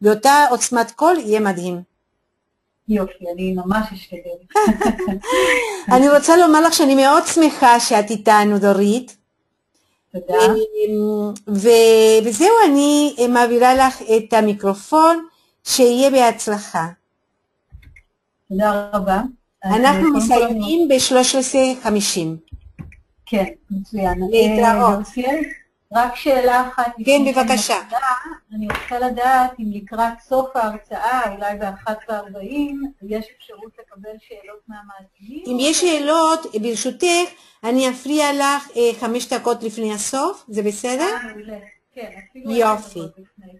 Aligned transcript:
באותה 0.00 0.46
עוצמת 0.50 0.90
קול, 0.90 1.16
יהיה 1.18 1.40
מדהים. 1.40 1.82
יופי, 2.88 3.24
אני 3.34 3.52
ממש 3.52 3.92
אשתדל. 3.92 4.60
אני 5.96 6.10
רוצה 6.10 6.36
לומר 6.36 6.60
לך 6.60 6.74
שאני 6.74 6.94
מאוד 6.94 7.22
שמחה 7.26 7.80
שאת 7.80 8.10
איתנו, 8.10 8.58
דורית. 8.58 9.16
תודה. 10.12 10.54
וזהו, 12.24 12.54
אני 12.68 13.16
מעבירה 13.28 13.74
לך 13.74 14.02
את 14.02 14.32
המיקרופון, 14.32 15.26
שיהיה 15.64 16.10
בהצלחה. 16.10 16.88
תודה 18.48 18.90
רבה. 18.92 19.22
אנחנו 19.64 20.12
מסיימים 20.12 20.88
ב-13:50. 20.88 22.54
כן, 23.26 23.44
מצוין. 23.70 24.18
להתראות. 24.30 25.06
רק 25.94 26.16
שאלה 26.16 26.68
אחת. 26.68 26.92
כן, 27.04 27.22
בבקשה. 27.26 27.74
אני 28.54 28.66
רוצה 28.66 28.98
לדעת 28.98 29.50
אם 29.60 29.64
לקראת 29.72 30.20
סוף 30.20 30.56
ההרצאה, 30.56 31.34
אולי 31.34 31.58
ב-13:40, 31.58 32.50
יש 33.02 33.26
אפשרות 33.38 33.72
לקבל 33.80 34.16
שאלות 34.18 34.60
מהמאזינים? 34.68 35.44
אם 35.46 35.56
יש 35.60 35.80
שאלות, 35.80 36.46
ברשותך, 36.62 37.30
אני 37.64 37.90
אפריע 37.90 38.32
לך 38.32 38.70
אה, 38.76 38.90
חמש 39.00 39.32
דקות 39.32 39.62
לפני 39.62 39.92
הסוף, 39.92 40.44
זה 40.48 40.62
בסדר? 40.62 41.14
אה. 41.50 41.58
כן, 41.94 42.10
יופי, 42.34 43.00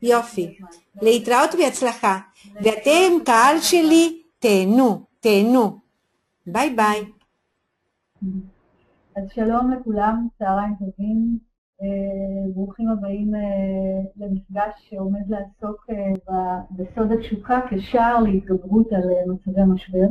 יופי. 0.03 0.59
להתראות 1.03 1.55
בהצלחה. 1.55 2.19
ואתם, 2.55 3.25
קהל 3.25 3.61
שלי, 3.61 4.23
תהנו, 4.39 5.05
תהנו. 5.21 5.79
ביי 6.47 6.71
ביי. 6.71 7.05
אז 9.17 9.23
שלום 9.35 9.73
לכולם, 9.73 10.29
צהריים 10.39 10.75
טובים. 10.79 11.54
אה, 11.83 12.53
ברוכים 12.55 12.89
הבאים 12.89 13.35
אה, 13.35 14.01
למפגש 14.17 14.73
שעומד 14.89 15.29
לעסוק 15.29 15.87
אה, 15.91 16.61
בסוד 16.71 17.13
התשוקה 17.13 17.61
כשער 17.71 18.21
להתגברות 18.23 18.93
על 18.93 19.33
מצבי 19.33 19.65
משבר. 19.75 20.09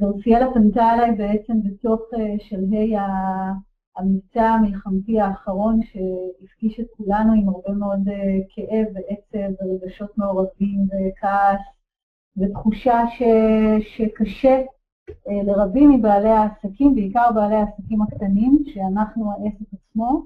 גרסיאלה 0.00 0.46
פנתה 0.54 0.94
אליי 0.94 1.12
בעצם 1.12 1.54
בתוך 1.62 2.00
שלהי 2.38 2.94
המבצע 3.96 4.44
המלחמתי 4.44 5.20
האחרון 5.20 5.80
שהפגיש 5.82 6.80
את 6.80 6.86
כולנו 6.96 7.32
עם 7.32 7.48
הרבה 7.48 7.72
מאוד 7.72 8.00
כאב 8.48 8.86
ועצב 8.94 9.62
ורגשות 9.62 10.18
מעורבים 10.18 10.80
וכעס 10.90 11.60
ותחושה 12.36 13.04
ש, 13.18 13.22
שקשה 13.80 14.62
לרבים 15.44 15.90
מבעלי 15.90 16.28
העסקים, 16.28 16.94
בעיקר 16.94 17.28
בעלי 17.34 17.54
העסקים 17.54 18.02
הקטנים, 18.02 18.58
שאנחנו 18.66 19.32
העסק 19.32 19.66
עצמו, 19.72 20.22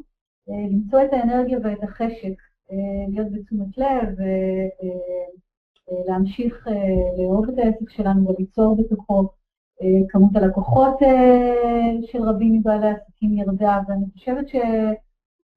אה, 0.50 0.54
למצוא 0.70 1.02
את 1.02 1.12
האנרגיה 1.12 1.58
ואת 1.62 1.82
החשק, 1.82 2.34
אה, 2.72 2.76
להיות 3.08 3.32
בתשומת 3.32 3.78
לב 3.78 4.08
ולהמשיך 5.88 6.68
אה, 6.68 6.74
לאהוב 7.18 7.48
את 7.48 7.58
העסק 7.58 7.90
שלנו 7.90 8.28
וליצור 8.28 8.76
בתוכו. 8.76 9.28
כמות 10.08 10.36
הלקוחות 10.36 10.98
של 12.02 12.22
רבים 12.22 12.52
מבעלי 12.52 12.86
העסקים 12.86 13.38
ירדה, 13.38 13.80
ואני 13.88 14.04
חושבת 14.12 14.46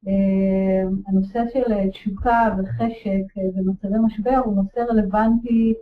שהנושא 0.06 1.44
של 1.54 1.90
תשוקה 1.90 2.56
וחשק 2.58 3.24
במצבי 3.56 3.98
משבר 4.06 4.42
הוא 4.46 4.56
נושא 4.56 4.80
רלוונטי 4.80 5.74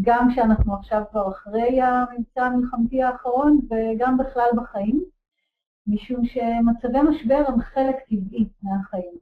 גם 0.00 0.28
כשאנחנו 0.32 0.74
עכשיו 0.74 1.02
כבר 1.10 1.28
אחרי 1.28 1.80
המבצע 1.80 2.42
המלחמתי 2.42 3.02
האחרון 3.02 3.60
וגם 3.70 4.18
בכלל 4.18 4.48
בחיים. 4.56 5.04
משום 5.86 6.24
שמצבי 6.24 6.98
משבר 7.10 7.44
הם 7.48 7.60
חלק 7.60 7.96
טבעי 8.08 8.48
מהחיים. 8.62 9.14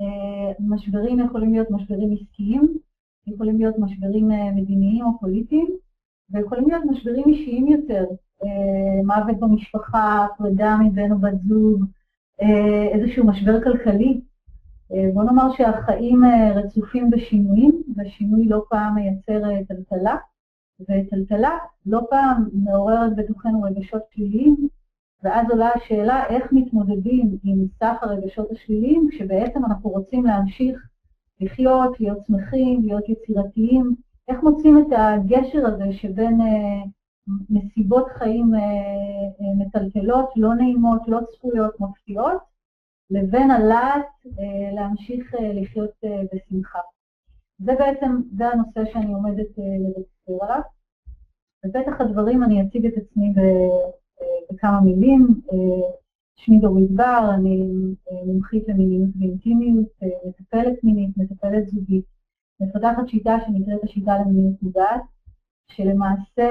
אה, 0.00 0.52
משברים 0.60 1.20
יכולים 1.20 1.52
להיות 1.52 1.70
משברים 1.70 2.12
עסקיים, 2.12 2.78
יכולים 3.26 3.58
להיות 3.58 3.78
משברים 3.78 4.32
אה, 4.32 4.50
מדיניים 4.54 5.04
או 5.04 5.18
פוליטיים, 5.20 5.66
ויכולים 6.30 6.68
להיות 6.68 6.84
משברים 6.84 7.24
אישיים 7.26 7.66
יותר, 7.66 8.04
אה, 8.42 9.02
מוות 9.04 9.40
במשפחה, 9.40 10.26
פרידה 10.38 10.76
מבן 10.84 11.12
או 11.12 11.18
בת 11.18 11.40
זוג, 11.48 11.84
איזשהו 12.92 13.26
משבר 13.26 13.64
כלכלי. 13.64 14.20
בוא 15.14 15.24
נאמר 15.24 15.52
שהחיים 15.56 16.22
רצופים 16.54 17.10
בשינויים, 17.10 17.82
ושינוי 17.96 18.48
לא 18.48 18.64
פעם 18.70 18.94
מייצר 18.94 19.40
טלטלה, 19.68 20.16
וטלטלה 20.80 21.58
לא 21.86 22.00
פעם 22.10 22.48
מעוררת 22.52 23.16
בתוכנו 23.16 23.62
רגשות 23.62 24.02
פליליים, 24.14 24.56
ואז 25.22 25.46
עולה 25.50 25.70
השאלה 25.74 26.26
איך 26.26 26.52
מתמודדים 26.52 27.38
עם 27.44 27.66
סך 27.78 28.02
הרגשות 28.02 28.50
השליליים, 28.52 29.08
כשבעצם 29.12 29.64
אנחנו 29.64 29.90
רוצים 29.90 30.24
להמשיך 30.24 30.88
לחיות, 31.40 32.00
להיות 32.00 32.18
שמחים, 32.26 32.82
להיות 32.82 33.08
יצירתיים, 33.08 33.94
איך 34.28 34.42
מוצאים 34.42 34.78
את 34.78 34.92
הגשר 34.96 35.66
הזה 35.66 35.92
שבין 35.92 36.40
אה, 36.40 36.82
נסיבות 37.50 38.06
חיים 38.08 38.54
אה, 38.54 38.60
אה, 38.60 39.54
מטלטלות, 39.56 40.28
לא 40.36 40.54
נעימות, 40.54 41.02
לא 41.08 41.18
צפויות, 41.30 41.80
מפתיעות, 41.80 42.38
לבין 43.10 43.50
הלהט 43.50 44.06
אה, 44.26 44.74
להמשיך 44.74 45.34
אה, 45.34 45.52
לחיות 45.52 45.90
אה, 46.04 46.22
בשמחה. 46.32 46.78
זה 47.58 47.72
בעצם, 47.78 48.20
זה 48.36 48.48
הנושא 48.48 48.92
שאני 48.92 49.12
עומדת 49.12 49.48
לדבר 49.58 50.44
עליו. 50.44 50.60
בפתח 51.64 52.00
הדברים 52.00 52.42
אני 52.42 52.62
אציג 52.62 52.86
את 52.86 52.92
עצמי 52.96 53.32
בכמה 54.52 54.80
מילים. 54.80 55.26
שמי 56.36 56.58
דורית 56.58 56.90
בר, 56.90 57.30
אני 57.34 57.62
מומחית 58.26 58.68
למיניות 58.68 59.10
ואינטימיות, 59.20 59.86
מטפלת 60.26 60.84
מינית, 60.84 61.16
מטפלת 61.16 61.66
זוגית, 61.66 62.04
מפתחת 62.60 63.08
שיטה 63.08 63.36
שנקראת 63.46 63.84
השיטה 63.84 64.18
למיניות 64.18 64.62
מודעת, 64.62 65.02
שלמעשה 65.72 66.48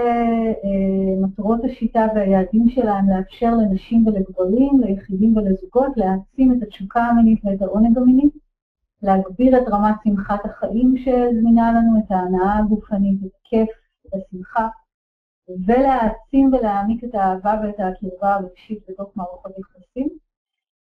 מטרות 1.21 1.59
השיטה 1.63 2.07
והיעדים 2.15 2.69
שלה 2.69 2.93
הם 2.93 3.09
לאפשר 3.09 3.51
לנשים 3.55 4.07
ולגברים, 4.07 4.79
ליחידים 4.79 5.37
ולזוגות, 5.37 5.97
להעצים 5.97 6.53
את 6.53 6.63
התשוקה 6.63 7.03
המינית 7.03 7.45
ואת 7.45 7.61
העונג 7.61 7.97
המיני, 7.97 8.29
להגביר 9.01 9.57
את 9.57 9.67
רמת 9.67 9.95
שמחת 10.03 10.45
החיים 10.45 10.97
שזמינה 10.97 11.71
לנו, 11.71 11.99
את 11.99 12.11
ההנאה 12.11 12.57
הגופנית, 12.57 13.19
את 13.25 13.31
הכיף, 13.41 13.69
את 14.07 14.11
השמחה, 14.13 14.67
ולהעצים 15.65 16.53
ולהעמיק 16.53 17.03
את 17.03 17.15
האהבה 17.15 17.61
ואת 17.63 17.75
הקרבה 17.79 18.33
הרגשית 18.33 18.79
בתוך 18.89 19.17
מערכות 19.17 19.51
יחסים. 19.59 20.07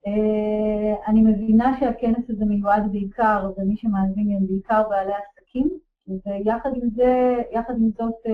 אה, 0.07 1.07
אני 1.07 1.21
מבינה 1.21 1.77
שהכנס 1.79 2.29
הזה 2.29 2.45
מיועד 2.45 2.91
בעיקר, 2.91 3.51
ומי 3.57 3.77
שמאזין 3.77 4.31
הם 4.31 4.47
בעיקר 4.47 4.83
בעלי 4.89 5.13
עסקים, 5.13 5.69
ויחד 6.07 6.69
עם 6.75 6.89
זה, 6.95 7.35
יחד 7.51 7.73
עם 7.77 7.89
זאת, 7.97 8.13
אה, 8.25 8.31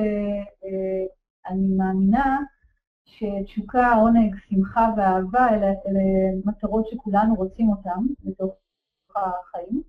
אה, 0.64 1.06
אני 1.48 1.68
מאמינה 1.78 2.38
שתשוקה, 3.06 3.94
עונג, 3.94 4.36
שמחה 4.50 4.88
ואהבה 4.98 5.50
אלה, 5.50 5.68
אלה 5.68 6.02
מטרות 6.46 6.88
שכולנו 6.88 7.36
רוצים 7.36 7.70
אותן 7.70 8.00
בתוך 8.24 8.54
החיים. 9.16 9.81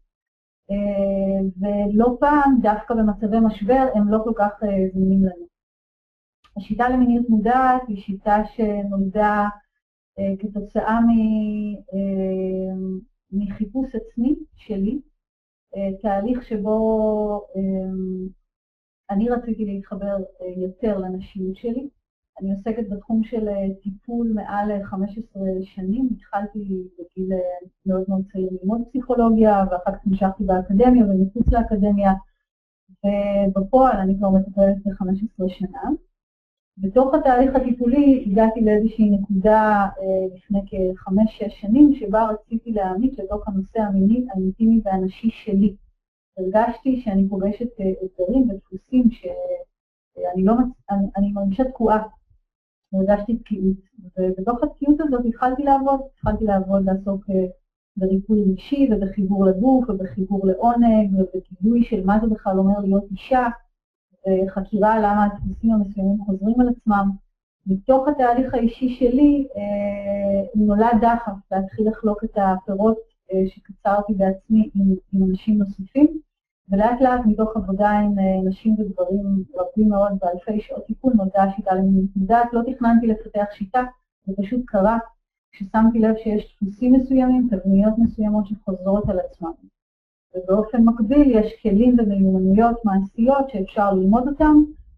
ולא 1.60 2.16
פעם, 2.20 2.60
דווקא 2.62 2.94
במצבי 2.94 3.40
משבר, 3.40 3.86
הם 3.94 4.08
לא 4.08 4.18
כל 4.24 4.32
כך 4.36 4.52
זמינים 4.94 5.24
לנו. 5.24 5.46
השיטה 6.56 6.88
למיניות 6.88 7.28
מודעת 7.28 7.82
היא 7.88 8.02
שיטה 8.02 8.36
שנולדה 8.44 9.48
אה, 10.18 10.34
כתוצאה 10.38 10.98
אה, 11.94 12.74
מחיפוש 13.32 13.86
עצמי 13.94 14.34
שלי, 14.56 14.92
אה, 14.92 15.11
תהליך 16.02 16.42
שבו 16.42 16.78
אה, 17.56 18.32
אני 19.10 19.28
רציתי 19.28 19.64
להתחבר 19.64 20.16
אה, 20.40 20.46
יותר 20.56 20.98
לנשיות 20.98 21.56
שלי. 21.56 21.88
אני 22.40 22.52
עוסקת 22.52 22.88
בתחום 22.90 23.24
של 23.24 23.48
אה, 23.48 23.74
טיפול 23.82 24.32
מעל 24.34 24.84
15 24.84 25.42
שנים, 25.62 26.08
התחלתי 26.16 26.58
בגיל 26.98 27.32
אה, 27.32 27.38
מאוד 27.86 28.04
מאוד 28.08 28.22
צעיר 28.32 28.48
ללמוד 28.52 28.80
פסיכולוגיה, 28.88 29.64
ואחר 29.70 29.92
כך 29.92 30.06
נשארתי 30.06 30.44
באקדמיה 30.44 31.04
ומחוץ 31.04 31.52
לאקדמיה, 31.52 32.12
ובפועל 33.04 33.96
אני 33.96 34.18
כבר 34.18 34.30
מטפלת 34.30 34.76
ב-15 34.84 35.48
שנה. 35.48 35.82
בתוך 36.78 37.14
התהליך 37.14 37.54
הטיפולי 37.54 38.24
הגעתי 38.26 38.60
לאיזושהי 38.60 39.10
נקודה 39.10 39.88
אה, 40.00 40.36
לפני 40.36 40.60
כחמש-שש 40.66 41.60
שנים, 41.60 41.94
שבה 41.94 42.26
רציתי 42.26 42.72
להעמיק 42.72 43.18
לתוך 43.18 43.48
הנושא 43.48 43.80
המיני, 43.80 44.26
האינטימי 44.30 44.80
והנשי 44.84 45.30
שלי. 45.30 45.76
הרגשתי 46.38 47.00
שאני 47.04 47.28
פוגשת 47.28 47.80
אה, 47.80 47.90
אתגרים 48.04 48.50
ודפוסים 48.50 49.10
שאני 49.10 50.44
לא, 50.44 50.54
אני, 50.90 51.06
אני 51.16 51.32
מרגישה 51.32 51.64
תקועה. 51.64 52.02
הרגשתי 52.92 53.36
תקיעות. 53.36 53.76
ובתוך 54.18 54.62
התקיעות 54.62 55.00
הזאת 55.00 55.24
התחלתי 55.28 55.62
לעבוד, 55.62 56.00
התחלתי 56.14 56.44
לעבוד, 56.44 56.84
לעסוק 56.84 57.30
אה, 57.30 57.46
בריפוי 57.96 58.42
רגשי 58.50 58.88
ובחיבור 58.90 59.44
לגוף 59.44 59.84
ובחיבור 59.88 60.46
לעונג 60.46 61.10
ובגיבוי 61.14 61.84
של 61.84 62.04
מה 62.06 62.18
זה 62.22 62.26
בכלל 62.26 62.58
אומר 62.58 62.78
להיות 62.78 63.04
אישה. 63.10 63.48
וחקירה 64.26 64.98
למה 64.98 65.24
הדפוסים 65.24 65.72
המסוימים 65.72 66.24
חוזרים 66.26 66.60
על 66.60 66.68
עצמם. 66.68 67.10
מתוך 67.66 68.08
התהליך 68.08 68.54
האישי 68.54 68.88
שלי 68.88 69.46
אה, 69.56 70.42
נולד 70.54 71.00
דחף 71.00 71.52
להתחיל 71.52 71.88
לחלוק 71.88 72.24
את 72.24 72.36
הפירות 72.36 72.96
אה, 73.32 73.48
שקצרתי 73.48 74.14
בעצמי 74.14 74.70
עם, 74.74 74.94
עם 75.12 75.30
אנשים 75.30 75.58
נוספים, 75.58 76.06
ולאט 76.68 77.00
לאט 77.00 77.20
מתוך 77.26 77.56
עבודה 77.56 77.90
עם 77.90 78.18
אה, 78.18 78.48
נשים 78.48 78.76
וגברים 78.78 79.44
רבים 79.54 79.88
מאוד 79.88 80.12
באלפי 80.20 80.60
שעות 80.60 80.86
טיפול 80.86 81.12
נולדה 81.16 81.42
השיטה 81.42 81.74
למיניות. 81.74 82.10
לא 82.52 82.62
תכננתי 82.72 83.06
לפתח 83.06 83.44
שיטה, 83.52 83.82
זה 84.26 84.32
פשוט 84.36 84.60
קרה 84.66 84.98
כששמתי 85.52 85.98
לב 85.98 86.14
שיש 86.16 86.56
דפוסים 86.56 86.92
מסוימים, 86.92 87.48
תבניות 87.50 87.94
מסוימות 87.98 88.46
שחוזרות 88.46 89.08
על 89.08 89.18
עצמם. 89.18 89.52
ובאופן 90.34 90.82
מקביל 90.84 91.30
יש 91.30 91.52
כלים 91.62 91.96
ומיומנויות 91.98 92.84
מעשיות 92.84 93.50
שאפשר 93.50 93.92
ללמוד 93.92 94.28
אותם, 94.28 94.54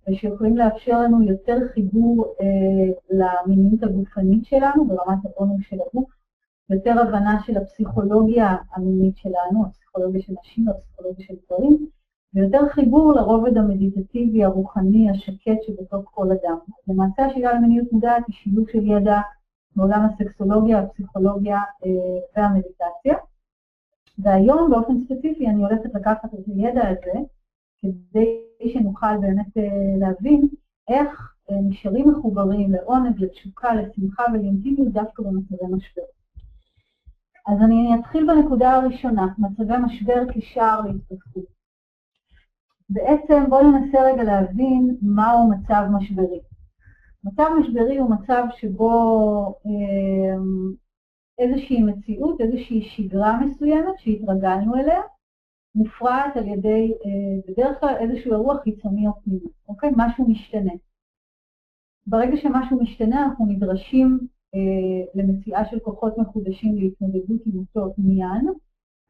ושיכולים 0.08 0.56
לאפשר 0.56 1.00
לנו 1.00 1.22
יותר 1.22 1.58
חיבור 1.74 2.34
אה, 2.40 2.92
למיניות 3.10 3.82
הגופנית 3.82 4.44
שלנו 4.44 4.86
ברמת 4.88 5.18
העונג 5.24 5.62
של 5.62 5.76
הגוף, 5.88 6.10
יותר 6.70 7.00
הבנה 7.00 7.42
של 7.46 7.56
הפסיכולוגיה 7.56 8.56
המינית 8.74 9.16
שלנו, 9.16 9.66
הפסיכולוגיה 9.66 10.22
של 10.22 10.32
נשים 10.42 10.68
והפסיכולוגיה 10.68 11.26
של 11.26 11.34
גברים, 11.46 11.86
ויותר 12.34 12.68
חיבור 12.68 13.12
לרובד 13.12 13.56
המדיטטיבי, 13.56 14.44
הרוחני, 14.44 15.10
השקט 15.10 15.62
שבתוך 15.66 16.10
כל 16.14 16.26
אדם. 16.32 16.58
למעשה 16.88 17.26
השיטה 17.26 17.52
למיניות 17.52 17.92
מודעת 17.92 18.22
היא 18.26 18.34
שילוב 18.34 18.68
של 18.70 18.86
ידע 18.86 19.20
מעולם 19.76 20.06
הסקסולוגיה, 20.06 20.78
הפסיכולוגיה 20.78 21.56
אה, 21.56 21.90
והמדיטציה. 22.36 23.14
והיום 24.18 24.70
באופן 24.70 24.94
ספציפי 25.04 25.46
אני 25.46 25.62
הולכת 25.62 25.94
לקחת 25.94 26.34
את 26.34 26.46
הידע 26.46 26.88
הזה, 26.88 27.20
כדי 27.80 28.72
שנוכל 28.72 29.18
באמת 29.20 29.56
אה, 29.56 29.96
להבין 29.98 30.48
איך 30.88 31.34
אה, 31.50 31.56
נשארים 31.68 32.08
מחוברים 32.10 32.72
לעונג, 32.72 33.20
לתשוקה, 33.20 33.74
לשמחה 33.74 34.24
ולאינטימיות 34.32 34.92
דווקא 34.92 35.22
במצבי 35.22 35.66
משבר. 35.72 36.02
אז 37.46 37.58
אני 37.64 37.90
אתחיל 38.00 38.26
בנקודה 38.26 38.72
הראשונה, 38.72 39.26
מצבי 39.38 39.74
משבר 39.84 40.22
כשער 40.32 40.80
להתפתחות. 40.80 41.44
בעצם 42.90 43.44
בואו 43.48 43.70
ננסה 43.70 43.98
רגע 44.02 44.22
להבין 44.22 44.96
מהו 45.02 45.50
מצב 45.50 45.82
משברי. 45.92 46.40
מצב 47.24 47.44
משברי 47.60 47.96
הוא 47.96 48.10
מצב 48.10 48.44
שבו 48.56 48.90
אה, 49.66 50.36
איזושהי 51.38 51.82
מציאות, 51.82 52.40
איזושהי 52.40 52.82
שגרה 52.82 53.40
מסוימת 53.40 53.98
שהתרגלנו 53.98 54.74
אליה, 54.74 55.00
מופרעת 55.74 56.36
על 56.36 56.48
ידי, 56.48 56.92
אה, 57.04 57.40
בדרך 57.48 57.80
כלל 57.80 57.94
איזשהו 58.00 58.32
אירוע 58.32 58.58
חיצוני 58.58 59.06
או 59.06 59.12
פנימי, 59.24 59.48
אוקיי? 59.68 59.90
משהו 59.96 60.28
משתנה. 60.28 60.72
ברגע 62.06 62.36
שמשהו 62.36 62.82
משתנה 62.82 63.24
אנחנו 63.24 63.46
נדרשים 63.46 64.18
אה, 64.54 65.04
למציאה 65.14 65.64
של 65.70 65.78
כוחות 65.78 66.18
מחודשים 66.18 66.76
להתמודדות 66.76 67.40
עם 67.46 67.58
אותו 67.58 67.94
עניין, 67.98 68.46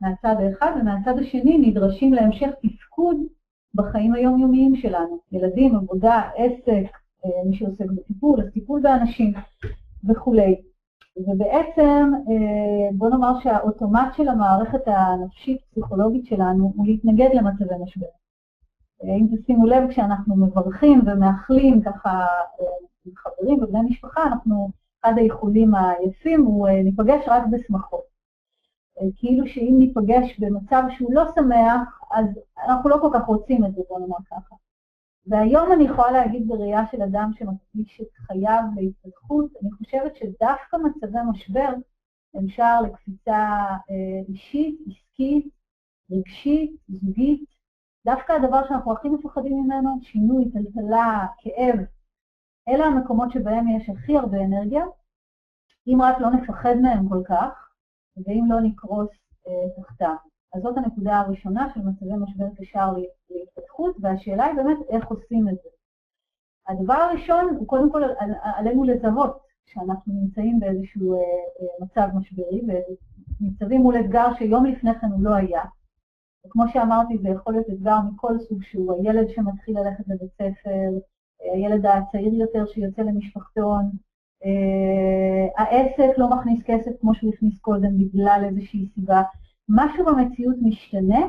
מהצד 0.00 0.36
האחד, 0.38 0.72
ומהצד 0.80 1.18
השני 1.18 1.58
נדרשים 1.58 2.12
להמשך 2.12 2.50
תפקוד 2.62 3.16
בחיים 3.74 4.14
היומיומיים 4.14 4.76
שלנו. 4.76 5.18
ילדים, 5.32 5.76
עבודה, 5.76 6.30
עסק, 6.36 6.96
אה, 7.24 7.44
מי 7.46 7.56
שעוסק 7.56 7.86
בטיפול, 7.96 8.40
הטיפול 8.40 8.80
באנשים 8.82 9.32
וכולי. 10.08 10.56
ובעצם, 11.16 12.10
אה, 12.28 12.88
בוא 12.92 13.10
נאמר 13.10 13.40
שהאוטומט 13.40 14.14
של 14.16 14.28
המערכת 14.28 14.82
הנפשית-פסיכולוגית 14.86 16.26
שלנו 16.26 16.72
הוא 16.76 16.86
להתנגד 16.86 17.28
למצבי 17.34 17.74
משבר. 17.84 18.06
אה, 19.04 19.08
אם 19.08 19.26
תשימו 19.36 19.66
לב, 19.66 19.90
כשאנחנו 19.90 20.36
מברכים 20.36 21.00
ומאחלים 21.06 21.82
ככה 21.82 22.10
אה, 22.10 22.66
עם 23.06 23.12
חברים 23.16 23.62
ובני 23.62 23.82
משפחה, 23.82 24.22
אנחנו, 24.22 24.70
אחד 25.00 25.14
האיחולים 25.16 25.72
היפים 25.74 26.44
הוא 26.44 26.68
ניפגש 26.68 27.24
רק 27.26 27.42
בשמחות. 27.50 28.14
כאילו 29.16 29.46
שאם 29.46 29.74
ניפגש 29.78 30.40
במצב 30.40 30.82
שהוא 30.90 31.14
לא 31.14 31.24
שמח, 31.34 32.00
אז 32.10 32.26
אנחנו 32.66 32.90
לא 32.90 32.98
כל 33.00 33.10
כך 33.14 33.26
רוצים 33.26 33.64
את 33.64 33.74
זה, 33.74 33.82
בוא 33.88 34.00
נאמר 34.00 34.16
ככה. 34.30 34.54
והיום 35.26 35.72
אני 35.72 35.84
יכולה 35.84 36.10
להגיד 36.10 36.48
בראייה 36.48 36.86
של 36.90 37.02
אדם 37.02 37.30
שמקדיש 37.34 38.00
את 38.00 38.12
חייו 38.26 38.62
להתפתחות, 38.76 39.50
אני 39.62 39.70
חושבת 39.72 40.16
שדווקא 40.16 40.76
מצבי 40.76 41.18
משבר 41.30 41.68
הם 42.34 42.48
שער 42.48 42.80
לקפיצה 42.80 43.38
אה, 43.90 44.20
אישית, 44.28 44.78
עסקית, 44.86 45.48
רגשית, 46.10 46.76
זוגית. 46.88 47.44
דווקא 48.06 48.32
הדבר 48.32 48.68
שאנחנו 48.68 48.92
הכי 48.92 49.08
מפחדים 49.08 49.64
ממנו, 49.64 49.98
שינוי, 50.02 50.44
טלטלה, 50.52 51.26
כאב, 51.38 51.78
אלה 52.68 52.84
המקומות 52.84 53.32
שבהם 53.32 53.68
יש 53.68 53.88
הכי 53.88 54.16
הרבה 54.16 54.38
אנרגיה. 54.44 54.84
אם 55.86 56.02
רק 56.02 56.16
לא 56.20 56.30
נפחד 56.30 56.74
מהם 56.82 57.08
כל 57.08 57.22
כך, 57.28 57.68
ואם 58.16 58.44
לא 58.48 58.60
נקרוס 58.60 59.10
אה, 59.48 59.82
תחתם. 59.82 60.14
אז 60.54 60.62
זאת 60.62 60.76
הנקודה 60.76 61.20
הראשונה 61.20 61.68
של 61.74 61.80
מצבי 61.80 62.16
משבר 62.16 62.46
כשער 62.56 62.94
להתפתחות, 63.30 63.96
והשאלה 64.00 64.44
היא 64.44 64.54
באמת 64.56 64.78
איך 64.88 65.06
עושים 65.06 65.48
את 65.48 65.54
זה. 65.54 65.68
הדבר 66.68 66.94
הראשון 66.94 67.56
הוא 67.58 67.66
קודם 67.66 67.92
כל 67.92 68.02
על, 68.04 68.30
עלינו 68.42 68.84
לזהות 68.84 69.38
שאנחנו 69.66 70.14
נמצאים 70.14 70.60
באיזשהו 70.60 71.14
אה, 71.14 71.18
אה, 71.18 71.84
מצב 71.84 72.08
משברי, 72.14 72.60
וניצבים 73.40 73.80
מול 73.80 74.00
אתגר 74.00 74.34
שיום 74.38 74.66
לפני 74.66 74.94
כן 75.00 75.06
הוא 75.06 75.24
לא 75.24 75.34
היה. 75.34 75.62
וכמו 76.46 76.64
שאמרתי, 76.68 77.18
זה 77.18 77.28
יכול 77.28 77.52
להיות 77.52 77.66
אתגר 77.70 77.96
מכל 78.12 78.38
סוג 78.38 78.62
שהוא, 78.62 78.92
הילד 78.92 79.28
שמתחיל 79.28 79.78
ללכת 79.78 80.04
לבית 80.08 80.32
ספר, 80.32 80.98
הילד 81.52 81.86
הצעיר 81.86 82.34
יותר 82.34 82.66
שיוצא 82.66 83.02
למשפחתון, 83.02 83.90
אה, 84.44 85.62
העסק 85.62 86.18
לא 86.18 86.30
מכניס 86.30 86.62
כסף 86.64 86.90
כמו 87.00 87.14
שהוא 87.14 87.32
הכניס 87.34 87.58
קודם 87.58 87.98
בגלל 87.98 88.42
איזושהי 88.44 88.88
סיבה. 88.94 89.22
משהו 89.68 90.04
במציאות 90.06 90.56
משתנה, 90.62 91.26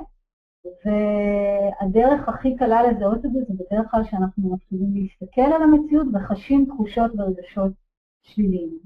והדרך 0.86 2.30
הכי 2.30 2.56
קלה 2.56 2.92
לזהות 2.92 3.26
את 3.26 3.32
זה 3.32 3.40
זה 3.48 3.54
בדרך 3.54 3.92
כלל 3.92 4.04
שאנחנו 4.04 4.54
מתחילים 4.54 4.94
להסתכל 4.94 5.42
על 5.42 5.64
המציאות 5.64 6.08
וחשים 6.14 6.66
תחושות 6.66 7.12
ורגשות 7.18 7.72
שליליים. 8.22 8.80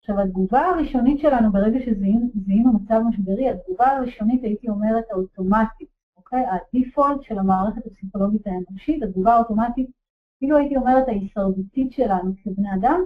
עכשיו, 0.00 0.20
התגובה 0.20 0.60
הראשונית 0.60 1.20
שלנו 1.20 1.52
ברגע 1.52 1.78
שזיהינו 1.78 2.72
מצב 2.72 3.00
משברי, 3.08 3.50
התגובה 3.50 3.86
הראשונית, 3.86 4.44
הייתי 4.44 4.68
אומרת, 4.68 5.04
האוטומטית, 5.10 5.88
אוקיי? 6.16 6.44
הדיפולט 6.46 7.22
של 7.22 7.38
המערכת 7.38 7.86
הפסיכולוגית 7.86 8.46
האנושית, 8.46 9.02
התגובה 9.02 9.34
האוטומטית, 9.34 9.90
אפילו 10.36 10.56
הייתי 10.56 10.76
אומרת 10.76 11.08
ההישרדותית 11.08 11.92
שלנו 11.92 12.32
כבני 12.44 12.68
אדם, 12.74 13.00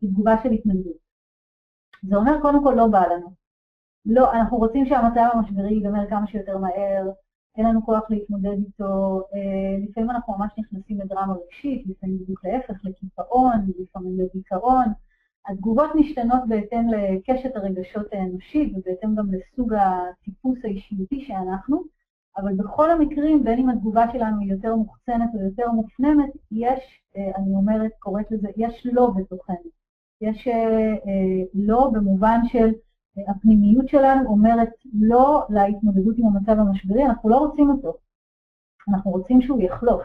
היא 0.00 0.10
תגובה 0.10 0.42
של 0.42 0.50
התנגדות. 0.50 0.96
זה 2.02 2.16
אומר, 2.16 2.40
קודם 2.42 2.64
כל, 2.64 2.74
לא 2.76 2.86
בא 2.86 3.06
לנו. 3.06 3.39
לא, 4.06 4.32
אנחנו 4.32 4.56
רוצים 4.56 4.86
שהמצב 4.86 5.28
המשברי 5.32 5.72
ייגמר 5.72 6.06
כמה 6.10 6.26
שיותר 6.26 6.58
מהר, 6.58 7.10
אין 7.56 7.66
לנו 7.66 7.86
כוח 7.86 8.02
להתמודד 8.10 8.56
איתו, 8.66 9.22
אה, 9.34 9.84
לפעמים 9.88 10.10
אנחנו 10.10 10.34
ממש 10.38 10.52
נכנסים 10.58 11.00
לדרמה 11.00 11.34
רגשית, 11.34 11.86
לפעמים 11.86 12.18
בדיוק 12.18 12.44
להפך, 12.44 12.84
לקיפאון, 12.84 13.70
לפעמים 13.78 14.18
לדיכאון. 14.20 14.84
התגובות 15.48 15.90
משתנות 15.94 16.40
בהתאם 16.48 16.88
לקשת 16.88 17.56
הרגשות 17.56 18.06
האנושית 18.12 18.72
ובהתאם 18.76 19.14
גם 19.14 19.26
לסוג 19.32 19.72
הטיפוס 19.74 20.58
האישיותי 20.64 21.24
שאנחנו, 21.26 21.82
אבל 22.36 22.54
בכל 22.54 22.90
המקרים, 22.90 23.44
בין 23.44 23.58
אם 23.58 23.68
התגובה 23.68 24.06
שלנו 24.12 24.40
היא 24.40 24.52
יותר 24.52 24.74
מוחצנת 24.74 25.30
או 25.34 25.40
יותר 25.40 25.70
מופנמת, 25.70 26.30
יש, 26.52 27.02
אה, 27.16 27.30
אני 27.36 27.54
אומרת, 27.54 27.90
קוראת 27.98 28.30
לזה, 28.30 28.48
יש 28.56 28.86
לא 28.92 29.10
בתוכנו. 29.16 29.70
יש 30.20 30.48
אה, 30.48 30.94
לא 31.54 31.90
במובן 31.92 32.40
של 32.48 32.70
הפנימיות 33.28 33.88
שלנו 33.88 34.28
אומרת 34.28 34.68
לא 35.00 35.46
להתמודדות 35.50 36.14
עם 36.18 36.26
המצב 36.26 36.52
המשברי, 36.58 37.06
אנחנו 37.06 37.28
לא 37.28 37.36
רוצים 37.36 37.70
אותו. 37.70 37.94
אנחנו 38.88 39.10
רוצים 39.10 39.42
שהוא 39.42 39.62
יחלוף. 39.62 40.02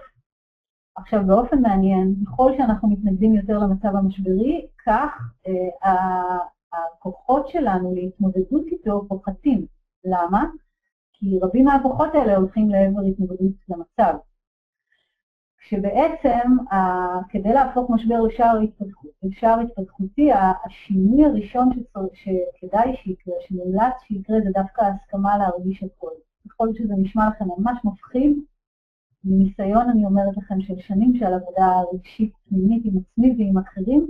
עכשיו, 0.95 1.23
באופן 1.27 1.61
מעניין, 1.61 2.15
ככל 2.25 2.51
שאנחנו 2.57 2.89
מתנגדים 2.89 3.35
יותר 3.35 3.57
למצב 3.59 3.95
המשברי, 3.95 4.67
כך 4.85 5.31
אה, 5.47 6.37
הכוחות 6.73 7.47
שלנו 7.47 7.95
להתמודדות 7.95 8.65
איתו 8.67 9.05
פוחתים. 9.07 9.65
למה? 10.05 10.45
כי 11.13 11.39
רבים 11.41 11.65
מהכוחות 11.65 12.15
האלה 12.15 12.35
הולכים 12.35 12.69
לעבר 12.69 13.01
התמודדות 13.01 13.53
למצב. 13.69 14.17
שבעצם 15.69 16.57
כדי 17.29 17.53
להפוך 17.53 17.89
משבר 17.89 18.21
לשער 18.21 18.57
התפתחות, 18.57 19.11
לשער 19.23 19.59
התפתחותי, 19.59 20.29
השינוי 20.65 21.25
הראשון 21.25 21.69
שכדאי 22.13 22.95
שיקרה, 23.03 23.33
שמומלץ 23.47 23.93
שיקרה, 24.07 24.37
זה 24.43 24.49
דווקא 24.53 24.81
ההסכמה 24.81 25.37
להרגיש 25.37 25.83
הכל. 25.83 26.11
יכול 26.45 26.67
להיות 26.67 26.77
שזה 26.77 26.93
נשמע 26.97 27.29
לכם 27.29 27.45
ממש 27.57 27.77
מפחיד, 27.83 28.37
מניסיון 29.23 29.89
אני 29.89 30.05
אומרת 30.05 30.37
לכם 30.37 30.61
של 30.61 30.79
שנים 30.79 31.15
של 31.15 31.33
עבודה 31.33 31.81
רגשית 31.93 32.33
פנימית 32.49 32.83
עם 32.85 32.93
עצמי 32.97 33.35
ועם 33.37 33.57
אחרים, 33.57 34.09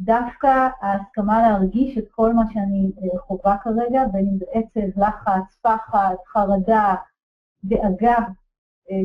דווקא 0.00 0.68
ההסכמה 0.80 1.42
להרגיש 1.42 1.98
את 1.98 2.04
כל 2.10 2.32
מה 2.32 2.42
שאני 2.52 2.90
אה, 3.02 3.18
חווה 3.18 3.56
כרגע, 3.58 4.04
בין 4.12 4.26
אם 4.26 4.38
זה 4.38 4.44
עצב, 4.52 5.00
לחץ, 5.00 5.56
פחד, 5.62 6.14
חרדה, 6.32 6.94
דאגה, 7.64 8.18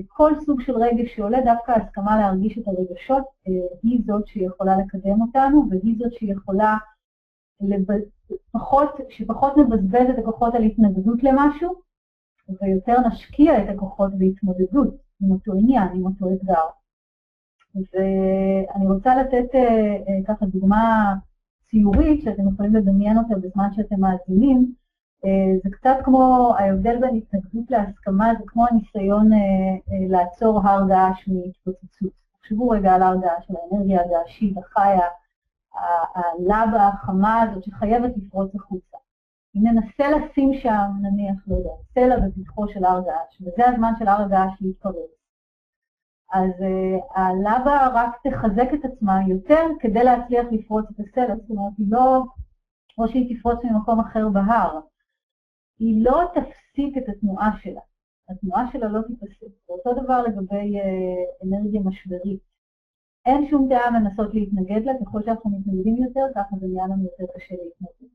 כל 0.07 0.31
סוג 0.45 0.61
של 0.61 0.73
רגש 0.77 1.15
שעולה, 1.15 1.41
דווקא 1.41 1.71
ההסכמה 1.71 2.17
להרגיש 2.17 2.57
את 2.57 2.67
הרגשות 2.67 3.23
אה, 3.47 3.51
היא 3.83 4.01
זאת 4.05 4.27
שיכולה 4.27 4.77
לקדם 4.77 5.21
אותנו, 5.21 5.65
והיא 5.69 5.95
זאת 5.99 6.13
שיכולה 6.13 6.77
פחות, 8.51 8.89
שפחות 9.09 9.53
מבזבז 9.57 10.09
את 10.09 10.19
הכוחות 10.19 10.55
על 10.55 10.63
התנגדות 10.63 11.23
למשהו, 11.23 11.73
ויותר 12.61 13.07
נשקיע 13.07 13.63
את 13.63 13.69
הכוחות 13.69 14.11
בהתמודדות 14.17 14.95
עם 15.21 15.31
אותו 15.31 15.53
עניין, 15.53 15.87
עם 15.93 16.05
אותו 16.05 16.33
אתגר. 16.33 16.65
ואני 17.75 18.87
רוצה 18.87 19.15
לתת 19.15 19.55
אה, 19.55 19.95
אה, 19.95 20.23
ככה 20.27 20.45
דוגמה 20.45 21.13
ציורית, 21.69 22.21
שאתם 22.23 22.49
יכולים 22.49 22.75
לדמיין 22.75 23.17
אותה 23.17 23.35
בזמן 23.35 23.67
שאתם 23.75 23.99
מאזינים. 23.99 24.73
אה, 25.25 25.57
זה 25.63 25.69
קצת 25.71 25.95
כמו 26.03 26.53
ההבדל 26.57 26.99
בין 27.01 27.15
התנגדות 27.15 27.71
להסכמה, 27.71 28.33
זה 28.39 28.43
כמו 28.47 28.65
הניסיון 28.71 29.29
לעצור 30.09 30.67
הר 30.67 30.87
געש 30.87 31.27
מהתפוצצות. 31.27 32.11
תחשבו 32.39 32.69
רגע 32.69 32.93
על 32.93 33.03
הר 33.03 33.15
געש, 33.15 33.49
על 33.49 33.55
האנרגיה 33.55 34.01
הגעשית, 34.01 34.57
החיה, 34.57 35.07
הלבה 36.15 36.87
החמה 36.87 37.41
הזאת 37.41 37.63
שחייבת 37.63 38.11
לפרוץ 38.17 38.55
החוצה. 38.55 38.97
אם 39.55 39.61
ננסה 39.63 40.11
לשים 40.11 40.53
שם, 40.53 40.89
נניח, 41.01 41.35
לא 41.47 41.55
יודע, 41.55 41.69
סלע 41.93 42.15
בפתחו 42.19 42.67
של 42.67 42.85
הר 42.85 43.01
געש, 43.01 43.41
וזה 43.41 43.69
הזמן 43.69 43.93
של 43.99 44.07
הר 44.07 44.27
געש 44.27 44.61
להתפרץ. 44.61 45.15
אז 46.33 46.51
הלבה 47.15 47.87
רק 47.93 48.17
תחזק 48.23 48.73
את 48.73 48.85
עצמה 48.85 49.19
יותר 49.27 49.63
כדי 49.79 50.03
להצליח 50.03 50.45
לפרוץ 50.51 50.85
את 50.91 50.99
הסלע, 50.99 51.35
זאת 51.35 51.49
אומרת, 51.49 51.73
היא 51.77 51.87
לא, 51.89 52.23
או 52.97 53.07
שהיא 53.07 53.37
תפרוץ 53.37 53.59
ממקום 53.63 53.99
אחר 53.99 54.29
בהר, 54.29 54.79
היא 55.79 56.05
לא 56.05 56.21
תפסיק 56.33 56.97
את 56.97 57.09
התנועה 57.09 57.51
שלה, 57.61 57.81
התנועה 58.29 58.71
שלה 58.71 58.87
לא 58.87 59.01
תיפסק. 59.01 59.69
ואותו 59.69 60.03
דבר 60.03 60.21
לגבי 60.21 60.79
uh, 60.79 61.47
אנרגיה 61.47 61.81
משברית. 61.81 62.39
אין 63.25 63.49
שום 63.49 63.69
טעם 63.69 63.95
לנסות 63.95 64.33
להתנגד 64.33 64.81
לה, 64.85 64.93
ככל 65.01 65.21
שאנחנו 65.25 65.49
מתנגדים 65.49 66.03
יותר, 66.03 66.25
ככה 66.35 66.55
זה 66.59 66.67
נהיה 66.67 66.85
לנו 66.85 67.03
יותר 67.03 67.33
קשה 67.35 67.55
להתנגד. 67.55 68.13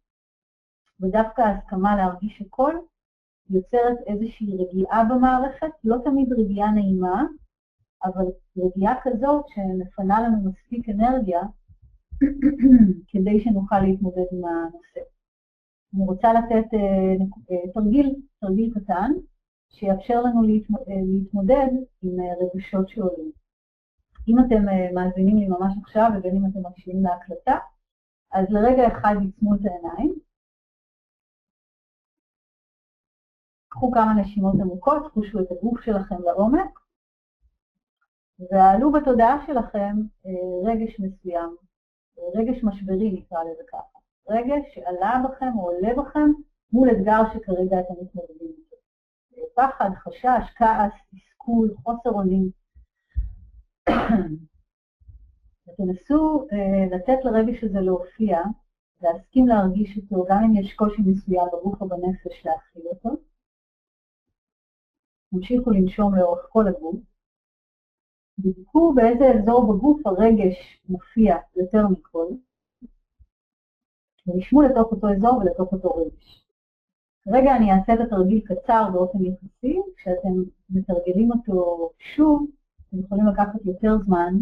ודווקא 1.00 1.42
ההסכמה 1.42 1.96
להרגיש 1.96 2.42
הכל 2.42 2.74
יוצרת 3.50 3.98
איזושהי 4.06 4.56
רגיעה 4.56 5.04
במערכת, 5.04 5.70
לא 5.84 5.96
תמיד 6.04 6.32
רגיעה 6.32 6.70
נעימה, 6.70 7.24
אבל 8.04 8.24
רגיעה 8.56 8.94
כזאת 9.02 9.44
שמפנה 9.48 10.20
לנו 10.20 10.50
מספיק 10.50 10.88
אנרגיה 10.88 11.40
כדי 13.10 13.40
שנוכל 13.40 13.80
להתמודד 13.80 14.26
עם 14.32 14.44
הנושא. 14.44 15.00
אני 15.94 16.04
רוצה 16.06 16.32
לתת 16.32 16.74
אה, 16.74 17.24
אה, 17.50 17.72
תרגיל, 17.74 18.14
תרגיל 18.40 18.74
קטן, 18.74 19.10
שיאפשר 19.68 20.20
לנו 20.22 20.42
להתמודד 21.12 21.68
עם 22.02 22.20
אה, 22.20 22.34
רגשות 22.40 22.88
שעולים. 22.88 23.32
אם 24.28 24.36
אתם 24.38 24.62
מאזינים 24.94 25.36
לי 25.36 25.48
ממש 25.48 25.72
עכשיו, 25.82 26.10
ובין 26.18 26.36
אם 26.36 26.46
אתם 26.46 26.66
מקשיבים 26.66 27.02
להקלטה, 27.02 27.58
אז 28.32 28.46
לרגע 28.50 28.88
אחד 28.88 29.14
יצמו 29.22 29.54
את 29.54 29.60
העיניים, 29.64 30.14
קחו 33.68 33.90
כמה 33.90 34.14
נשימות 34.20 34.54
עמוקות, 34.60 35.12
חושו 35.12 35.40
את 35.40 35.46
הגוף 35.50 35.80
שלכם 35.80 36.22
לעומק, 36.24 36.80
ועלו 38.50 38.92
בתודעה 38.92 39.46
שלכם 39.46 39.96
אה, 40.26 40.72
רגש 40.72 41.00
מסוים, 41.00 41.56
אה, 42.18 42.24
רגש 42.34 42.64
משברי 42.64 43.10
נקרא 43.12 43.38
לזה 43.44 43.62
ככה, 43.72 43.99
רגש 44.30 44.74
שעלה 44.74 45.22
בכם 45.24 45.58
או 45.58 45.70
עולה 45.70 45.94
בכם 46.02 46.30
מול 46.72 46.90
אתגר 46.90 47.20
שכרגע 47.32 47.80
אתם 47.80 47.94
מתמודדים 48.02 48.48
איתו. 48.58 48.76
אה, 49.36 49.42
פחד, 49.54 49.90
חשש, 49.94 50.54
כעס, 50.56 50.92
תסכול, 51.10 51.74
חוסר 51.82 52.10
אונים. 52.10 52.50
ותנסו 55.68 56.46
לתת 56.90 57.24
לרגש 57.24 57.64
הזה 57.64 57.80
להופיע, 57.80 58.38
להסכים 59.02 59.46
להרגיש 59.46 59.98
אותו, 59.98 60.24
גם 60.28 60.44
אם 60.44 60.56
יש 60.56 60.74
קושי 60.74 61.02
מסוים 61.02 61.46
בגוף 61.52 61.80
או 61.80 61.88
בנפש 61.88 62.46
להכיל 62.46 62.82
אותו. 62.86 63.10
תמשיכו 65.30 65.70
לנשום 65.70 66.14
לאורך 66.14 66.46
כל 66.48 66.68
הגוף. 66.68 66.96
בדקו 68.38 68.92
באיזה 68.94 69.24
אזור 69.24 69.72
בגוף 69.72 70.06
הרגש 70.06 70.80
מופיע 70.88 71.36
יותר 71.56 71.88
מכל, 71.88 72.26
ונשמו 74.26 74.62
לתוך 74.62 74.92
אותו 74.92 75.08
אזור 75.12 75.38
ולתוך 75.38 75.72
אותו 75.72 75.94
רגש. 75.94 76.44
כרגע 77.24 77.56
אני 77.56 77.72
אעשה 77.72 77.94
את 77.94 78.00
התרגיל 78.00 78.40
קצר 78.40 78.88
באופן 78.92 79.18
יחסי, 79.24 79.80
כשאתם 79.96 80.42
מתרגלים 80.70 81.30
אותו 81.32 81.90
שוב, 81.98 82.46
אתם 82.88 83.00
יכולים 83.00 83.26
לקחת 83.26 83.64
יותר 83.64 83.98
זמן 84.06 84.34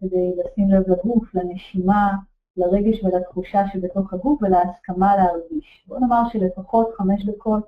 כדי 0.00 0.32
לשים 0.36 0.70
לב 0.70 0.90
לגוף, 0.90 1.34
לנשימה, 1.34 2.16
לרגש 2.56 3.04
ולתחושה 3.04 3.58
שבתוך 3.72 4.12
הגוף 4.12 4.42
ולהסכמה 4.42 5.16
להרגיש. 5.16 5.84
בואו 5.86 6.00
נאמר 6.00 6.22
שלפחות 6.32 6.88
חמש 6.96 7.24
דקות 7.24 7.64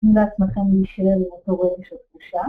תנו 0.00 0.14
לעצמכם 0.14 0.60
להישאר 0.72 1.16
עם 1.16 1.32
אותו 1.32 1.60
רגש 1.60 1.92
או 1.92 1.96
תחושה. 2.08 2.42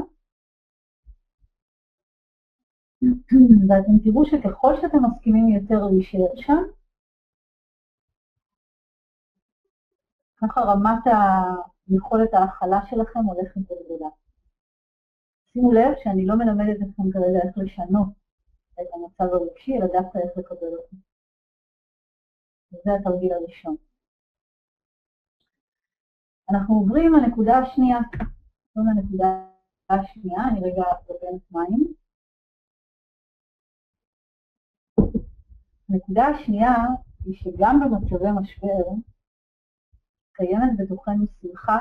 ואתם 3.70 4.00
תראו 4.04 4.26
שככל 4.26 4.76
שאתם 4.82 4.98
מסכימים 5.06 5.48
יותר 5.48 5.86
להישאר 5.86 6.36
שם, 6.36 6.64
ככה 10.42 10.62
רמת 10.62 11.04
יכולת 11.88 12.34
ההכלה 12.34 12.80
שלכם 12.90 13.20
הולכת 13.20 13.62
וגדולה. 13.72 14.10
שימו 15.54 15.72
לב 15.72 15.94
שאני 16.04 16.26
לא 16.26 16.36
מלמדת 16.36 16.78
אתכם 16.82 17.04
כרגע 17.14 17.40
איך 17.48 17.58
לשנות 17.58 18.10
את 18.74 18.88
המצב 18.94 19.34
הרגשי, 19.34 19.78
אלא 19.78 19.86
דווקא 19.86 20.18
איך 20.18 20.38
לקבל 20.38 20.74
אותו. 20.78 20.96
וזה 22.74 22.92
התרגיל 23.00 23.34
הראשון. 23.34 23.76
אנחנו 26.50 26.76
עוברים 26.76 27.14
לנקודה 27.14 27.54
השנייה. 27.58 27.98
עוברים 28.74 28.98
לנקודה 28.98 29.48
השנייה, 29.90 30.42
אני 30.50 30.60
רגע 30.60 30.84
אבן 31.10 31.38
מים. 31.52 31.94
הנקודה 35.90 36.24
השנייה 36.28 36.74
היא 37.26 37.36
שגם 37.36 37.80
במצבי 37.80 38.32
משבר 38.42 39.11
קיימת 40.42 40.72
בתוכנו 40.78 41.26
שמחה 41.42 41.78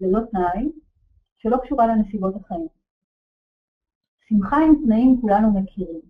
ללא 0.00 0.20
תנאי, 0.30 0.68
שלא 1.36 1.56
קשורה 1.62 1.86
לנסיבות 1.86 2.34
החיים. 2.36 2.68
שמחה 4.28 4.56
עם 4.56 4.84
תנאים 4.84 5.18
כולנו 5.20 5.60
מכירים. 5.60 6.00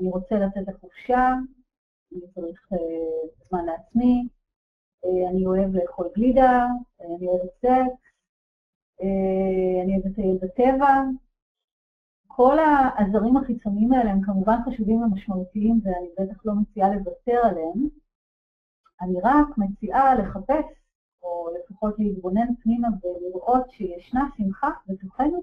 אני 0.00 0.08
רוצה 0.10 0.34
לצאת 0.34 0.68
לחופשה, 0.68 1.34
אני 2.12 2.20
צריך 2.34 2.68
uh, 2.72 3.48
זמן 3.48 3.64
לעצמי, 3.64 4.28
uh, 5.04 5.30
אני 5.30 5.46
אוהב 5.46 5.74
לאכול 5.74 6.08
גלידה, 6.16 6.66
uh, 7.00 7.04
אני 7.04 7.26
אוהב 7.26 7.48
סקס, 7.58 8.00
uh, 9.00 9.84
אני 9.84 9.92
אוהב 9.92 10.06
לטייל 10.06 10.38
בטבע, 10.42 10.94
כל 12.26 12.58
העזרים 12.58 13.36
החיצוניים 13.36 13.92
האלה 13.92 14.10
הם 14.10 14.20
כמובן 14.22 14.56
חשובים 14.66 15.02
ומשמעותיים 15.02 15.80
ואני 15.84 16.08
בטח 16.18 16.46
לא 16.46 16.52
מציעה 16.54 16.94
לוותר 16.94 17.40
עליהם. 17.44 17.88
אני 19.00 19.14
רק 19.22 19.58
מציעה 19.58 20.14
לחפש, 20.14 20.64
או 21.22 21.48
לפחות 21.58 21.98
להתבונן 21.98 22.54
פנימה 22.62 22.88
ולראות 23.02 23.70
שישנה 23.70 24.28
שמחה 24.36 24.70
בתוכנו, 24.86 25.42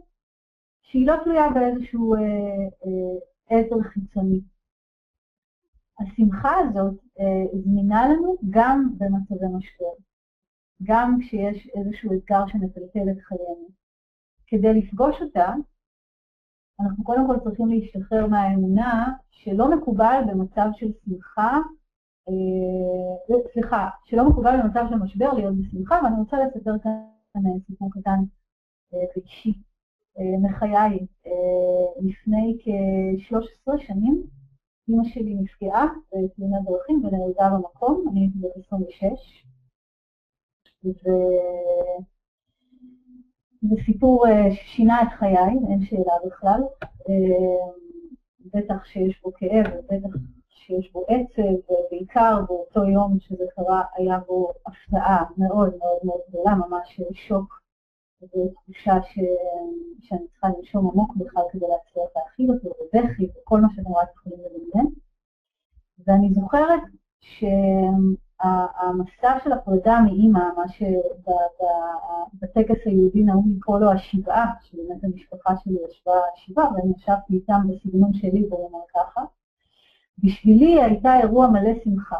שהיא 0.81 1.07
לא 1.07 1.15
תלויה 1.24 1.50
באיזשהו 1.50 2.15
אה, 2.15 2.19
אה, 2.85 3.59
עזר 3.59 3.81
חיצוני. 3.81 4.41
השמחה 6.00 6.51
הזאת 6.57 6.93
אה, 7.19 7.59
זמינה 7.63 8.07
לנו 8.07 8.35
גם 8.50 8.89
במצבי 8.97 9.47
משבר, 9.57 9.93
גם 10.83 11.17
כשיש 11.21 11.67
איזשהו 11.75 12.13
אתגר 12.13 12.47
שמטלטל 12.47 13.09
את 13.12 13.21
חיינו. 13.21 13.67
כדי 14.47 14.74
לפגוש 14.74 15.15
אותה, 15.21 15.53
אנחנו 16.79 17.03
קודם 17.03 17.27
כל 17.27 17.39
צריכים 17.43 17.67
להשתחרר 17.67 18.27
מהאמונה 18.27 19.13
שלא 19.31 19.77
מקובל 19.77 20.21
במצב 20.27 20.67
של 20.75 20.88
שמחה, 21.05 21.59
סליחה, 23.53 23.89
שלא 24.05 24.29
מקובל 24.29 24.55
במצב 24.63 24.86
של 24.89 24.96
משבר 24.96 25.34
להיות 25.34 25.55
בשמחה, 25.58 26.00
ואני 26.03 26.15
רוצה 26.20 26.38
לספר 26.38 26.79
כאן 26.84 26.91
אה, 27.36 27.60
סיפור 27.67 27.89
קטן 27.91 28.20
ואישי 28.91 29.53
אה, 30.20 30.24
אה, 30.24 30.38
מחיי. 30.41 31.00
אה, 31.27 32.01
לפני 32.01 32.58
כ-13 32.63 33.77
שנים 33.88 34.24
אמא 34.89 35.03
שלי 35.03 35.36
נפגעה 35.36 35.86
בתאונת 36.08 36.63
דרכים 36.65 37.05
ונהרגה 37.05 37.50
במקום, 37.50 38.05
אני 38.12 38.20
הייתי 38.20 38.39
בת 38.39 38.65
26, 38.65 39.46
ו... 40.86 40.89
זה 43.70 43.75
סיפור 43.86 44.27
אה, 44.27 44.55
ששינה 44.55 45.01
את 45.01 45.08
חיי, 45.20 45.58
אין 45.70 45.86
שאלה 45.86 46.13
בכלל. 46.25 46.62
אה, 46.84 47.65
בטח 48.53 48.86
שיש 48.86 49.22
בו 49.22 49.34
כאב, 49.34 49.65
ובטח 49.74 50.15
שיש 50.65 50.91
בו 50.91 51.05
עצב, 51.07 51.72
ובעיקר 51.72 52.41
באותו 52.48 52.84
יום 52.84 53.19
שזה 53.19 53.43
קרה, 53.55 53.84
היה 53.95 54.19
בו 54.27 54.51
הפתעה 54.65 55.24
מאוד 55.38 55.74
מאוד 55.79 55.98
מאוד 56.03 56.19
גדולה, 56.29 56.55
ממש 56.55 57.01
שוק 57.13 57.62
ותחושה 58.22 59.01
ש... 59.01 59.19
שאני 60.01 60.27
צריכה 60.27 60.48
לנשום 60.57 60.91
עמוק 60.93 61.15
בכלל 61.15 61.43
כדי 61.51 61.65
להצליח 61.67 62.10
להכיל 62.15 62.51
אותו, 62.51 62.67
ובכי, 62.67 63.29
וכל 63.41 63.62
מה 63.62 63.67
שאתם 63.75 63.93
רק 63.93 64.07
יכולים 64.15 64.39
לדמיין. 64.39 64.88
ואני 66.07 66.34
זוכרת 66.34 66.81
ש... 67.19 67.43
המסע 68.79 69.39
של 69.43 69.51
הפרידה 69.51 70.00
מאימא, 70.05 70.39
מה 70.57 70.67
שבטקס 70.67 72.79
היהודי 72.86 73.24
נהוג 73.24 73.45
לקרוא 73.57 73.79
לו 73.79 73.91
השבעה, 73.91 74.53
שבאמת 74.62 75.03
המשפחה 75.03 75.53
שלי 75.63 75.77
ישבה 75.89 76.13
שבעה, 76.36 76.74
ואני 76.74 76.93
ישבתי 76.98 77.34
איתם 77.34 77.62
בסגנון 77.69 78.13
שלי, 78.13 78.43
בואו 78.50 78.69
נאמר 78.69 78.84
ככה, 78.93 79.22
בשבילי 80.17 80.81
הייתה 80.81 81.19
אירוע 81.19 81.48
מלא 81.48 81.72
שמחה. 81.84 82.19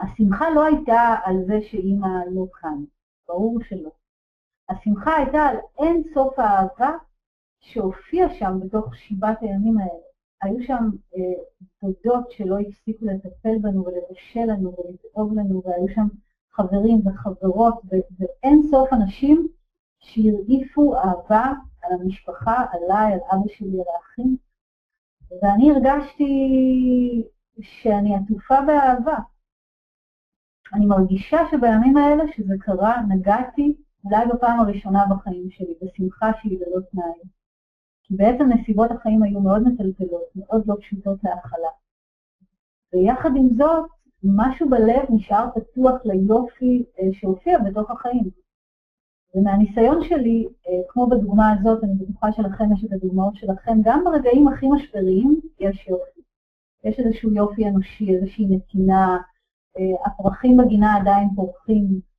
השמחה 0.00 0.50
לא 0.50 0.64
הייתה 0.64 1.16
על 1.24 1.36
זה 1.46 1.58
שאימא 1.70 2.08
לא 2.30 2.46
כאן, 2.60 2.84
ברור 3.28 3.58
שלא. 3.68 3.90
השמחה 4.68 5.16
הייתה 5.16 5.42
על 5.42 5.56
אין 5.78 6.02
סוף 6.14 6.38
האהבה 6.38 6.90
שהופיע 7.60 8.28
שם 8.38 8.60
בתוך 8.60 8.96
שבעת 8.96 9.42
הימים 9.42 9.78
האלה. 9.78 10.04
היו 10.42 10.62
שם 10.66 10.90
אה, 11.16 11.42
דודות 11.82 12.30
שלא 12.30 12.58
הפסיקו 12.58 13.06
לטפל 13.06 13.58
בנו 13.60 13.84
ולבשל 13.84 14.44
לנו 14.52 14.74
ולדאוג 14.78 15.38
לנו, 15.38 15.62
והיו 15.64 15.88
שם 15.94 16.06
חברים 16.52 17.06
וחברות 17.06 17.82
ואין 18.18 18.62
סוף 18.70 18.92
אנשים 18.92 19.48
שהרעיפו 19.98 20.96
אהבה 20.96 21.52
על 21.82 21.92
המשפחה, 21.92 22.64
עליי, 22.72 23.12
על 23.12 23.20
אבא 23.32 23.48
שלי, 23.48 23.78
על 23.80 23.86
האחים, 23.96 24.36
ואני 25.42 25.70
הרגשתי 25.70 26.32
שאני 27.60 28.14
עטופה 28.16 28.54
באהבה. 28.66 29.18
אני 30.74 30.86
מרגישה 30.86 31.38
שבימים 31.50 31.96
האלה 31.96 32.24
שזה 32.36 32.54
קרה, 32.60 33.02
נגעתי 33.08 33.76
אולי 34.04 34.26
בפעם 34.26 34.60
הראשונה 34.60 35.04
בחיים 35.10 35.50
שלי, 35.50 35.74
בשמחה 35.82 36.30
שהיא 36.40 36.58
ללא 36.58 36.80
תנאי. 36.90 37.28
כי 38.02 38.16
בעצם 38.16 38.44
נסיבות 38.44 38.90
החיים 38.90 39.22
היו 39.22 39.40
מאוד 39.40 39.62
מטלטלות, 39.62 40.22
מאוד 40.36 40.62
לא 40.66 40.74
פשוטות 40.80 41.18
להכלה. 41.24 41.68
ויחד 42.92 43.30
עם 43.36 43.48
זאת, 43.58 43.90
משהו 44.24 44.70
בלב 44.70 45.04
נשאר 45.10 45.48
פתוח 45.54 45.94
ליופי 46.04 46.84
אה, 46.98 47.08
שהופיע 47.12 47.58
בתוך 47.58 47.90
החיים. 47.90 48.43
ומהניסיון 49.34 50.04
שלי, 50.04 50.48
אה, 50.68 50.72
כמו 50.88 51.06
בדוגמה 51.06 51.52
הזאת, 51.52 51.84
אני 51.84 51.94
בטוחה 51.94 52.32
שלכם 52.32 52.72
יש 52.72 52.84
את 52.84 52.92
הדוגמאות 52.92 53.34
שלכם, 53.36 53.78
גם 53.84 54.04
ברגעים 54.04 54.48
הכי 54.48 54.66
משבריים 54.68 55.40
יש 55.60 55.88
יופי. 55.88 56.20
יש 56.84 56.98
איזשהו 56.98 57.32
יופי 57.32 57.68
אנושי, 57.68 58.14
איזושהי 58.14 58.46
נתינה, 58.48 59.18
אה, 59.78 60.06
הפרחים 60.06 60.56
בגינה 60.56 60.96
עדיין 60.96 61.28
פורחים, 61.36 62.14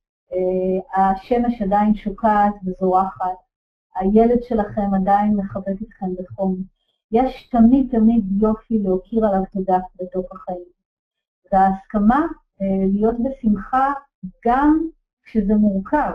השמש 0.96 1.62
עדיין 1.62 1.94
שוקעת 1.94 2.54
וזורחת, 2.64 3.36
הילד 3.94 4.42
שלכם 4.42 4.94
עדיין 4.94 5.36
מחבק 5.36 5.82
אתכם 5.82 6.06
בחום. 6.18 6.56
יש 7.12 7.48
תמיד 7.48 7.88
תמיד 7.90 8.42
יופי 8.42 8.78
להוקיר 8.78 9.26
עליו 9.26 9.42
תודה 9.52 9.78
בתוך 9.96 10.32
החיים. 10.32 10.64
וההסכמה 11.52 12.26
אה, 12.62 12.86
להיות 12.92 13.14
בשמחה 13.24 13.92
גם 14.46 14.88
כשזה 15.22 15.54
מורכב, 15.54 16.12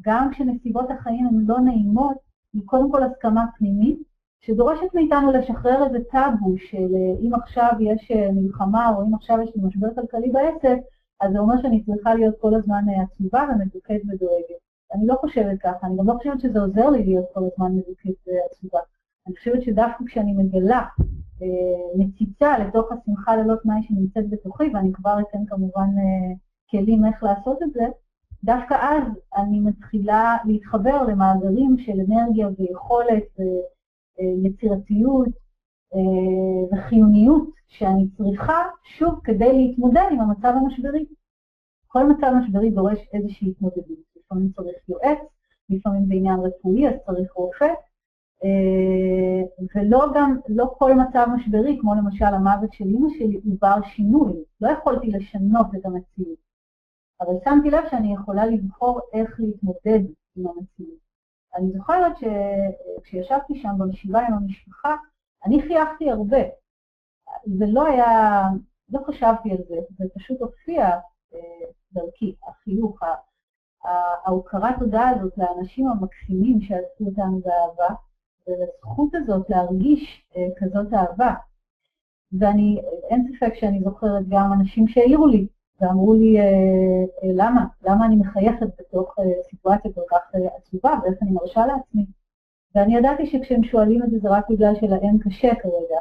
גם 0.00 0.30
כשנסיבות 0.30 0.90
החיים 0.90 1.26
הן 1.26 1.44
לא 1.46 1.60
נעימות, 1.60 2.16
היא 2.52 2.62
קודם 2.64 2.90
כל 2.90 3.02
הסכמה 3.02 3.44
פנימית, 3.58 3.98
שדורשת 4.40 4.94
מאיתנו 4.94 5.32
לשחרר 5.32 5.86
איזה 5.86 5.98
טאבו 6.10 6.54
של 6.58 6.94
אה, 6.94 7.20
אם 7.20 7.34
עכשיו 7.34 7.72
יש 7.80 8.10
אה, 8.10 8.32
מלחמה 8.32 8.88
או 8.88 9.02
אם 9.02 9.14
עכשיו 9.14 9.38
יש 9.42 9.56
לי 9.56 9.62
משבר 9.64 9.88
כלכלי 9.94 10.30
בעסק, 10.30 10.78
אז 11.20 11.32
זה 11.32 11.38
אומר 11.38 11.54
שאני 11.62 11.84
צריכה 11.84 12.14
להיות 12.14 12.34
כל 12.40 12.54
הזמן 12.54 12.84
עצובה 13.02 13.44
ומדוכאת 13.50 14.00
ודואגת. 14.08 14.60
אני 14.94 15.06
לא 15.06 15.14
חושבת 15.14 15.58
ככה, 15.60 15.86
אני 15.86 15.96
גם 15.96 16.06
לא 16.06 16.14
חושבת 16.18 16.40
שזה 16.40 16.60
עוזר 16.60 16.90
לי 16.90 17.04
להיות 17.04 17.24
כל 17.34 17.40
הזמן 17.52 17.72
מדוכאת 17.72 18.14
ועצובה. 18.26 18.80
אני 19.26 19.36
חושבת 19.36 19.62
שדווקא 19.62 20.04
כשאני 20.06 20.32
מגלה 20.32 20.84
אה, 21.42 21.98
מציצה 21.98 22.58
לתוך 22.58 22.92
השמחה 22.92 23.36
ללא 23.36 23.54
תנאי 23.62 23.82
שנמצאת 23.82 24.30
בתוכי, 24.30 24.64
ואני 24.74 24.92
כבר 24.92 25.20
אתן 25.20 25.46
כמובן 25.46 25.88
אה, 25.98 26.34
כלים 26.70 27.06
איך 27.06 27.22
לעשות 27.22 27.62
את 27.62 27.72
זה, 27.72 27.86
דווקא 28.46 28.74
אז 28.74 29.02
אני 29.36 29.60
מתחילה 29.60 30.36
להתחבר 30.44 31.02
למאגרים 31.02 31.76
של 31.78 31.92
אנרגיה 31.92 32.48
ויכולת 32.58 33.24
ויצירתיות 34.18 35.28
אה, 35.94 36.78
וחיוניות 36.78 37.48
שאני 37.66 38.08
צריכה, 38.16 38.62
שוב, 38.84 39.20
כדי 39.24 39.52
להתמודד 39.52 40.06
עם 40.12 40.20
המצב 40.20 40.52
המשברי. 40.56 41.06
כל 41.86 42.08
מצב 42.08 42.32
משברי 42.40 42.70
דורש 42.70 42.98
איזושהי 43.12 43.50
התמודדות. 43.50 43.98
לפעמים 44.16 44.48
צריך 44.56 44.76
יועץ, 44.88 45.18
לפעמים 45.70 46.06
זה 46.06 46.14
עניין 46.14 46.40
רפואי, 46.40 46.88
אז 46.88 46.94
צריך 47.06 47.32
רופא, 47.32 47.72
אה, 48.44 49.68
ולא 49.74 50.06
גם, 50.14 50.36
לא 50.48 50.74
כל 50.78 50.94
מצב 50.94 51.26
משברי, 51.36 51.78
כמו 51.80 51.94
למשל 51.94 52.24
המוות 52.24 52.72
של 52.72 52.84
אמא 52.84 53.08
שלי, 53.18 53.40
הוא 53.44 53.56
בר 53.60 53.82
שינוי. 53.94 54.32
לא 54.60 54.68
יכולתי 54.68 55.06
לשנות 55.06 55.66
את 55.76 55.86
המציאות. 55.86 56.45
אבל 57.20 57.34
שמתי 57.44 57.70
לב 57.70 57.84
שאני 57.90 58.14
יכולה 58.14 58.46
לבחור 58.46 59.00
איך 59.12 59.36
להתמודד 59.38 60.00
עם 60.36 60.46
המציאות. 60.46 60.98
אני 61.56 61.72
זוכרת 61.72 62.12
שכשישבתי 62.16 63.62
שם 63.62 63.74
במשיבה 63.78 64.20
עם 64.20 64.34
המשפחה, 64.34 64.96
אני 65.44 65.62
חייכתי 65.62 66.10
הרבה. 66.10 66.42
זה 67.58 67.64
לא 67.68 67.86
היה, 67.86 68.42
לא 68.88 69.00
חשבתי 69.06 69.50
על 69.50 69.58
זה, 69.68 69.76
זה 69.98 70.04
פשוט 70.14 70.40
הופיע 70.40 70.84
אה, 71.34 71.66
דרכי, 71.92 72.34
החיוך, 72.48 73.00
ההוקרת 74.24 74.78
תודה 74.78 75.08
הזאת 75.08 75.32
לאנשים 75.38 75.88
המקסימים 75.88 76.60
שעשו 76.60 77.04
אותנו 77.04 77.40
באהבה, 77.40 77.94
ולזכות 78.46 79.14
הזאת 79.14 79.50
להרגיש 79.50 80.26
אה, 80.36 80.46
כזאת 80.56 80.94
אהבה. 80.94 81.34
ואני, 82.38 82.80
אין 83.10 83.32
ספק 83.36 83.54
שאני 83.54 83.80
זוכרת 83.84 84.28
גם 84.28 84.52
אנשים 84.52 84.88
שהעירו 84.88 85.26
לי 85.26 85.46
ואמרו 85.80 86.14
לי, 86.14 86.40
אה, 86.40 86.44
אה, 87.22 87.28
למה? 87.34 87.66
למה 87.82 88.06
אני 88.06 88.16
מחייכת 88.16 88.66
בתוך 88.78 89.14
סיטואציה 89.50 89.92
כל 89.92 90.00
כך 90.10 90.34
עצובה 90.56 90.98
ואיך 91.02 91.22
אני 91.22 91.30
מרשה 91.30 91.66
לעצמי? 91.66 92.06
ואני 92.74 92.96
ידעתי 92.96 93.26
שכשהם 93.26 93.64
שואלים 93.64 94.02
את 94.02 94.10
זה 94.10 94.18
זה 94.18 94.28
רק 94.30 94.50
בגלל 94.50 94.74
שלהם 94.74 95.18
קשה 95.18 95.54
כרגע. 95.54 96.00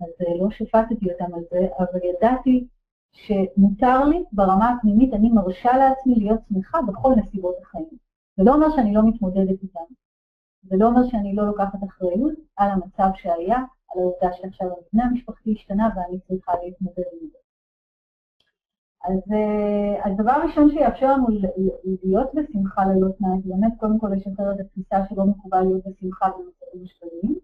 אז 0.00 0.08
לא 0.40 0.50
שפטתי 0.50 1.12
אותם 1.12 1.34
על 1.34 1.42
זה, 1.50 1.68
אבל 1.78 2.00
ידעתי 2.04 2.66
שמותר 3.12 4.04
לי 4.04 4.24
ברמה 4.32 4.70
הפנימית, 4.70 5.14
אני 5.14 5.28
מרשה 5.28 5.76
לעצמי 5.76 6.14
להיות 6.14 6.40
שמחה 6.48 6.78
בכל 6.82 7.12
נסיבות 7.16 7.54
החיים. 7.62 7.88
זה 8.36 8.42
לא 8.44 8.54
אומר 8.54 8.66
שאני 8.76 8.94
לא 8.94 9.02
מתמודדת 9.08 9.62
איתם. 9.62 9.84
זה 10.62 10.76
לא 10.76 10.86
אומר 10.88 11.08
שאני 11.10 11.34
לא 11.34 11.46
לוקחת 11.46 11.78
אחריות 11.88 12.34
על 12.56 12.70
המצב 12.70 13.08
שהיה, 13.14 13.58
על 13.88 14.00
העובדה 14.00 14.32
שעכשיו 14.32 14.68
המבנה 14.68 15.04
המשפחתי 15.04 15.52
השתנה 15.52 15.88
ואני 15.96 16.20
צריכה 16.20 16.52
להתמודד 16.64 17.04
עם 17.20 17.28
זה. 17.32 17.38
אז 19.08 19.20
הדבר 20.04 20.30
אה, 20.30 20.36
הראשון 20.36 20.70
שיאפשר 20.70 21.12
לנו 21.12 21.26
להיות 22.04 22.30
בשמחה 22.34 22.84
ללא 22.84 23.08
תנאי, 23.18 23.40
זה 23.44 23.48
באמת 23.48 23.72
קודם 23.80 23.98
כל 23.98 24.08
לשחרר 24.08 24.52
את 24.52 24.60
התפיסה 24.60 24.96
שלא 25.08 25.24
מקובל 25.24 25.60
להיות 25.60 25.86
בשמחה 25.86 26.26
במצבים 26.28 26.82
משתנים. 26.82 27.38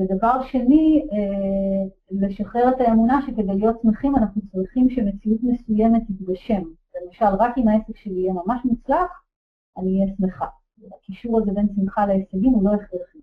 ודבר 0.00 0.42
שני, 0.42 1.06
אה, 1.12 1.84
לשחרר 2.10 2.68
את 2.68 2.80
האמונה 2.80 3.20
שכדי 3.26 3.54
להיות 3.54 3.76
שמחים 3.82 4.16
אנחנו 4.16 4.42
צריכים 4.52 4.90
שמציאות 4.90 5.40
מסוימת 5.42 6.02
תתגשם. 6.08 6.62
למשל, 7.02 7.36
רק 7.38 7.58
אם 7.58 7.68
העסק 7.68 7.96
שלי 7.96 8.20
יהיה 8.20 8.32
ממש 8.32 8.60
מוצלח, 8.64 9.22
אני 9.78 10.00
אהיה 10.00 10.14
שמחה. 10.16 10.46
הקישור 10.94 11.40
הזה 11.40 11.52
בין 11.52 11.68
שמחה 11.76 12.06
להישגים 12.06 12.52
הוא 12.52 12.64
לא 12.64 12.74
הכרחי. 12.74 13.18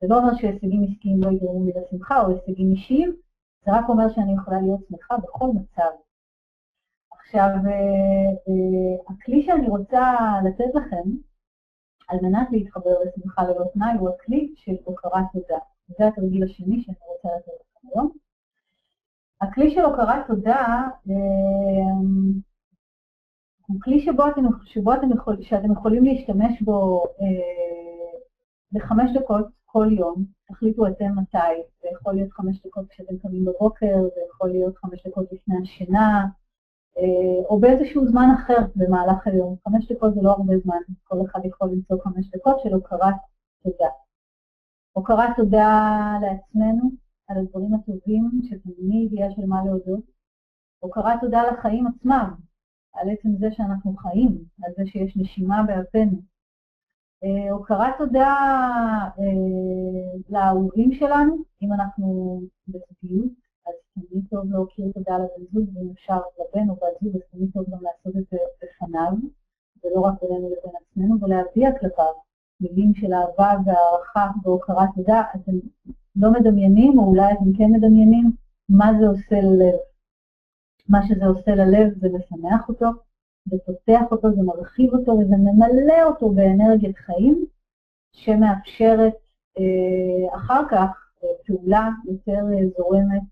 זה 0.00 0.06
לא 0.08 0.18
אומר 0.18 0.34
שהישגים 0.34 0.84
עסקיים 0.90 1.20
לא 1.22 1.30
יגרמו 1.30 1.64
לי 1.64 1.72
לשמחה 1.80 2.20
או 2.20 2.28
הישגים 2.28 2.70
אישיים, 2.70 3.16
זה 3.64 3.72
רק 3.72 3.88
אומר 3.88 4.08
שאני 4.14 4.34
יכולה 4.34 4.60
להיות 4.60 4.80
שמחה 4.88 5.16
בכל 5.16 5.46
מצב. 5.46 6.05
עכשיו, 7.26 7.48
אה, 7.66 8.30
אה, 8.48 9.14
הכלי 9.14 9.42
שאני 9.42 9.68
רוצה 9.68 10.16
לתת 10.44 10.74
לכם, 10.74 11.10
על 12.08 12.18
מנת 12.22 12.48
להתחבר 12.52 12.90
לשמחה 13.06 13.42
ללא 13.42 13.64
תנאי, 13.74 13.98
הוא 13.98 14.08
הכלי 14.08 14.54
של 14.56 14.72
הוקרת 14.84 15.24
תודה. 15.32 15.58
זה 15.88 16.06
התרגיל 16.08 16.44
השני 16.44 16.82
שאני 16.82 16.96
רוצה 17.08 17.28
לתת 17.36 17.46
לכם 17.46 17.88
היום. 17.94 18.10
הכלי 19.40 19.74
של 19.74 19.80
הוקרת 19.80 20.26
תודה 20.26 20.88
אה, 21.10 21.14
הוא 23.66 23.80
כלי 23.82 24.00
שבו 24.00 24.28
אתם, 24.28 24.42
שבו 24.64 24.94
אתם 24.94 25.12
יכול, 25.12 25.42
שאתם 25.42 25.72
יכולים 25.72 26.04
להשתמש 26.04 26.62
בו 26.62 27.04
אה, 27.20 28.80
דקות 29.14 29.46
כל 29.64 29.86
יום, 29.90 30.24
תחליטו 30.48 30.86
אתם 30.86 31.18
מתי, 31.18 31.62
זה 31.82 31.88
יכול 31.92 32.14
להיות 32.14 32.32
חמש 32.32 32.66
דקות 32.66 32.88
כשאתם 32.88 33.18
קמים 33.18 33.44
בבוקר, 33.44 33.94
זה 34.14 34.20
יכול 34.30 34.50
להיות 34.50 34.76
חמש 34.76 35.06
דקות 35.06 35.32
לפני 35.32 35.54
השינה, 35.62 36.26
או 37.48 37.60
באיזשהו 37.60 38.06
זמן 38.06 38.28
אחר 38.34 38.58
במהלך 38.76 39.26
היום. 39.26 39.56
חמש 39.64 39.92
דקות 39.92 40.14
זה 40.14 40.20
לא 40.22 40.30
הרבה 40.30 40.58
זמן, 40.64 40.78
כל 41.04 41.16
אחד 41.24 41.40
יכול 41.44 41.70
למצוא 41.70 41.96
חמש 42.02 42.30
דקות 42.30 42.60
של 42.62 42.74
הוקרת 42.74 43.14
תודה. 43.62 43.88
הוקרת 44.92 45.36
תודה 45.36 45.70
לעצמנו 46.22 46.90
על 47.28 47.36
הדברים 47.38 47.74
הטובים, 47.74 48.30
שתמיד 48.42 49.12
יש 49.12 49.38
על 49.38 49.46
מה 49.46 49.64
להודות. 49.64 50.04
הוקרת 50.78 51.20
תודה 51.20 51.42
לחיים 51.42 51.86
עצמם, 51.86 52.34
על 52.94 53.10
עצם 53.10 53.36
זה 53.38 53.46
שאנחנו 53.50 53.96
חיים, 53.96 54.44
על 54.62 54.72
זה 54.76 54.82
שיש 54.86 55.16
נשימה 55.16 55.62
באפינו. 55.66 56.20
אה, 57.24 57.50
הוקרת 57.50 57.94
תודה 57.98 58.34
אה, 59.18 60.18
לאהובים 60.30 60.92
שלנו, 60.92 61.36
אם 61.62 61.72
אנחנו 61.72 62.40
בזוגיות, 62.68 63.45
תמיד 63.96 64.24
טוב 64.30 64.52
להכיר 64.52 64.92
תודה 64.94 65.18
לבן 65.18 65.44
זוג, 65.52 65.68
ואם 65.74 65.90
אפשר 65.92 66.20
לבן 66.38 66.70
או 66.70 66.74
בת 66.74 67.02
זוג, 67.02 67.16
אז 67.16 67.22
תמיד 67.32 67.50
טוב 67.54 67.64
גם 67.70 67.78
לעשות 67.82 68.16
את 68.16 68.24
זה 68.30 68.36
בפניו, 68.62 69.12
ולא 69.84 70.00
רק 70.00 70.14
בינינו 70.22 70.46
לבין 70.48 70.72
עצמנו, 70.80 71.20
ולהביע 71.20 71.78
כלפיו 71.78 72.12
מילים 72.60 72.94
של 72.94 73.12
אהבה 73.14 73.52
והערכה 73.66 74.30
והוקרת 74.42 74.88
תודה. 74.94 75.22
אתם 75.34 75.52
לא 76.16 76.32
מדמיינים, 76.32 76.98
או 76.98 77.04
אולי 77.04 77.32
אתם 77.32 77.52
כן 77.58 77.70
מדמיינים, 77.72 78.32
מה 78.68 78.92
זה 79.00 79.06
עושה 79.06 79.40
ללב. 79.40 79.78
מה 80.88 80.98
שזה 81.08 81.26
עושה 81.26 81.54
ללב 81.54 81.98
זה 82.00 82.08
לשמח 82.08 82.68
אותו, 82.68 82.86
זה 83.46 83.56
פותח 83.66 84.02
אותו, 84.10 84.28
זה 84.34 84.42
מרחיב 84.42 84.94
אותו 84.94 85.12
וזה 85.12 85.36
ממלא 85.36 86.02
אותו 86.06 86.30
באנרגיית 86.30 86.96
חיים 86.98 87.44
שמאפשרת 88.12 89.14
אה, 89.58 90.36
אחר 90.36 90.62
כך 90.70 91.10
אה, 91.24 91.28
פעולה 91.46 91.88
יותר 92.04 92.40
אה, 92.52 92.68
זורמת 92.76 93.22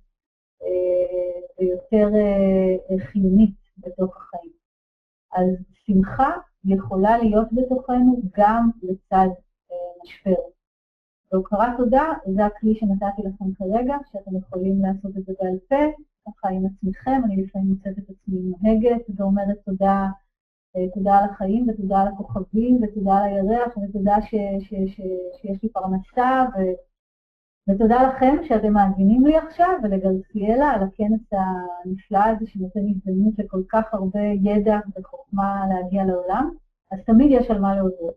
ויותר 1.59 2.09
אה, 2.15 3.07
חיונית 3.07 3.55
בתוך 3.79 4.17
החיים. 4.17 4.53
אז 5.33 5.49
שמחה 5.87 6.31
יכולה 6.65 7.19
להיות 7.19 7.49
בתוכנו 7.53 8.23
גם 8.37 8.71
לצד 8.83 9.29
אה, 9.73 9.77
משבר. 10.05 10.43
והוקרת 11.33 11.77
תודה 11.77 12.13
זה 12.35 12.47
הכלי 12.47 12.75
שנתתי 12.75 13.23
לכם 13.23 13.55
כרגע, 13.59 13.97
שאתם 14.13 14.37
יכולים 14.37 14.83
לעשות 14.83 15.17
את 15.17 15.25
זה 15.27 15.33
בעל 15.41 15.59
פה, 15.69 16.03
ככה 16.27 16.49
עם 16.49 16.67
עצמכם, 16.67 17.21
אני 17.25 17.43
לפעמים 17.43 17.69
מוצאת 17.69 17.99
את 17.99 18.11
עצמי 18.11 18.41
נוהגת 18.41 19.03
ואומרת 19.17 19.59
תודה, 19.65 20.07
אה, 20.77 20.91
תודה 20.95 21.19
על 21.19 21.31
החיים 21.31 21.69
ותודה 21.69 22.01
על 22.01 22.09
הכוכבים 22.09 22.81
ותודה 22.83 23.17
על 23.17 23.25
הירח 23.25 23.77
ותודה 23.77 24.17
ש, 24.23 24.35
ש, 24.61 24.75
ש, 24.87 25.01
שיש 25.41 25.63
לי 25.63 25.69
פרנסה 25.69 26.45
ו, 26.55 26.59
ותודה 27.69 28.03
לכם 28.03 28.37
שאתם 28.49 28.73
מאזינים 28.73 29.27
לי 29.27 29.37
עכשיו 29.37 29.79
ולגרסיאלה 29.83 30.71
על 30.71 30.83
הכנס 30.83 31.21
הנפלא 31.33 32.25
הזה 32.25 32.47
שנותן 32.47 32.81
הזדמנות 32.89 33.39
לכל 33.39 33.63
כך 33.69 33.95
הרבה 33.95 34.21
ידע 34.21 34.79
וחוכמה 34.97 35.67
להגיע 35.69 36.05
לעולם, 36.05 36.51
אז 36.93 36.99
תמיד 37.07 37.31
יש 37.31 37.51
על 37.51 37.61
מה 37.61 37.75
להודות. 37.75 38.15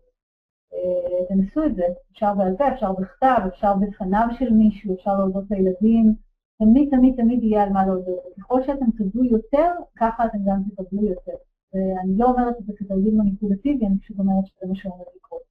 אה, 0.73 1.25
תנסו 1.29 1.65
את 1.65 1.75
זה, 1.75 1.83
אפשר 2.11 2.33
בעל 2.33 2.57
פה, 2.57 2.67
אפשר 2.73 2.93
בכתב, 2.93 3.39
אפשר 3.47 3.73
בפניו 3.73 4.27
של 4.39 4.53
מישהו, 4.53 4.95
אפשר 4.95 5.13
להודות 5.17 5.43
לילדים, 5.51 6.15
תמיד 6.59 6.89
תמיד 6.91 7.15
תמיד 7.15 7.43
יהיה 7.43 7.63
על 7.63 7.69
מה 7.69 7.85
להודות. 7.85 8.23
ככל 8.37 8.63
שאתם 8.63 8.91
תודו 8.97 9.23
יותר, 9.23 9.71
ככה 9.95 10.25
אתם 10.25 10.37
גם 10.45 10.61
תקבלו 10.63 11.03
יותר. 11.03 11.37
ואני 11.73 12.17
לא 12.17 12.25
אומרת 12.25 12.55
את 12.59 12.65
זה 12.65 12.73
כתרגיל 12.77 13.13
מניפולטיבי, 13.17 13.85
אני 13.85 13.99
פשוט 13.99 14.19
אומרת 14.19 14.45
שזה 14.45 14.67
מה 14.67 14.75
שעומד 14.75 15.05
לקרות. 15.15 15.41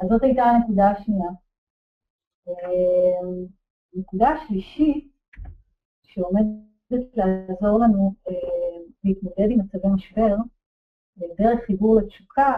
אז 0.00 0.08
זאת 0.08 0.22
הייתה 0.22 0.42
הנקודה 0.44 0.90
השנייה. 0.90 1.30
אה, 2.48 3.28
הנקודה 3.94 4.28
השלישית, 4.28 5.12
שעומדת 6.02 7.14
לעזור 7.14 7.78
לנו 7.78 8.14
אה, 8.28 8.34
להתמודד 9.04 9.50
עם 9.50 9.58
מצבי 9.58 9.88
משבר, 9.94 10.36
דרך 11.38 11.60
חיבור 11.66 11.96
לתשוקה, 11.96 12.54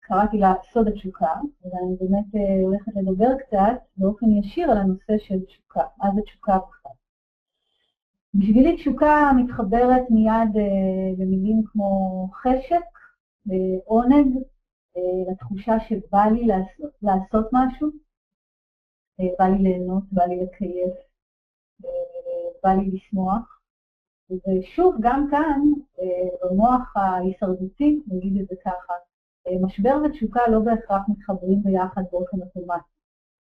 קראתי 0.00 0.38
לה 0.38 0.54
סוד 0.72 0.88
התשוקה, 0.88 1.34
ואני 1.62 1.96
באמת 2.00 2.34
אה, 2.34 2.62
הולכת 2.64 2.92
לדבר 2.96 3.38
קצת 3.38 3.82
באופן 3.96 4.26
ישיר 4.30 4.70
על 4.70 4.78
הנושא 4.78 5.18
של 5.18 5.44
תשוקה, 5.44 5.82
מה 5.98 6.10
זה 6.14 6.20
תשוקה 6.22 6.58
בכלל. 6.58 6.92
בשבילי 8.34 8.76
תשוקה 8.76 9.30
מתחברת 9.36 10.10
מיד 10.10 10.56
אה, 10.56 11.12
למילים 11.18 11.62
כמו 11.66 12.28
חשק, 12.42 12.84
אה, 13.50 13.78
עונג, 13.84 14.36
לתחושה 15.30 15.80
שבא 15.80 16.24
לי 16.32 16.46
לעשות, 16.46 16.90
לעשות 17.02 17.46
משהו, 17.52 17.90
בא 19.38 19.44
לי 19.44 19.58
ליהנות, 19.58 20.02
בא 20.12 20.24
לי 20.24 20.36
לקייף, 20.36 20.94
בא 22.62 22.70
לי 22.70 22.90
לשמוח. 22.90 23.60
ושוב, 24.30 24.96
גם 25.00 25.26
כאן, 25.30 25.60
במוח 26.42 26.96
ההישרדותי, 26.96 28.02
נגיד 28.06 28.40
את 28.40 28.48
זה 28.48 28.54
ככה, 28.64 28.94
משבר 29.60 29.98
ותשוקה 30.04 30.40
לא 30.50 30.60
בהכרח 30.60 31.02
מתחברים 31.08 31.62
ביחד 31.62 32.02
באופן 32.12 32.42
אוטומטי. 32.42 32.96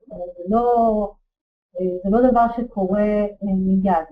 זה 0.08 0.44
לא, 0.50 1.14
זה 1.74 2.10
לא 2.10 2.32
דבר 2.32 2.46
שקורה 2.58 3.02
אה, 3.02 3.56
מיד. 3.56 4.06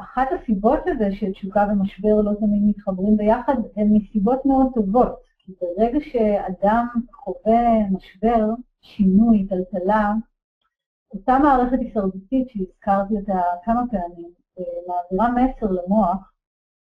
אחת 0.00 0.28
הסיבות 0.32 0.78
לזה 0.86 1.08
שתשוקה 1.12 1.66
ומשבר 1.70 2.20
לא 2.24 2.32
תמיד 2.40 2.62
מתחברים 2.66 3.16
ביחד 3.16 3.54
הן 3.76 3.88
מסיבות 3.92 4.46
מאוד 4.46 4.66
טובות. 4.74 5.20
כי 5.38 5.52
ברגע 5.60 5.98
שאדם 6.00 6.86
חווה 7.12 7.88
משבר, 7.90 8.46
שינוי, 8.80 9.46
טלטלה, 9.48 10.12
אותה 11.14 11.38
מערכת 11.38 11.78
הישרדותית 11.80 12.48
שהזכרתי 12.48 13.14
אותה 13.16 13.42
כמה 13.64 13.82
פעמים, 13.90 14.30
אה, 14.58 14.64
מעבירה 14.88 15.30
מסר 15.30 15.66
למוח 15.70 16.32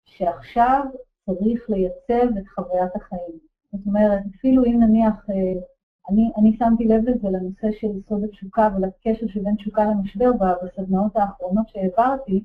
שעכשיו 0.05 0.85
צריך 1.25 1.69
לייצב 1.69 2.37
את 2.37 2.47
חוויית 2.55 2.95
החיים. 2.95 3.37
זאת 3.71 3.87
אומרת, 3.87 4.23
אפילו 4.35 4.65
אם 4.65 4.79
נניח, 4.79 5.29
אה, 5.29 5.61
אני, 6.09 6.31
אני 6.37 6.57
שמתי 6.57 6.85
לב 6.85 7.09
לזה 7.09 7.29
לנושא 7.29 7.67
של 7.71 7.87
יסוד 7.97 8.23
התשוקה 8.23 8.69
ולקשר 8.75 9.27
שבין 9.27 9.55
תשוקה 9.55 9.85
למשבר 9.85 10.31
בסדנאות 10.63 11.15
האחרונות 11.15 11.69
שהעברתי, 11.69 12.43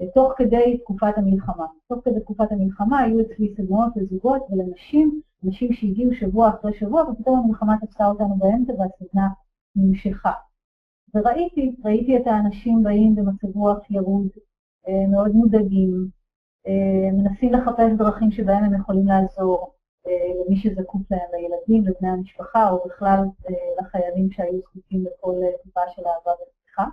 אה, 0.00 0.06
תוך 0.14 0.32
כדי 0.36 0.78
תקופת 0.78 1.12
המלחמה. 1.18 1.66
תוך 1.88 2.04
כדי 2.04 2.20
תקופת 2.20 2.52
המלחמה 2.52 2.98
היו 2.98 3.20
אצלי 3.20 3.54
סדנאות 3.56 3.92
לזוגות 3.96 4.42
ולנשים, 4.50 5.20
נשים 5.42 5.72
שהגיעו 5.72 6.14
שבוע 6.14 6.48
אחרי 6.48 6.72
שבוע, 6.78 7.02
ופתאום 7.02 7.38
המלחמה 7.38 7.76
תפסה 7.80 8.06
אותנו 8.06 8.34
באמצע 8.34 8.72
והסדנה 8.72 9.28
נמשכה. 9.76 10.32
וראיתי, 11.14 11.76
ראיתי 11.84 12.16
את 12.16 12.26
האנשים 12.26 12.82
באים 12.82 13.14
במצב 13.14 13.56
רוח 13.56 13.90
ירוד, 13.90 14.28
אה, 14.88 15.06
מאוד 15.10 15.32
מודאגים, 15.32 16.20
מנסים 17.12 17.52
לחפש 17.52 17.92
דרכים 17.98 18.30
שבהם 18.30 18.64
הם 18.64 18.74
יכולים 18.74 19.06
לעזור, 19.06 19.74
אה, 20.06 20.44
למי 20.44 20.56
שזקוק 20.56 21.02
להם, 21.10 21.28
לילדים, 21.32 21.84
לבני 21.86 22.08
המשפחה, 22.08 22.70
או 22.70 22.88
בכלל 22.88 23.18
אה, 23.48 23.54
לחיילים 23.82 24.30
שהיו 24.30 24.60
זקוקים 24.60 25.04
לכל 25.04 25.34
אה, 25.42 25.58
טיפה 25.62 25.80
של 25.94 26.02
אהבה 26.06 26.30
וסליחה. 26.42 26.84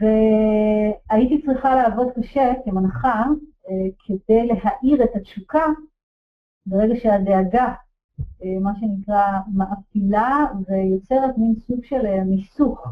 והייתי 0.00 1.42
צריכה 1.46 1.74
לעבוד 1.74 2.08
קשה 2.16 2.52
כמנחה 2.64 3.24
כדי 4.06 4.46
להאיר 4.46 5.04
את 5.04 5.16
התשוקה 5.16 5.64
ברגע 6.66 6.94
שהדאגה, 6.96 7.74
מה 8.60 8.72
שנקרא, 8.80 9.38
מאפילה 9.54 10.46
ויוצרת 10.66 11.38
מין 11.38 11.54
סוג 11.54 11.84
של 11.84 12.24
מיסוך. 12.24 12.86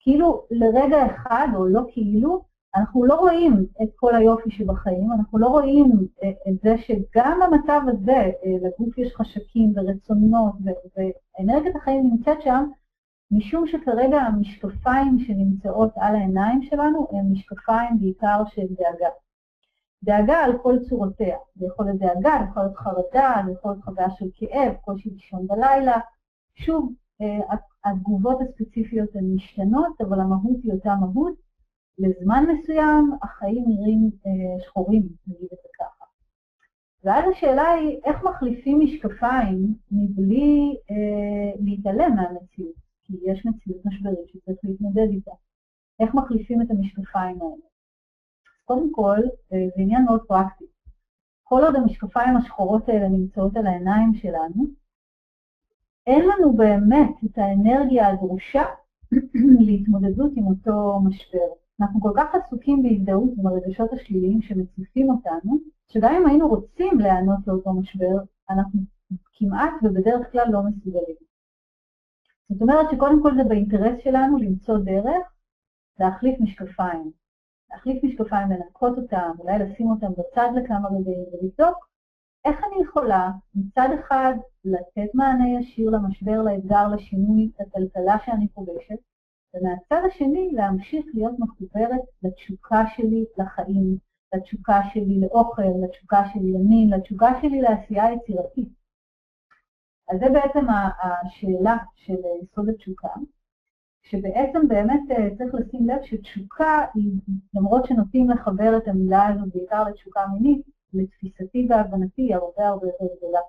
כאילו 0.00 0.42
לרגע 0.50 1.06
אחד, 1.06 1.48
או 1.56 1.66
לא 1.66 1.82
כאילו, 1.92 2.42
אנחנו 2.76 3.04
לא 3.04 3.14
רואים 3.14 3.66
את 3.82 3.88
כל 3.96 4.14
היופי 4.14 4.50
שבחיים, 4.50 5.12
אנחנו 5.12 5.38
לא 5.38 5.46
רואים 5.46 5.90
אה, 6.22 6.30
את 6.48 6.60
זה 6.62 6.78
שגם 6.78 7.40
במצב 7.42 7.80
הזה 7.88 8.12
אה, 8.12 8.56
לגוף 8.62 8.98
יש 8.98 9.14
חשקים 9.14 9.72
ורצונות, 9.76 10.52
ואנרגיית 10.96 11.76
החיים 11.76 12.10
נמצאת 12.10 12.42
שם, 12.42 12.64
משום 13.30 13.66
שכרגע 13.66 14.20
המשקפיים 14.20 15.18
שנמצאות 15.18 15.92
על 15.96 16.14
העיניים 16.16 16.62
שלנו 16.62 17.08
הן 17.12 17.32
משקפיים 17.32 17.98
בעיקר 18.00 18.42
של 18.46 18.66
דאגה. 18.70 19.08
דאגה 20.04 20.44
על 20.44 20.58
כל 20.62 20.78
צורותיה. 20.88 21.36
זה 21.56 21.66
יכול 21.66 21.86
להיות 21.86 21.98
דאגה, 21.98 22.38
זה 22.38 22.50
יכול 22.50 22.62
להיות 22.62 22.76
חרדה, 22.76 23.42
זה 23.46 23.52
יכול 23.52 23.70
להיות 23.70 23.84
חוויה 23.84 24.10
של 24.10 24.26
כאב, 24.34 24.72
קושי 24.84 25.10
לישון 25.10 25.46
בלילה. 25.46 25.98
שוב, 26.54 26.92
אה, 27.20 27.56
התגובות 27.84 28.38
הספציפיות 28.40 29.16
הן 29.16 29.34
משתנות, 29.34 30.00
אבל 30.00 30.20
המהות 30.20 30.56
היא 30.62 30.72
אותה 30.72 30.94
מהות. 30.94 31.34
לזמן 31.98 32.44
מסוים 32.52 33.12
החיים 33.22 33.64
נראים 33.68 34.10
אה, 34.26 34.64
שחורים, 34.64 35.02
נגיד 35.26 35.48
את 35.52 35.58
זה 35.62 35.68
ככה. 35.78 36.04
ואז 37.04 37.24
השאלה 37.32 37.68
היא, 37.68 38.00
איך 38.04 38.24
מחליפים 38.24 38.80
משקפיים 38.80 39.74
מבלי 39.92 40.76
אה, 40.90 41.60
להתעלם 41.60 42.16
מהמציאות? 42.16 42.74
כי 43.04 43.12
יש 43.26 43.46
מציאות 43.46 43.86
משברית 43.86 44.28
שצריך 44.28 44.58
להתמודד 44.64 45.08
איתה. 45.10 45.32
איך 46.00 46.14
מחליפים 46.14 46.62
את 46.62 46.70
המשקפיים 46.70 47.42
האלה? 47.42 47.71
קודם 48.64 48.92
כל, 48.92 49.18
אה, 49.52 49.66
זה 49.76 49.82
עניין 49.82 50.04
מאוד 50.04 50.20
פרקטי. 50.26 50.64
כל 51.42 51.64
עוד 51.64 51.76
המשקפיים 51.76 52.36
השחורות 52.36 52.88
האלה 52.88 53.08
נמצאות 53.08 53.56
על 53.56 53.66
העיניים 53.66 54.14
שלנו, 54.14 54.64
אין 56.06 56.24
לנו 56.28 56.56
באמת 56.56 57.14
את 57.24 57.38
האנרגיה 57.38 58.08
הדרושה 58.08 58.62
להתמודדות 59.66 60.32
עם 60.36 60.46
אותו 60.46 61.00
משבר. 61.04 61.48
אנחנו 61.80 62.00
כל 62.00 62.12
כך 62.16 62.34
עסוקים 62.34 62.82
בהזדהות 62.82 63.30
עם 63.38 63.46
הרגשות 63.46 63.92
השליליים 63.92 64.42
שמציפים 64.42 65.10
אותנו, 65.10 65.58
שגם 65.88 66.14
אם 66.14 66.26
היינו 66.26 66.48
רוצים 66.48 66.98
להיענות 67.00 67.38
לאותו 67.46 67.72
משבר, 67.72 68.16
אנחנו 68.50 68.80
כמעט 69.32 69.72
ובדרך 69.82 70.32
כלל 70.32 70.46
לא 70.50 70.60
מסוגלים. 70.62 71.16
זאת 72.48 72.62
אומרת 72.62 72.86
שקודם 72.90 73.22
כל 73.22 73.34
זה 73.36 73.44
באינטרס 73.44 73.94
שלנו 74.04 74.38
למצוא 74.38 74.78
דרך 74.78 75.26
להחליף 76.00 76.40
משקפיים. 76.40 77.21
להחליף 77.72 78.04
משקפיים, 78.04 78.50
לנקות 78.50 78.98
אותם, 78.98 79.30
אולי 79.38 79.58
לשים 79.58 79.90
אותם 79.90 80.12
בצד 80.12 80.48
לכמה 80.56 80.88
רגעים 80.88 81.24
ולבדוק 81.32 81.88
איך 82.44 82.56
אני 82.64 82.82
יכולה 82.82 83.30
מצד 83.54 83.88
אחד 84.00 84.34
לתת 84.64 85.14
מענה 85.14 85.48
ישיר 85.48 85.90
למשבר, 85.90 86.42
לאתגר, 86.42 86.88
לשינוי, 86.88 87.50
לטלטלה 87.60 88.16
שאני 88.24 88.48
פוגשת, 88.48 88.98
ומהצד 89.54 90.02
השני 90.06 90.50
להמשיך 90.52 91.06
להיות 91.14 91.34
מחוברת 91.38 92.00
לתשוקה 92.22 92.82
שלי 92.96 93.24
לחיים, 93.38 93.96
לתשוקה 94.34 94.80
שלי 94.92 95.20
לאוכל, 95.20 95.62
לתשוקה 95.84 96.22
שלי 96.32 96.52
למין, 96.52 96.90
לתשוקה 96.90 97.30
שלי 97.40 97.60
לעשייה 97.60 98.04
יצירתית. 98.12 98.68
אז 100.08 100.18
זה 100.20 100.26
בעצם 100.32 100.66
השאלה 101.02 101.76
של 101.94 102.16
יסוד 102.42 102.68
התשוקה, 102.68 103.08
שבעצם 104.02 104.68
באמת 104.68 105.00
אה, 105.10 105.28
צריך 105.38 105.54
לשים 105.54 105.88
לב 105.88 106.02
שתשוקה 106.02 106.84
היא, 106.94 107.12
למרות 107.54 107.86
שנוטים 107.86 108.30
לחבר 108.30 108.76
את 108.76 108.88
המילה 108.88 109.28
הזאת 109.28 109.54
בעיקר 109.54 109.84
לתשוקה 109.88 110.20
מינית, 110.32 110.62
לתפיסתי 110.94 111.66
והבנתי 111.70 112.22
היא 112.22 112.34
הרבה 112.34 112.68
הרבה 112.68 112.86
יותר 112.86 113.14
גדולה. 113.16 113.40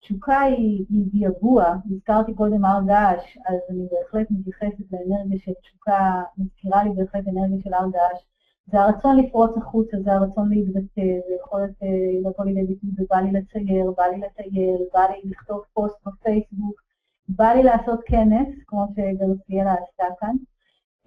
תשוקה 0.00 0.40
היא, 0.40 0.84
היא 0.90 1.26
יבוע, 1.26 1.74
הזכרתי 1.90 2.34
קודם 2.34 2.64
הר 2.64 2.82
געש, 2.86 3.38
אז 3.46 3.56
אני 3.70 3.86
בהחלט 3.90 4.26
מתייחסת 4.30 4.92
לאנרגיה 4.92 5.38
של 5.44 5.52
תשוקה, 5.62 6.22
מזכירה 6.38 6.84
לי 6.84 6.90
בהחלט 6.90 7.28
אנרגיה 7.28 7.58
של 7.64 7.74
הר 7.74 7.90
געש. 7.90 8.22
זה 8.66 8.80
הרצון 8.80 9.16
לפרוץ 9.16 9.56
החוצה, 9.56 9.96
זה 10.04 10.12
הרצון 10.12 10.48
להתבטא, 10.50 11.02
זה 11.28 11.34
יכולת 11.40 11.82
אה, 11.82 11.88
לבוא 12.30 12.44
לידי 12.44 12.64
ביטוי, 12.66 12.90
ובא 12.98 13.16
לי 13.16 13.32
לצייר, 13.32 13.90
בא 13.96 14.04
לי 14.04 14.20
לטייל, 14.20 14.80
בא 14.94 15.00
לי 15.00 15.30
לכתוב 15.30 15.60
פוסט 15.74 15.96
בפייסבוק, 16.06 16.87
בא 17.28 17.52
לי 17.52 17.62
לעשות 17.62 18.00
כנס, 18.06 18.48
כמו 18.66 18.86
שגרציאלה 18.96 19.72
עשתה 19.72 20.04
כאן, 20.20 20.36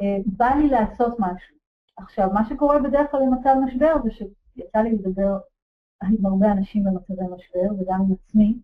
אה, 0.02 0.18
בא 0.26 0.50
לי 0.56 0.70
לעשות 0.70 1.16
משהו. 1.20 1.56
עכשיו, 1.98 2.30
מה 2.34 2.50
שקורה 2.50 2.80
בדרך 2.80 3.12
כלל 3.12 3.20
במצב 3.26 3.56
משבר 3.66 3.96
זה 4.04 4.12
שיצא 4.12 4.80
לי 4.80 4.92
לדבר 4.92 5.38
עם 6.04 6.26
הרבה 6.26 6.52
אנשים 6.52 6.84
במצבי 6.84 7.24
משבר, 7.36 7.74
וגם 7.80 8.02
עם 8.02 8.14
עצמי, 8.14 8.58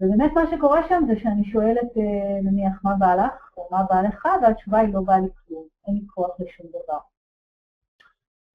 ובאמת 0.00 0.32
מה 0.34 0.42
שקורה 0.50 0.88
שם 0.88 1.02
זה 1.06 1.20
שאני 1.20 1.44
שואלת, 1.44 1.96
אה, 1.96 2.40
נניח, 2.42 2.84
מה 2.84 2.94
בא 2.98 3.14
לך, 3.14 3.50
או 3.56 3.68
מה 3.70 3.82
בא 3.90 4.00
לך, 4.00 4.28
והתשובה 4.42 4.78
היא 4.78 4.94
לא 4.94 5.00
בא 5.00 5.14
לי 5.14 5.28
כלום, 5.46 5.64
אין 5.86 5.94
לי 5.94 6.06
כוח 6.06 6.30
לשום 6.40 6.66
דבר. 6.66 6.98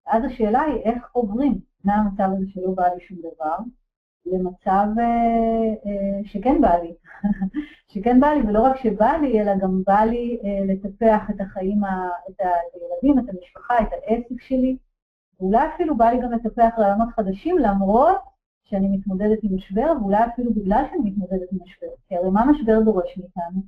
אז 0.07 0.23
השאלה 0.23 0.61
היא 0.61 0.81
איך 0.81 1.09
עוברים 1.11 1.59
מהמצב 1.83 2.29
הזה 2.38 2.45
שלא 2.47 2.71
בא 2.75 2.88
לי 2.88 3.05
שום 3.07 3.17
דבר, 3.17 3.57
למצב 4.25 4.88
אה, 4.99 5.73
אה, 5.85 6.19
שכן 6.23 6.61
בא 6.61 6.75
לי. 6.75 6.93
שכן 7.93 8.19
בא 8.19 8.27
לי, 8.27 8.41
ולא 8.47 8.61
רק 8.61 8.77
שבא 8.77 9.11
לי, 9.21 9.41
אלא 9.41 9.57
גם 9.57 9.83
בא 9.83 9.99
לי 9.99 10.39
אה, 10.43 10.65
לטפח 10.65 11.29
את 11.29 11.41
החיים, 11.41 11.81
את 12.29 12.39
הילדים, 12.39 13.19
את 13.19 13.33
המשפחה, 13.33 13.79
את 13.81 13.88
העסק 13.91 14.41
שלי, 14.41 14.77
ואולי 15.39 15.67
אפילו 15.75 15.97
בא 15.97 16.05
לי 16.05 16.21
גם 16.21 16.31
לטפח 16.31 16.69
רעיונות 16.77 17.09
חדשים, 17.15 17.57
למרות 17.57 18.17
שאני 18.63 18.97
מתמודדת 18.97 19.39
עם 19.43 19.55
משבר, 19.55 19.93
ואולי 20.01 20.25
אפילו 20.25 20.53
בגלל 20.53 20.83
שאני 20.89 21.09
מתמודדת 21.09 21.51
עם 21.51 21.59
משבר. 21.63 21.88
כי 22.07 22.15
הרי 22.15 22.29
מה 22.29 22.45
משבר 22.45 22.81
דורש 22.81 23.17
מאיתנו? 23.17 23.61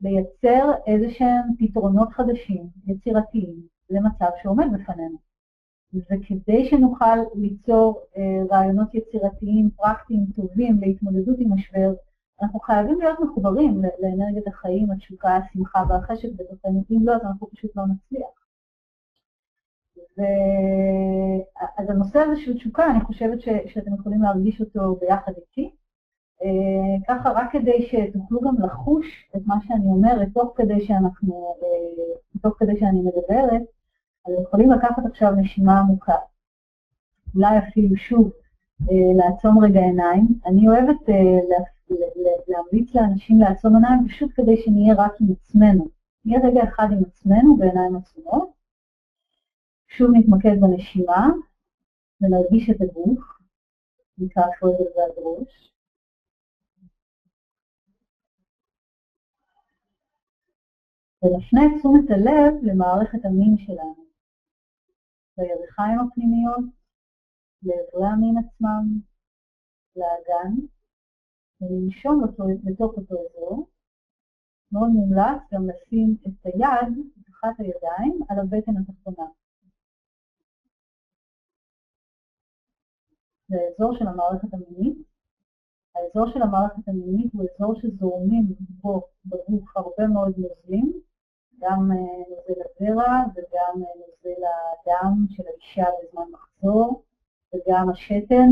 לייצר 0.00 0.72
איזה 0.86 1.10
שהם 1.10 1.42
פתרונות 1.58 2.12
חדשים, 2.12 2.68
יצירתיים, 2.86 3.56
למצב 3.90 4.30
שעומד 4.42 4.66
בפנינו. 4.72 5.25
וכדי 6.10 6.68
שנוכל 6.70 7.18
ליצור 7.34 8.00
אה, 8.16 8.42
רעיונות 8.50 8.94
יצירתיים, 8.94 9.70
פרקטיים, 9.76 10.26
טובים 10.36 10.80
להתמודדות 10.80 11.36
עם 11.38 11.52
משבר, 11.52 11.92
אנחנו 12.42 12.60
חייבים 12.60 13.00
להיות 13.00 13.20
מחוברים 13.20 13.82
לאנרגיית 14.02 14.46
החיים, 14.46 14.90
התשוקה, 14.90 15.36
השמחה 15.36 15.82
והחשק 15.88 16.28
בתוכנו, 16.36 16.84
אם 16.90 17.06
לא, 17.06 17.14
אז 17.14 17.20
אנחנו 17.24 17.50
פשוט 17.50 17.76
לא 17.76 17.82
נצליח. 17.86 18.28
ו... 20.18 20.22
אז 21.78 21.90
הנושא 21.90 22.18
הזה 22.18 22.40
של 22.40 22.54
תשוקה, 22.54 22.90
אני 22.90 23.00
חושבת 23.00 23.40
ש... 23.40 23.48
שאתם 23.66 23.94
יכולים 23.94 24.22
להרגיש 24.22 24.60
אותו 24.60 24.96
ביחד 25.00 25.32
איתי. 25.36 25.70
אה, 26.42 26.96
ככה, 27.08 27.30
רק 27.30 27.52
כדי 27.52 27.86
שתוכלו 27.86 28.40
גם 28.40 28.54
לחוש 28.60 29.30
את 29.36 29.42
מה 29.46 29.54
שאני 29.66 29.86
אומרת, 29.86 30.28
תוך 30.34 30.52
כדי 30.56 30.86
שאנחנו, 30.86 31.54
אה, 31.62 32.40
תוך 32.42 32.54
כדי 32.58 32.76
שאני 32.80 33.00
מדברת, 33.00 33.62
אז 34.26 34.32
יכולים 34.42 34.70
לקחת 34.70 35.06
עכשיו 35.10 35.30
נשימה 35.36 35.80
עמוקה. 35.80 36.16
אולי 37.34 37.58
אפילו 37.58 37.96
שוב 37.96 38.32
אה, 38.80 39.12
לעצום 39.16 39.64
רגע 39.64 39.80
עיניים. 39.80 40.26
אני 40.46 40.68
אוהבת 40.68 41.08
אה, 41.08 41.56
להמליץ 42.48 42.94
לאנשים 42.94 43.40
לעצום 43.40 43.74
עיניים 43.74 44.08
פשוט 44.08 44.30
כדי 44.34 44.56
שנהיה 44.56 44.94
רק 44.98 45.12
עם 45.20 45.26
עצמנו. 45.32 45.88
נהיה 46.24 46.40
רגע 46.46 46.64
אחד 46.64 46.86
עם 46.92 47.04
עצמנו 47.04 47.56
בעיניים 47.56 47.96
עצומות. 47.96 48.48
שוב 49.88 50.10
נתמקד 50.14 50.60
בנשימה 50.60 51.28
ונרגיש 52.20 52.70
את 52.70 52.80
הגוף, 52.80 53.24
נקרא 54.18 54.42
שולדר 54.58 54.84
ועד 54.96 55.12
ראש. 55.16 55.72
ונפנה 61.22 61.60
את 61.66 61.70
תשומת 61.78 62.10
הלב 62.10 62.54
למערכת 62.62 63.24
המין 63.24 63.56
שלנו. 63.58 64.05
לירכיים 65.38 65.98
הפנימיות, 66.00 66.64
לאיברי 67.62 68.06
המין 68.12 68.34
עצמם, 68.38 69.00
לאגן, 69.96 70.52
ולנשום 71.60 72.22
אותו, 72.22 72.44
בתוך 72.64 72.92
אותו 72.96 73.14
אזור. 73.14 73.68
מאוד 74.72 74.88
מומלץ 74.88 75.40
גם 75.52 75.62
לשים 75.68 76.16
את 76.26 76.46
היד, 76.46 77.06
את 77.20 77.28
אחת 77.30 77.54
הידיים, 77.58 78.20
על 78.28 78.38
הבטן 78.38 78.76
התחתונה. 78.76 79.28
זה 83.48 83.56
האזור 83.56 83.98
של 83.98 84.06
המערכת 84.06 84.48
המינית. 84.54 84.98
האזור 85.94 86.26
של 86.32 86.42
המערכת 86.42 86.88
המינית 86.88 87.32
הוא 87.32 87.42
אזור 87.42 87.80
שזורמים 87.80 88.44
בו 88.82 89.02
בגוף 89.24 89.76
הרבה 89.76 90.06
מאוד 90.12 90.34
נוזלים, 90.38 91.00
גם 91.60 91.92
אה, 91.92 91.96
נוזל 92.28 92.60
הזרע 92.60 93.22
וגם 93.34 93.82
אה, 93.82 93.92
נוזל 93.96 94.42
הדם 94.44 95.26
של 95.30 95.42
האישה 95.46 95.84
בזמן 96.02 96.24
מחזור 96.32 97.02
וגם 97.54 97.90
השתן. 97.90 98.50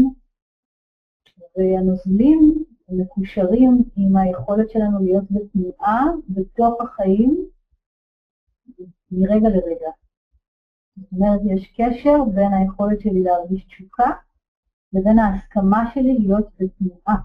והנוזלים 1.57 2.65
מקושרים 2.89 3.83
עם 3.97 4.17
היכולת 4.17 4.71
שלנו 4.71 5.05
להיות 5.05 5.25
בתנועה 5.31 6.05
בתוך 6.29 6.81
החיים 6.81 7.47
מרגע 9.11 9.49
לרגע. 9.49 9.91
זאת 10.97 11.13
אומרת, 11.13 11.41
יש 11.45 11.73
קשר 11.77 12.25
בין 12.35 12.53
היכולת 12.53 13.01
שלי 13.01 13.23
להרגיש 13.23 13.65
תשוקה 13.65 14.11
לבין 14.93 15.19
ההסכמה 15.19 15.91
שלי 15.95 16.19
להיות 16.19 16.47
בתנועה. 16.61 17.17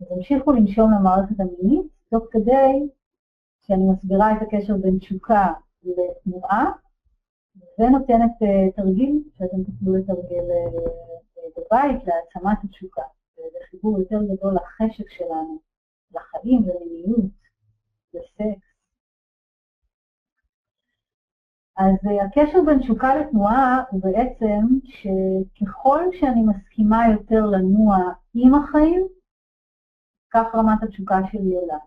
אז 0.00 0.06
המשיכו 0.10 0.52
לנשום 0.52 0.90
למערכת 0.92 1.40
המינית, 1.40 1.86
תוך 2.10 2.24
כדי 2.30 2.88
שאני 3.66 3.84
מסבירה 3.92 4.32
את 4.32 4.42
הקשר 4.42 4.76
בין 4.76 4.98
תשוקה 4.98 5.52
לתנועה, 5.84 6.72
ונותנת 7.78 8.30
uh, 8.42 8.76
תרגיל 8.76 9.22
שאתם 9.38 9.64
תוכלו 9.64 9.96
לתרגל 9.96 10.46
uh, 10.50 11.40
בבית 11.56 12.02
להעצמת 12.06 12.64
התשוקה. 12.64 13.02
זה 13.36 13.58
חיבור 13.70 13.98
יותר 13.98 14.18
גדול 14.22 14.54
לחשק 14.54 15.10
שלנו, 15.10 15.58
לחיים 16.14 16.62
ולמיניות, 16.68 17.32
לסקס. 18.14 18.64
אז 21.76 21.94
הקשר 22.24 22.58
בין 22.66 22.78
תשוקה 22.78 23.16
לתנועה 23.16 23.82
הוא 23.90 24.00
בעצם 24.02 24.78
שככל 24.84 26.04
שאני 26.12 26.42
מסכימה 26.42 27.02
יותר 27.12 27.46
לנוע 27.46 27.96
עם 28.34 28.54
החיים, 28.54 29.06
כך 30.30 30.54
רמת 30.54 30.82
התשוקה 30.82 31.18
שלי 31.32 31.56
עולה. 31.56 31.78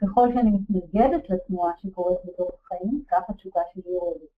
ככל 0.00 0.28
שאני 0.34 0.50
מתנגדת 0.50 1.30
לתנועה 1.30 1.72
שקורית 1.82 2.18
בתוך 2.24 2.50
החיים, 2.64 3.04
כך 3.08 3.30
התשוקה 3.30 3.60
שלי 3.72 3.92
יורדת. 3.92 4.30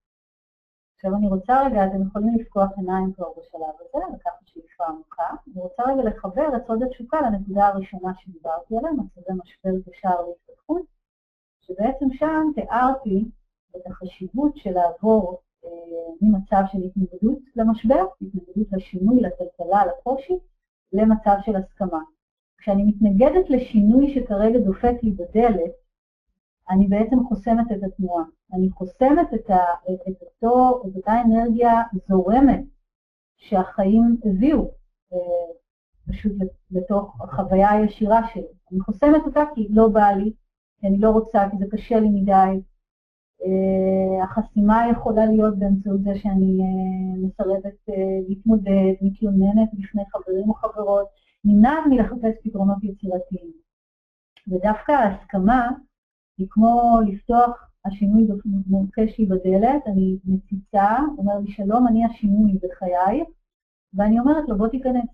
עכשיו 0.95 1.17
אני 1.17 1.27
רוצה 1.27 1.67
רגע, 1.67 1.85
אתם 1.85 2.01
יכולים 2.07 2.35
לפקוח 2.39 2.69
עיניים 2.77 3.13
כבר 3.13 3.29
בשלב 3.37 3.75
הזה, 3.79 4.15
לקחת 4.15 4.45
שאיפה 4.45 4.85
עמוקה. 4.85 5.29
אני 5.47 5.61
רוצה 5.61 5.83
רגע 5.83 6.03
לחבר 6.03 6.47
את 6.57 6.67
סוד 6.67 6.83
התשוקה 6.83 7.21
לנקודה 7.21 7.67
הראשונה 7.67 8.13
שדיברתי 8.17 8.77
עליה, 8.77 8.91
מצבי 8.91 9.39
משבר 9.43 9.89
ושער 9.91 10.21
להתפתחות, 10.27 10.81
שבעצם 11.61 12.05
שם 12.13 12.51
תיארתי 12.55 13.25
את 13.75 13.87
החשיבות 13.87 14.51
של 14.55 14.71
לעבור 14.71 15.41
אה, 15.65 15.69
ממצב 16.21 16.63
של 16.71 16.77
התנגדות 16.83 17.39
למשבר, 17.55 18.05
התנגדות 18.21 18.67
לשינוי, 18.71 19.21
לטלטלה, 19.21 19.85
לקושי, 19.85 20.33
למצב 20.93 21.35
של 21.45 21.55
הסכמה. 21.55 21.99
כשאני 22.63 22.83
מתנגדת 22.83 23.49
לשינוי 23.49 24.13
שכרגע 24.15 24.59
דופק 24.59 24.93
לי 25.03 25.11
בדלת, 25.11 25.71
אני 26.69 26.87
בעצם 26.87 27.15
חוסמת 27.27 27.71
את 27.71 27.83
התנועה. 27.83 28.23
אני 28.53 28.69
חוסמת 28.69 29.33
את, 29.35 29.49
ה, 29.49 29.57
את, 30.09 30.21
אותו, 30.21 30.83
את 30.87 30.95
אותה 30.95 31.21
אנרגיה 31.21 31.71
זורמת 32.07 32.63
שהחיים 33.37 34.17
הביאו 34.25 34.71
אה, 35.13 35.53
פשוט 36.09 36.31
לתוך 36.71 37.21
החוויה 37.21 37.71
הישירה 37.71 38.21
שלי. 38.33 38.53
אני 38.71 38.79
חוסמת 38.79 39.21
אותה 39.25 39.43
כי 39.55 39.67
לא 39.69 39.87
בא 39.87 40.07
לי, 40.11 40.33
כי 40.79 40.87
אני 40.87 40.97
לא 40.99 41.09
רוצה, 41.09 41.39
כי 41.51 41.57
זה 41.57 41.65
קשה 41.71 41.99
לי 41.99 42.09
מדי. 42.09 42.61
אה, 43.43 44.23
החסימה 44.23 44.83
יכולה 44.91 45.25
להיות 45.25 45.59
באמצעות 45.59 46.03
זה 46.03 46.15
שאני 46.15 46.59
אה, 46.61 47.27
מסרבת 47.27 47.79
להתמודד, 48.29 48.93
מתלוננת 49.01 49.69
בפני 49.73 50.03
חברים 50.11 50.49
או 50.49 50.53
חברות, 50.53 51.22
נמנעת 51.45 51.83
מלחפש 51.89 52.35
פתרונות 52.43 52.83
יצירתיים. 52.83 53.51
ודווקא 54.47 54.91
ההסכמה 54.91 55.69
היא 56.37 56.47
כמו 56.49 56.99
לפתוח, 57.07 57.69
השינוי 57.85 58.27
מוקש 58.67 59.19
לי 59.19 59.25
בדלת, 59.25 59.87
אני 59.87 60.17
מציצה, 60.25 60.97
אומר 61.17 61.39
לי 61.39 61.51
שלום, 61.51 61.87
אני 61.87 62.05
השינוי 62.05 62.53
בחיי, 62.63 63.23
ואני 63.93 64.19
אומרת 64.19 64.49
לו 64.49 64.57
בוא 64.57 64.67
תיכנס. 64.67 65.09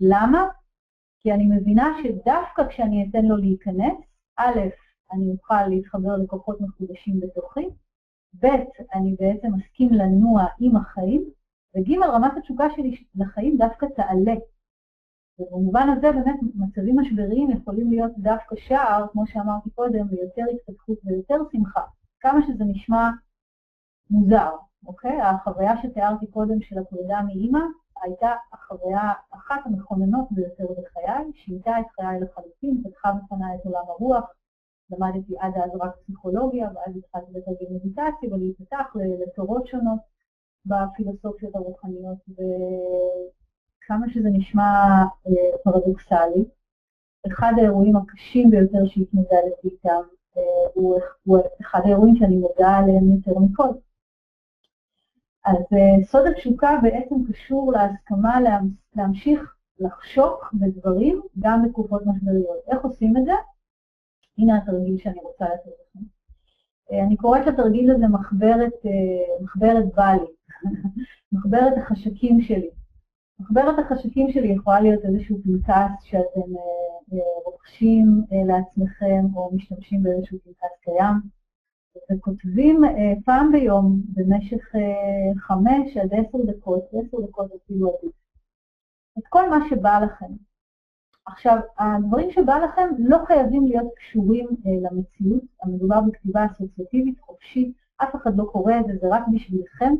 למה? 0.00 0.48
כי 1.20 1.32
אני 1.32 1.46
מבינה 1.46 1.96
שדווקא 2.02 2.68
כשאני 2.68 3.08
אתן 3.10 3.24
לו 3.24 3.36
להיכנס, 3.36 3.98
א', 4.36 4.58
אני 5.12 5.30
אוכל 5.30 5.66
להתחבר 5.66 6.16
לכוחות 6.16 6.60
מחודשים 6.60 7.20
בתוכי, 7.20 7.68
ב', 8.42 8.46
אני 8.94 9.16
בעצם 9.20 9.48
אסכים 9.54 9.92
לנוע 9.92 10.44
עם 10.60 10.76
החיים, 10.76 11.24
וג', 11.76 11.92
רמת 12.04 12.32
התשוקה 12.36 12.64
שלי 12.76 13.04
לחיים 13.14 13.56
דווקא 13.58 13.86
תעלה. 13.96 14.34
ובמובן 15.40 15.88
הזה 15.88 16.12
באמת 16.12 16.40
מצבים 16.54 17.00
משבריים 17.00 17.50
יכולים 17.50 17.90
להיות 17.90 18.12
דווקא 18.18 18.56
שער, 18.56 19.06
כמו 19.12 19.26
שאמרתי 19.26 19.70
קודם, 19.70 20.08
ליותר 20.08 20.44
התפתחות 20.54 20.98
ויותר 21.04 21.36
שמחה, 21.52 21.82
כמה 22.20 22.40
שזה 22.46 22.64
נשמע 22.64 23.10
מוזר, 24.10 24.50
אוקיי? 24.86 25.20
החוויה 25.20 25.72
שתיארתי 25.82 26.26
קודם 26.26 26.60
של 26.60 26.78
הפרידה 26.78 27.22
מאימא 27.26 27.60
הייתה 28.02 28.34
החוויה, 28.52 29.12
אחת 29.30 29.60
המכוננות 29.64 30.28
ביותר 30.30 30.64
בחיי, 30.64 31.32
שינתה 31.34 31.80
את 31.80 31.86
חיי 31.90 32.20
לחלוטין, 32.20 32.82
פתחה 32.84 33.12
בפניי 33.12 33.56
את 33.56 33.66
עולם 33.66 33.84
הרוח, 33.88 34.24
למדתי 34.90 35.34
עד 35.38 35.52
אז 35.56 35.70
רק 35.80 35.96
פסיכולוגיה, 35.96 36.68
ואז 36.74 36.96
התחלתי 36.96 37.32
לתרגיל 37.32 37.68
מדיטציה 37.70 38.34
ולהתפתח 38.34 38.96
לתורות 38.96 39.66
שונות 39.66 40.00
בפילוסופיות 40.66 41.56
הרוחניות, 41.56 42.18
וכמה 43.90 44.06
שזה 44.10 44.28
נשמע 44.32 44.62
אה, 45.26 45.58
פרדוקסלי, 45.64 46.44
אחד 47.26 47.52
האירועים 47.56 47.96
הקשים 47.96 48.50
ביותר 48.50 48.86
שהתמודדתי 48.86 49.68
איתם 49.68 50.00
אה, 50.36 50.42
הוא, 50.74 50.98
הוא 51.24 51.38
אחד 51.60 51.80
האירועים 51.84 52.16
שאני 52.16 52.36
מודה 52.36 52.76
עליהם 52.78 53.10
יותר 53.10 53.38
מכל. 53.38 53.68
אז 55.44 55.56
אה, 55.72 56.04
סוד 56.04 56.26
התשוקה 56.26 56.70
בעצם 56.82 57.14
קשור 57.32 57.72
להסכמה 57.72 58.38
להמשיך 58.96 59.54
לחשוק 59.78 60.54
בדברים 60.54 61.22
גם 61.38 61.62
בתקופות 61.64 62.02
משבריות. 62.06 62.58
איך 62.68 62.84
עושים 62.84 63.16
את 63.16 63.24
זה? 63.24 63.32
הנה 64.38 64.56
התרגיל 64.56 64.98
שאני 64.98 65.20
רוצה 65.20 65.44
לתת 65.44 65.66
לכם. 65.66 66.04
אה, 66.92 67.02
אני 67.02 67.16
קוראת 67.16 67.46
לתרגיל 67.46 67.90
הזה 67.90 68.08
מחברת, 68.08 68.72
אה, 68.86 69.42
מחברת 69.44 69.84
בלי, 69.94 70.26
מחברת 71.32 71.72
החשקים 71.78 72.40
שלי. 72.40 72.79
מחברת 73.40 73.78
החשקים 73.78 74.32
שלי 74.32 74.48
יכולה 74.48 74.80
להיות 74.80 75.04
איזשהו 75.04 75.38
פנקס 75.42 76.02
שאתם 76.02 76.52
רוכשים 77.44 78.22
לעצמכם 78.46 79.24
או 79.34 79.50
משתמשים 79.54 80.02
באיזשהו 80.02 80.38
פנקס 80.44 80.78
קיים. 80.84 81.40
וכותבים 82.12 82.84
אה, 82.84 83.12
פעם 83.24 83.52
ביום 83.52 84.02
במשך 84.08 84.74
אה, 84.74 85.40
חמש 85.40 85.96
עד 85.96 86.14
עשר 86.14 86.38
דקות, 86.46 86.84
עשר 86.92 87.20
דקות 87.26 87.50
אפילו 87.64 87.88
עדיף, 87.88 88.12
את 89.18 89.22
כל 89.28 89.50
מה 89.50 89.58
שבא 89.70 89.98
לכם. 89.98 90.32
עכשיו, 91.26 91.58
הדברים 91.78 92.30
שבא 92.30 92.58
לכם 92.58 92.88
לא 92.98 93.18
חייבים 93.26 93.66
להיות 93.66 93.92
קשורים 93.96 94.46
אה, 94.46 94.90
למציאות, 94.90 95.42
המדובר 95.62 96.00
בכתיבה 96.00 96.46
אסוציאטיבית 96.46 97.20
חופשית, 97.20 97.72
אף 97.96 98.14
אחד 98.14 98.36
לא 98.36 98.44
קורא 98.52 98.72
את 98.80 98.86
זה, 98.86 98.92
זה 99.00 99.06
רק 99.10 99.22
בשבילכם. 99.34 99.94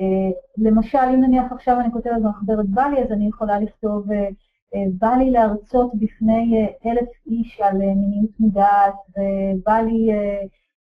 אה, 0.00 0.30
למשל, 0.58 0.98
אם 0.98 1.20
נניח 1.20 1.52
עכשיו 1.52 1.80
אני 1.80 1.92
כותבת 1.92 2.22
במחברת 2.22 2.68
בא 2.68 2.82
לי, 2.82 3.02
אז 3.02 3.12
אני 3.12 3.28
יכולה 3.28 3.60
לכתוב 3.60 4.12
אה, 4.12 4.28
אה, 4.74 4.84
בא 4.98 5.14
לי 5.18 5.30
להרצות 5.30 5.92
בפני 5.94 6.68
אלף 6.86 7.08
איש 7.26 7.60
על 7.60 7.76
מיניות 7.78 8.40
מודעת, 8.40 8.94
ובא 9.08 9.80
לי... 9.80 10.08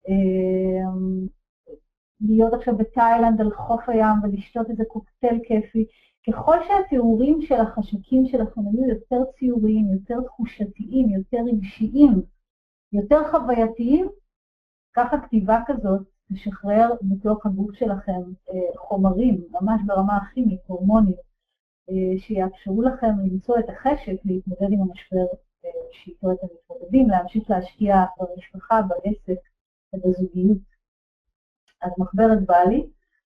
אמ, 0.08 1.26
להיות 2.20 2.52
עכשיו 2.54 2.76
בתאילנד 2.76 3.40
על 3.40 3.50
חוף 3.50 3.88
הים 3.88 4.16
ולשתות 4.22 4.70
איזה 4.70 4.84
קוקטייל 4.88 5.40
כיפי. 5.44 5.86
ככל 6.28 6.56
שהתיאורים 6.68 7.42
של 7.42 7.54
החשקים 7.54 8.26
שלכם 8.26 8.60
היו 8.60 8.88
יותר 8.88 9.24
ציוריים, 9.38 9.92
יותר 9.92 10.20
תחושתיים, 10.26 11.08
יותר 11.08 11.38
רגשיים, 11.46 12.22
יותר 12.92 13.30
חווייתיים, 13.30 14.08
ככה 14.96 15.20
כתיבה 15.20 15.60
כזאת 15.66 16.02
תשחרר 16.32 16.90
בתוך 17.02 17.46
הגוף 17.46 17.74
שלכם 17.74 18.22
אה, 18.50 18.76
חומרים, 18.76 19.44
ממש 19.50 19.80
ברמה 19.86 20.16
הכימית, 20.16 20.60
הורמונית, 20.66 21.16
אה, 21.90 22.18
שיאפשרו 22.18 22.82
לכם 22.82 23.12
למצוא 23.24 23.58
את 23.58 23.68
החשק 23.68 24.16
להתמודד 24.24 24.72
עם 24.72 24.80
המשבר 24.80 25.26
אה, 25.64 25.70
שאיתו 25.92 26.32
אתם 26.32 26.46
מתמודדים, 26.54 27.10
להמשיך 27.10 27.50
להשקיע 27.50 28.04
במשפחה, 28.20 28.80
בעסק, 28.82 29.40
ובזוגיות. 29.94 30.58
אז 31.82 31.90
מחברת 31.98 32.46
בעלי, 32.46 32.86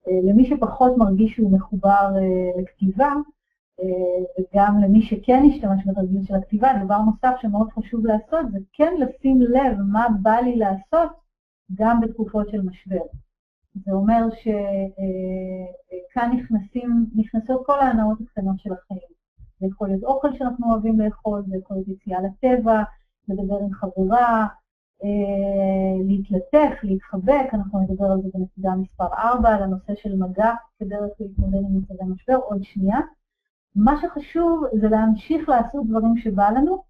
למי 0.07 0.51
שפחות 0.51 0.93
מרגיש 0.97 1.33
שהוא 1.33 1.53
מחובר 1.53 2.11
לכתיבה, 2.63 3.13
וגם 4.39 4.79
למי 4.83 5.03
שכן 5.03 5.43
השתמש 5.51 5.87
בתרגיל 5.87 6.25
של 6.25 6.35
הכתיבה, 6.35 6.69
דבר 6.85 6.99
נוסף 6.99 7.37
שמאוד 7.41 7.69
חשוב 7.73 8.07
לעשות 8.07 8.53
זה 8.53 8.59
כן 8.73 8.95
לשים 8.99 9.43
לב 9.43 9.79
מה 9.93 10.07
בא 10.23 10.37
לי 10.37 10.57
לעשות 10.57 11.24
גם 11.75 12.01
בתקופות 12.01 12.51
של 12.51 12.61
משבר. 12.61 13.03
זה 13.75 13.93
אומר 13.93 14.27
שכאן 14.31 16.31
נכנסים, 16.37 17.07
נכנסות 17.15 17.67
כל 17.67 17.81
ההנאות 17.81 18.19
הקטנות 18.21 18.59
של 18.59 18.73
החיים. 18.73 19.15
זה 19.61 19.67
יכול 19.67 19.89
להיות 19.89 20.05
אוכל 20.05 20.29
שאנחנו 20.39 20.73
אוהבים 20.73 21.01
לאכול, 21.01 21.43
זה 21.49 21.57
יכול 21.57 21.77
להיות 21.77 21.89
יציאה 21.89 22.19
לטבע, 22.21 22.83
לדבר 23.29 23.59
עם 23.59 23.73
חברה, 23.73 24.47
אה, 25.05 26.05
להתלטף, 26.07 26.83
להתחבק, 26.83 27.47
אנחנו 27.53 27.81
נדבר 27.81 28.05
על 28.05 28.23
זה 28.23 28.29
בנקודה 28.35 28.75
מספר 28.75 29.15
4, 29.15 29.55
על 29.55 29.63
הנושא 29.63 29.95
של 29.95 30.17
מגע 30.17 30.53
כדרך 30.79 31.11
להתמודד 31.21 31.59
עם 31.59 31.79
מצבי 31.79 32.13
משבר, 32.13 32.37
עוד 32.37 32.63
שנייה. 32.63 32.99
מה 33.77 33.95
שחשוב 34.03 34.65
זה 34.81 34.89
להמשיך 34.89 35.49
לעשות 35.49 35.87
דברים 35.87 36.17
שבא 36.17 36.51
לנו, 36.51 36.83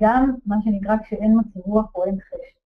גם 0.00 0.34
מה 0.46 0.56
שנקרא 0.64 0.96
כשאין 1.02 1.40
מצב 1.40 1.60
רוח 1.60 1.94
או 1.94 2.04
אין 2.04 2.20
חשק. 2.20 2.61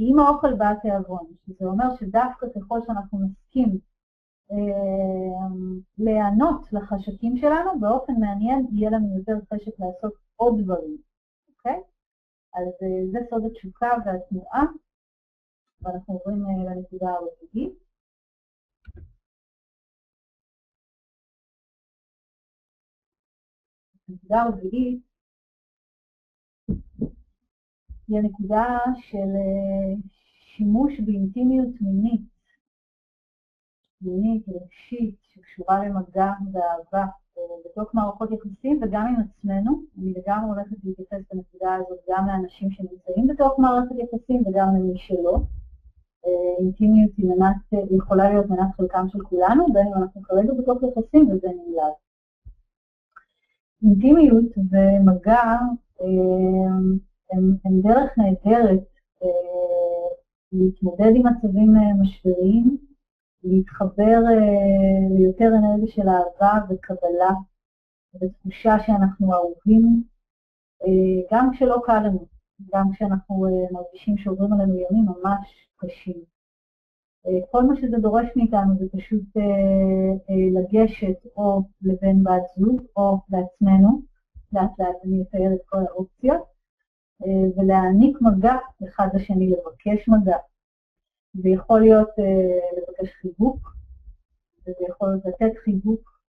כי 0.00 0.04
אם 0.12 0.18
האוכל 0.18 0.54
בא 0.54 0.74
תיאבון, 0.82 1.26
שזה 1.46 1.64
אומר 1.64 1.96
שדווקא 1.96 2.46
ככל 2.54 2.78
שאנחנו 2.86 3.18
נסכים 3.18 3.78
אה, 4.50 5.48
להיענות 5.98 6.72
לחשקים 6.72 7.36
שלנו, 7.36 7.80
באופן 7.80 8.12
מעניין 8.12 8.66
יהיה 8.72 8.90
לנו 8.90 9.18
יותר 9.18 9.32
חשק 9.54 9.80
לעשות 9.80 10.12
עוד 10.36 10.54
דברים, 10.62 10.96
אוקיי? 11.48 11.80
אז 12.54 12.68
אה, 12.82 13.10
זה 13.12 13.18
סוד 13.30 13.42
התשוקה 13.46 13.88
והתנועה, 14.04 14.64
ואנחנו 15.82 16.14
עוברים 16.14 16.44
אה, 16.46 16.74
לנקודה 16.74 17.10
הרביעית. 17.10 17.78
הנקודה 24.08 24.42
הרביעית 24.42 25.09
היא 28.10 28.18
הנקודה 28.18 28.78
של 28.94 29.18
אה, 29.18 29.94
שימוש 30.56 31.00
באינטימיות 31.00 31.80
מינית, 31.80 32.22
מינית, 34.02 34.48
רגשית, 34.48 35.14
שקשורה 35.22 35.84
למגע 35.84 36.32
ואהבה. 36.52 37.06
בתוך 37.64 37.94
מערכות 37.94 38.30
יחסים 38.30 38.80
וגם 38.82 39.06
עם 39.06 39.16
עצמנו. 39.20 39.82
אני 39.98 40.12
לגמרי 40.12 40.50
הולכת 40.50 40.76
להתייחס 40.84 41.20
בנקודה 41.32 41.74
הזאת 41.74 41.98
גם 42.10 42.26
לאנשים 42.26 42.70
שנמצאים 42.70 43.26
בתוך 43.26 43.58
מערכת 43.58 43.94
יחסים 43.98 44.42
וגם 44.46 44.68
למי 44.76 44.98
שלא. 44.98 45.40
אה, 46.26 46.64
אינטימיות 46.64 47.10
היא 47.16 47.26
מנת, 47.26 47.56
יכולה 47.90 48.30
להיות 48.30 48.46
מנת 48.46 48.74
חלקם 48.76 49.06
של 49.08 49.18
כולנו, 49.20 49.72
בין 49.72 49.86
אם 49.86 49.94
אנחנו 49.94 50.22
כרגע 50.22 50.52
בתוך 50.52 50.78
יחסים 50.82 51.28
ובין 51.28 51.58
אם 51.66 51.72
לאו. 51.76 51.96
אינטימיות 53.82 54.44
ומגע 54.56 55.42
אה, 56.00 56.06
הם, 57.32 57.56
הם 57.64 57.80
דרך 57.80 58.18
נהדרת 58.18 58.80
אה, 59.22 60.08
להתמודד 60.52 61.12
עם 61.14 61.26
מצבים 61.26 61.74
משבריים 62.02 62.76
להתחבר 63.44 64.20
אה, 64.30 65.14
ליותר 65.18 65.48
אנרגיה 65.58 65.94
של 65.94 66.08
אהבה 66.08 66.66
וקבלה 66.68 67.30
ותחושה 68.14 68.78
שאנחנו 68.86 69.34
אהובים, 69.34 70.02
אה, 70.82 71.22
גם 71.32 71.50
כשלא 71.52 71.80
קל 71.84 71.98
לנו, 71.98 72.26
גם 72.74 72.92
כשאנחנו 72.92 73.46
אה, 73.46 73.72
מרגישים 73.72 74.18
שעוברים 74.18 74.52
עלינו 74.52 74.74
ימים 74.74 75.04
ממש 75.04 75.68
קשים. 75.76 76.30
כל 77.50 77.62
מה 77.62 77.76
שזה 77.80 77.98
דורש 77.98 78.26
מאיתנו 78.36 78.78
זה 78.78 78.86
פשוט 78.92 79.22
לגשת 80.54 81.26
או 81.36 81.62
לבן 81.82 82.24
בת 82.24 82.42
זוג 82.56 82.82
או 82.96 83.18
לעצמנו, 83.30 84.02
לאט 84.52 84.70
לאט 84.78 84.96
אני 85.04 85.22
אתאר 85.22 85.54
את 85.54 85.60
כל 85.66 85.78
האופציות, 85.88 86.42
ולהעניק 87.56 88.18
מגע 88.20 88.56
אחד 88.88 89.08
לשני, 89.14 89.50
לבקש 89.50 90.08
מגע, 90.08 90.36
זה 91.34 91.48
יכול 91.48 91.80
להיות 91.80 92.08
uh, 92.08 92.76
לבקש 92.76 93.12
חיבוק, 93.14 93.74
וזה 94.62 94.84
יכול 94.88 95.08
להיות 95.08 95.24
לתת 95.24 95.58
חיבוק, 95.64 96.20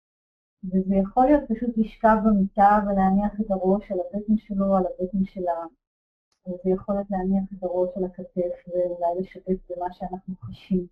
וזה 0.63 0.95
יכול 0.95 1.25
להיות 1.25 1.43
פשוט 1.49 1.77
לשכב 1.77 2.17
במיטה 2.25 2.79
ולהניח 2.85 3.41
את 3.41 3.51
הראש 3.51 3.91
על 3.91 3.97
הבטן 3.99 4.37
שלו, 4.37 4.75
על 4.75 4.83
הבטן 4.85 5.25
שלה, 5.25 5.65
אז 6.47 6.53
זה 6.63 6.69
יכולת 6.69 7.05
להניח 7.09 7.43
את 7.53 7.63
הראש 7.63 7.89
על 7.97 8.03
הכתף 8.03 8.67
ואולי 8.67 9.19
לשתף 9.19 9.57
במה 9.69 9.93
שאנחנו 9.93 10.35
חשים. 10.35 10.85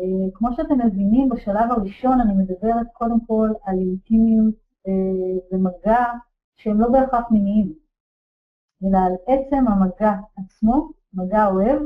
אה, 0.00 0.30
כמו 0.34 0.48
שאתם 0.56 0.86
מבינים, 0.86 1.28
בשלב 1.28 1.70
הראשון 1.70 2.20
אני 2.20 2.32
מדברת 2.32 2.86
קודם 2.92 3.26
כל 3.26 3.48
על 3.62 3.78
אינטימיות 3.78 4.54
אה, 4.86 4.92
ומגע 5.52 6.04
שהם 6.56 6.80
לא 6.80 6.88
בהכרח 6.88 7.30
מיניים, 7.30 7.72
אלא 8.84 8.98
על 8.98 9.12
עצם 9.26 9.68
המגע 9.68 10.12
עצמו, 10.36 10.90
מגע 11.14 11.46
אוהב, 11.46 11.82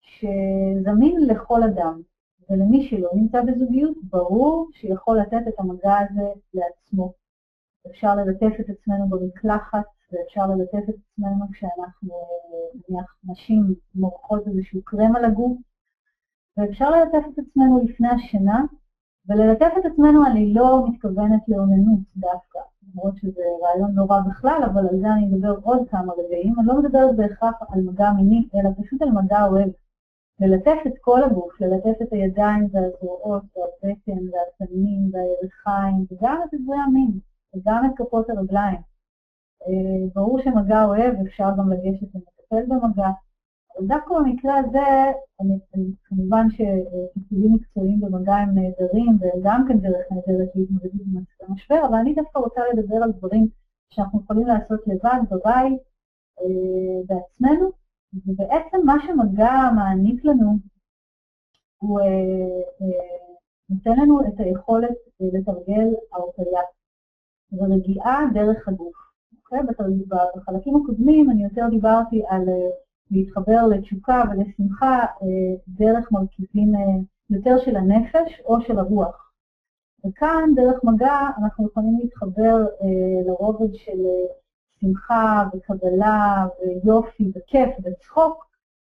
שזמין 0.00 1.26
לכל 1.26 1.62
אדם, 1.62 2.00
ולמי 2.50 2.88
שלא 2.88 3.10
נמצא 3.14 3.42
בזוגיות, 3.42 3.96
ברור 4.02 4.68
שיכול 4.72 5.18
לתת 5.18 5.48
את 5.48 5.54
המגע 5.58 5.98
הזה 5.98 6.28
לעצמו. 6.54 7.12
אפשר 7.90 8.14
ללטף 8.14 8.60
את 8.60 8.70
עצמנו 8.70 9.08
במקלחת, 9.08 9.84
ואפשר 10.12 10.46
ללטף 10.46 10.88
את 10.88 10.94
עצמנו 10.94 11.44
כשאנחנו, 11.52 12.14
נניח, 12.88 13.16
נשים 13.24 13.74
מורחות 13.94 14.46
איזשהו 14.46 14.80
קרם 14.84 15.16
על 15.16 15.24
הגוף, 15.24 15.58
ואפשר 16.56 16.90
ללטף 16.90 17.26
את 17.32 17.38
עצמנו 17.38 17.84
לפני 17.84 18.08
השינה, 18.08 18.64
וללטף 19.28 19.70
את 19.78 19.84
עצמנו 19.84 20.26
אני 20.26 20.54
לא 20.54 20.86
מתכוונת 20.88 21.48
לאוננות 21.48 22.00
דווקא, 22.16 22.58
למרות 22.92 23.16
שזה 23.16 23.42
רעיון 23.62 23.94
לא 23.94 24.06
רע 24.10 24.20
בכלל, 24.28 24.60
אבל 24.72 24.88
על 24.88 25.00
זה 25.00 25.12
אני 25.12 25.26
אדבר 25.26 25.54
עוד 25.62 25.88
כמה 25.90 26.12
רגעים. 26.12 26.54
אני 26.58 26.66
לא 26.66 26.78
מדברת 26.82 27.16
בהכרח 27.16 27.54
על 27.68 27.80
מגע 27.80 28.12
מיני, 28.12 28.48
אלא 28.54 28.70
פשוט 28.82 29.02
על 29.02 29.10
מגע 29.10 29.44
אוהב. 29.44 29.68
ללטף 30.40 30.78
את 30.86 30.92
כל 31.00 31.22
הגוף, 31.22 31.60
ללטף 31.60 32.02
את 32.02 32.12
הידיים 32.12 32.68
והזרועות 32.72 33.42
והבטן 33.56 34.22
והפנים 34.32 35.10
והירכיים, 35.12 36.06
וגם 36.10 36.40
את 36.44 36.54
אזורי 36.54 36.78
המין, 36.78 37.18
וגם 37.56 37.84
את 37.86 37.90
כפות 37.96 38.30
הרגליים. 38.30 38.80
אה, 39.66 40.08
ברור 40.14 40.40
שמגע 40.42 40.84
אוהב, 40.84 41.14
אפשר 41.26 41.50
גם 41.58 41.72
לגשת 41.72 42.06
ולטפל 42.14 42.66
במגע, 42.68 43.08
דווקא 43.80 44.14
במקרה 44.14 44.56
הזה, 44.56 45.12
אני, 45.40 45.58
אני, 45.74 45.84
כמובן 46.04 46.46
שטיפולים 46.50 47.54
מקצועיים 47.54 48.00
במגע 48.00 48.34
הם 48.34 48.54
נהדרים, 48.54 49.18
וגם 49.20 49.64
כן 49.68 49.78
דרך 49.78 50.06
נהדרת 50.10 50.48
להתמודדות 50.54 50.92
עם 51.06 51.22
המשבר, 51.48 51.86
אבל 51.88 51.94
אני 51.94 52.14
דווקא 52.14 52.38
רוצה 52.38 52.60
לדבר 52.72 52.96
על 52.96 53.12
דברים 53.12 53.46
שאנחנו 53.90 54.20
יכולים 54.20 54.46
לעשות 54.46 54.80
לבד, 54.86 55.20
בבית, 55.30 55.80
אה, 56.40 57.00
בעצמנו, 57.06 57.70
ובעצם 58.26 58.78
מה 58.84 58.94
שמגע 59.06 59.70
מעניק 59.76 60.24
לנו, 60.24 60.58
הוא 61.78 62.00
אה, 62.00 62.06
אה, 62.82 63.24
נותן 63.68 64.00
לנו 64.00 64.20
את 64.28 64.40
היכולת 64.40 64.90
אה, 65.20 65.26
לתרגל 65.32 65.94
הרפאיה 66.12 66.60
ורגיעה 67.52 68.20
דרך 68.34 68.68
הגוף. 68.68 68.94
אוקיי? 69.36 69.58
בחלקים 70.36 70.76
הקודמים 70.76 71.30
אני 71.30 71.44
יותר 71.44 71.68
דיברתי 71.70 72.22
על 72.28 72.48
אה, 72.48 72.70
להתחבר 73.10 73.66
לתשוקה 73.66 74.22
ולשמחה 74.30 74.98
אה, 74.98 75.56
דרך 75.68 76.12
מרכיבים 76.12 76.74
אה, 76.74 76.80
יותר 77.30 77.58
של 77.64 77.76
הנפש 77.76 78.40
או 78.44 78.60
של 78.60 78.78
הרוח. 78.78 79.32
וכאן, 80.06 80.50
דרך 80.56 80.84
מגע, 80.84 81.20
אנחנו 81.38 81.66
יכולים 81.66 81.98
להתחבר 81.98 82.56
אה, 82.82 83.26
לרובד 83.26 83.74
של 83.74 83.98
שמחה 84.80 85.44
וקבלה 85.54 86.46
ויופי 86.84 87.32
וכיף 87.34 87.70
וצחוק, 87.84 88.44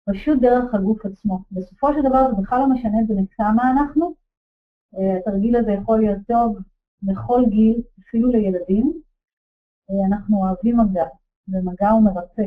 פשוט 0.10 0.41
דרך 0.41 0.74
הגוף 0.74 1.05
עצמו. 1.05 1.39
בסופו 1.51 1.93
של 1.93 2.01
דבר 2.01 2.28
זה 2.30 2.41
בכלל 2.41 2.60
לא 2.60 2.70
משנה 2.70 2.97
בני 3.08 3.26
כמה 3.38 3.72
אנחנו. 3.72 4.14
התרגיל 5.18 5.55
הזה 5.55 5.72
יכול 5.72 5.99
להיות 5.99 6.18
טוב 6.28 6.58
בכל 7.03 7.43
גיל, 7.49 7.82
אפילו 7.99 8.30
לילדים. 8.30 9.01
אנחנו 10.08 10.38
אוהבים 10.38 10.78
מגע, 10.78 11.05
ומגע 11.47 11.89
הוא 11.89 12.03
מרפא. 12.03 12.43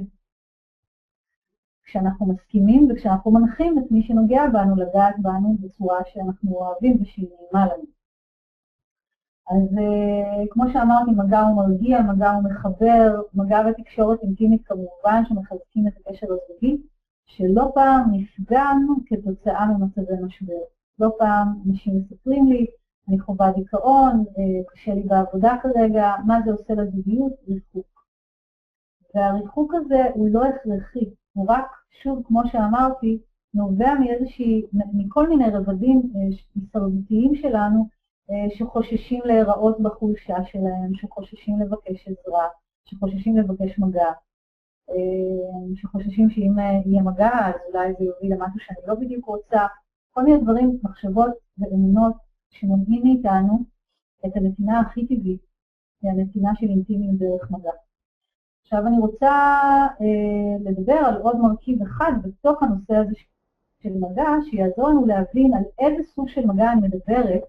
כשאנחנו 1.91 2.27
מסכימים 2.27 2.89
וכשאנחנו 2.91 3.31
מנחים 3.31 3.79
את 3.79 3.91
מי 3.91 4.03
שנוגע 4.03 4.43
בנו 4.53 4.77
לגעת 4.77 5.15
בנו 5.19 5.57
בצורה 5.61 5.99
שאנחנו 6.13 6.51
אוהבים 6.55 6.99
ושהיא 7.03 7.29
נעימה 7.29 7.67
לנו. 7.67 7.85
אז 9.51 9.79
uh, 9.79 10.47
כמו 10.51 10.65
שאמרתי, 10.73 11.11
מגע 11.11 11.41
הוא 11.41 11.57
מרגיע, 11.57 12.03
מגע 12.03 12.31
הוא 12.31 12.45
מחבר, 12.45 13.23
מגע 13.35 13.61
ותקשורת 13.71 14.23
אינטימית 14.23 14.63
כמובן 14.67 15.23
שמחזקים 15.29 15.89
את 15.89 15.93
הקשר 15.97 16.27
הזוגי, 16.27 16.83
שלא 17.27 17.71
פעם 17.75 18.11
נפגענו 18.13 18.95
כתוצאה 19.07 19.67
ממצבי 19.67 20.15
משבר. 20.23 20.63
לא 20.99 21.13
פעם 21.19 21.49
אנשים 21.67 21.93
מספרים 21.99 22.47
לי, 22.47 22.67
אני 23.09 23.21
חווה 23.21 23.53
דיכאון, 23.53 24.25
uh, 24.29 24.73
קשה 24.73 24.95
לי 24.95 25.03
בעבודה 25.03 25.57
כרגע, 25.63 26.15
מה 26.27 26.39
זה 26.45 26.51
עושה 26.53 26.75
לזוגיות? 26.75 27.33
ריחוק. 27.49 28.00
והריחוק 29.15 29.75
הזה 29.75 30.03
הוא 30.15 30.29
לא 30.29 30.45
הכרחי, 30.45 31.11
הוא 31.33 31.47
רק, 31.49 31.67
שוב, 32.03 32.23
כמו 32.27 32.41
שאמרתי, 32.53 33.19
נובע 33.55 33.95
מאיזושהי, 33.95 34.63
מכל 34.93 35.29
מיני 35.29 35.51
רבדים 35.51 36.03
אה, 36.17 36.21
הישרדותיים 36.55 37.35
שלנו, 37.35 37.87
אה, 38.31 38.57
שחוששים 38.57 39.21
להיראות 39.25 39.81
בחולשה 39.81 40.37
שלהם, 40.45 40.95
שחוששים 40.95 41.61
לבקש 41.61 42.09
עזרה, 42.09 42.49
שחוששים 42.85 43.37
לבקש 43.37 43.79
מגע, 43.79 44.11
אה, 44.91 45.75
שחוששים 45.75 46.31
שאם 46.31 46.59
יהיה 46.87 47.03
מגע 47.03 47.31
אז 47.47 47.55
אולי 47.69 47.93
זה 47.99 48.05
יוביל 48.05 48.35
למשהו 48.35 48.61
שאני 48.61 48.87
לא 48.87 48.95
בדיוק 48.95 49.27
רוצה, 49.27 49.67
כל 50.11 50.23
מיני 50.23 50.39
דברים, 50.39 50.79
מחשבות 50.83 51.31
ואמונות 51.59 52.15
שמונעים 52.51 53.03
מאיתנו 53.05 53.59
את 54.27 54.37
הנתינה 54.37 54.81
הכי 54.81 55.07
טבעית, 55.07 55.41
הנתינה 56.03 56.51
של 56.55 56.67
אינטימיות 56.69 57.19
דרך 57.19 57.51
מגע. 57.51 57.71
עכשיו 58.73 58.87
אני 58.87 58.99
רוצה 58.99 59.31
אה, 60.01 60.57
לדבר 60.61 60.95
על 60.95 61.17
עוד 61.17 61.37
מרכיב 61.37 61.83
אחד 61.83 62.13
בתוך 62.23 62.63
הנושא 62.63 62.95
הזה 62.95 63.15
של 63.83 63.93
מגע, 64.01 64.29
שיעזור 64.51 64.89
לנו 64.89 65.07
להבין 65.07 65.55
על 65.55 65.63
איזה 65.79 66.03
סוג 66.15 66.29
של 66.29 66.47
מגע 66.47 66.73
אני 66.73 66.81
מדברת 66.81 67.43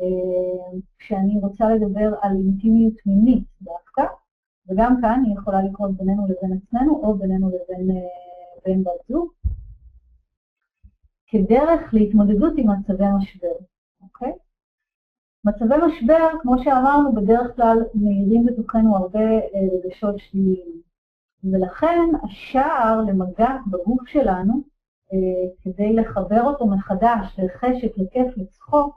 אה, 0.00 0.78
כשאני 0.98 1.38
רוצה 1.42 1.64
לדבר 1.68 2.14
על 2.22 2.36
אינטימיות 2.36 2.94
מינית 3.06 3.44
דווקא, 3.62 4.02
וגם 4.68 5.00
כאן 5.00 5.22
היא 5.26 5.34
יכולה 5.34 5.62
לקרות 5.62 5.90
בינינו 5.96 6.26
לבין 6.26 6.58
עצמנו 6.58 7.00
או 7.02 7.14
בינינו 7.14 7.48
לבין 7.48 7.90
אה, 7.90 8.02
בן 8.64 8.84
בת 8.84 9.08
זוג, 9.08 9.30
כדרך 11.26 11.94
להתמודדות 11.94 12.52
עם 12.56 12.70
מצבי 12.70 13.04
משבר, 13.18 13.54
אוקיי? 14.02 14.32
מצבי 15.44 15.74
משבר, 15.86 16.28
כמו 16.42 16.58
שאמרנו, 16.64 17.12
בדרך 17.12 17.56
כלל 17.56 17.78
מאירים 17.94 18.46
בתוכנו 18.46 18.96
הרבה 18.96 19.20
אה, 19.20 19.60
רגשות 19.72 20.14
שליליים. 20.18 20.80
ולכן 21.44 22.08
השער 22.22 23.00
למגע 23.00 23.56
בגוף 23.70 24.08
שלנו, 24.08 24.62
אה, 25.12 25.48
כדי 25.62 25.92
לחבר 25.92 26.42
אותו 26.42 26.66
מחדש 26.66 27.38
לחשק, 27.38 27.98
לכיף, 27.98 28.36
לצחוק, 28.36 28.94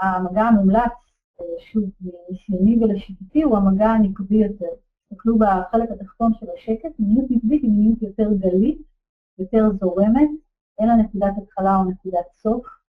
המגע 0.00 0.42
המומלץ, 0.42 0.92
אה, 1.40 1.46
שוב, 1.72 1.84
מניסיוני 2.00 2.84
ולשיטתי, 2.84 3.42
הוא 3.42 3.56
המגע 3.56 3.88
הנקבי 3.88 4.36
יותר. 4.36 4.74
תסתכלו 5.08 5.38
בחלק 5.38 5.90
התחתון 5.90 6.32
של 6.34 6.46
השקט, 6.56 6.90
מיניות 6.98 7.30
נקבית 7.30 7.62
היא 7.62 7.70
מיניות 7.70 8.02
יותר 8.02 8.32
גלית, 8.32 8.78
יותר 9.38 9.70
זורמת, 9.80 10.28
אין 10.78 10.88
לה 10.88 10.96
נקודת 10.96 11.32
התחלה 11.42 11.76
או 11.76 11.84
נקודת 11.84 12.26
סוף. 12.32 12.81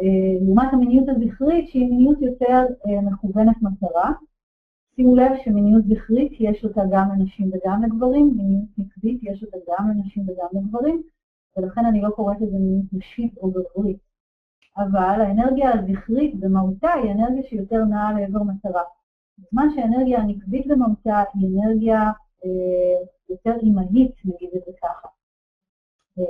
אה, 0.00 0.44
לעומת 0.44 0.68
המיניות 0.72 1.08
הזכרית 1.08 1.68
שהיא 1.68 1.90
מיניות 1.90 2.22
יותר 2.22 2.64
אה, 2.86 3.00
מכוונת 3.00 3.56
מטרה. 3.62 4.12
שימו 4.96 5.16
לב 5.16 5.32
שמיניות 5.44 5.84
זכרית 5.84 6.32
יש 6.40 6.64
אותה 6.64 6.82
גם 6.92 7.08
לנשים 7.12 7.50
וגם 7.52 7.82
לגברים, 7.82 8.34
מיניות 8.36 8.68
נקבית 8.78 9.20
יש 9.22 9.44
אותה 9.44 9.56
גם 9.68 9.90
לנשים 9.90 10.22
וגם 10.22 10.48
לגברים, 10.52 11.02
ולכן 11.56 11.86
אני 11.86 12.00
לא 12.00 12.10
קוראת 12.10 12.40
לזה 12.40 12.56
מיניות 12.58 12.86
נשית 12.92 13.38
או 13.38 13.50
גברית. 13.50 13.98
אבל 14.76 15.20
האנרגיה 15.20 15.70
הזכרית 15.74 16.40
במהותה 16.40 16.92
היא 16.92 17.12
אנרגיה 17.12 17.42
שיותר 17.42 17.84
נעה 17.84 18.12
לעבר 18.12 18.42
מטרה. 18.42 18.82
בזמן 19.38 19.66
שהאנרגיה 19.74 20.18
הנקבית 20.18 20.66
במהותה 20.66 21.22
היא 21.34 21.48
אנרגיה 21.48 22.00
אה, 22.44 23.06
יותר 23.30 23.52
אימהית, 23.62 24.12
נגיד 24.24 24.50
את 24.56 24.62
זה 24.66 24.72
ככה. 24.82 25.08
אה, 26.18 26.24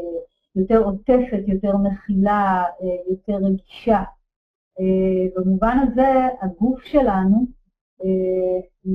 יותר 0.57 0.79
עוטפת, 0.79 1.43
יותר 1.47 1.77
מכילה, 1.77 2.65
אה, 2.83 3.11
יותר 3.11 3.47
רגישה. 3.47 4.03
אה, 4.81 5.27
במובן 5.37 5.77
הזה 5.83 6.29
הגוף 6.43 6.83
שלנו 6.83 7.47
אה, 8.05 8.91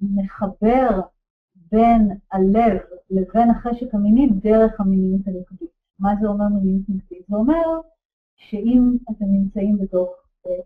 מחבר 0.00 1.00
בין 1.72 2.08
הלב 2.32 2.78
לבין 3.10 3.50
החשק 3.50 3.94
המיני 3.94 4.28
דרך 4.42 4.80
המיניות 4.80 5.20
הנקבית. 5.26 5.70
מה 5.98 6.10
זה 6.20 6.28
אומר 6.28 6.48
מיניות 6.48 6.82
נקבית? 6.88 7.26
זה 7.28 7.36
אומר 7.36 7.80
שאם 8.36 8.96
אתם 9.10 9.24
נמצאים 9.24 9.78
בתוך 9.78 10.10